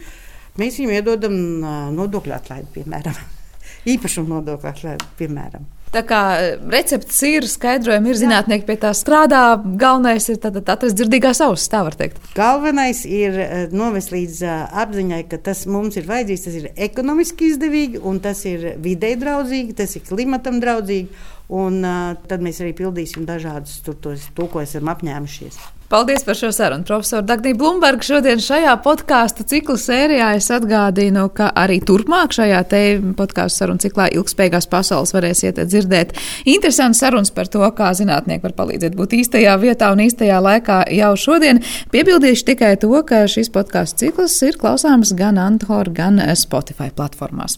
mēs 0.59 0.75
viņiem 0.75 0.97
iedodam 0.99 1.39
uh, 1.39 1.81
nodokļu 1.95 2.35
atlaidi, 2.35 2.73
piemēram, 2.81 3.25
īpašumu 3.95 4.41
nodokļu 4.41 4.75
atlaidi, 4.75 5.13
piemēram. 5.23 5.71
Tā 5.89 6.03
kā 6.05 6.21
e, 6.37 6.49
recepts 6.69 7.17
ir, 7.25 7.47
skaidrojumi 7.49 8.11
ir, 8.11 8.19
zinātnieki 8.19 8.67
pie 8.67 8.75
tā 8.83 8.91
strādā. 8.97 9.41
Galvenais 9.57 10.27
ir 10.29 10.37
atrast 10.45 10.97
dzirdīgās 10.99 11.41
ausis, 11.45 11.69
tā 11.71 11.81
var 11.87 11.97
teikt. 11.97 12.21
Galvenais 12.37 13.01
ir 13.09 13.39
e, 13.41 13.47
novest 13.73 14.13
līdz 14.13 14.43
e, 14.45 14.59
apziņai, 14.83 15.23
ka 15.31 15.41
tas 15.49 15.65
mums 15.65 15.97
ir 15.97 16.05
vajadzīgs, 16.09 16.45
tas 16.45 16.59
ir 16.61 16.69
ekonomiski 16.89 17.49
izdevīgi, 17.55 18.03
un 18.05 18.21
tas 18.21 18.45
ir 18.45 18.75
videi 18.83 19.15
draudzīgi, 19.17 19.77
tas 19.81 19.97
ir 19.97 20.05
klimatam 20.05 20.61
draudzīgi. 20.61 21.25
Un 21.49 21.81
uh, 21.81 22.11
tad 22.29 22.43
mēs 22.45 22.59
arī 22.61 22.75
pildīsim 22.77 23.25
dažādus 23.25 23.79
tur, 23.81 23.95
tos, 23.97 24.27
to, 24.37 24.45
ko 24.53 24.61
esam 24.61 24.91
apņēmušies. 24.93 25.57
Paldies 25.89 26.23
par 26.23 26.35
šo 26.35 26.51
sarunu. 26.51 26.83
Profesor 26.83 27.23
Dagnija 27.25 27.55
Blumberga 27.57 28.05
šodien 28.05 28.37
šajā 28.37 28.75
podkāstu 28.85 29.41
ciklu 29.49 29.73
sērijā 29.81 30.27
es 30.37 30.51
atgādinu, 30.53 31.23
ka 31.33 31.47
arī 31.57 31.79
turpmāk 31.81 32.35
šajā 32.37 32.59
te 32.69 32.81
podkāstu 33.17 33.63
sarunu 33.63 33.81
ciklā 33.81 34.05
ilgspējīgās 34.13 34.69
pasaules 34.69 35.15
varēsiet 35.15 35.57
dzirdēt 35.63 36.13
interesantas 36.45 37.01
sarunas 37.01 37.33
par 37.33 37.49
to, 37.49 37.63
kā 37.73 37.89
zinātnieki 37.97 38.45
var 38.45 38.53
palīdzēt 38.59 38.93
būt 38.99 39.15
īstajā 39.17 39.55
vietā 39.63 39.89
un 39.95 40.03
īstajā 40.05 40.37
laikā 40.45 40.77
jau 40.93 41.09
šodien. 41.17 41.63
Piebildīšu 41.89 42.45
tikai 42.51 42.75
to, 42.77 42.93
ka 43.09 43.23
šis 43.25 43.49
podkāstu 43.49 44.05
cikls 44.05 44.37
ir 44.45 44.61
klausāms 44.61 45.15
gan 45.17 45.41
Anthor, 45.41 45.89
gan 45.89 46.21
Spotify 46.37 46.93
platformās. 46.93 47.57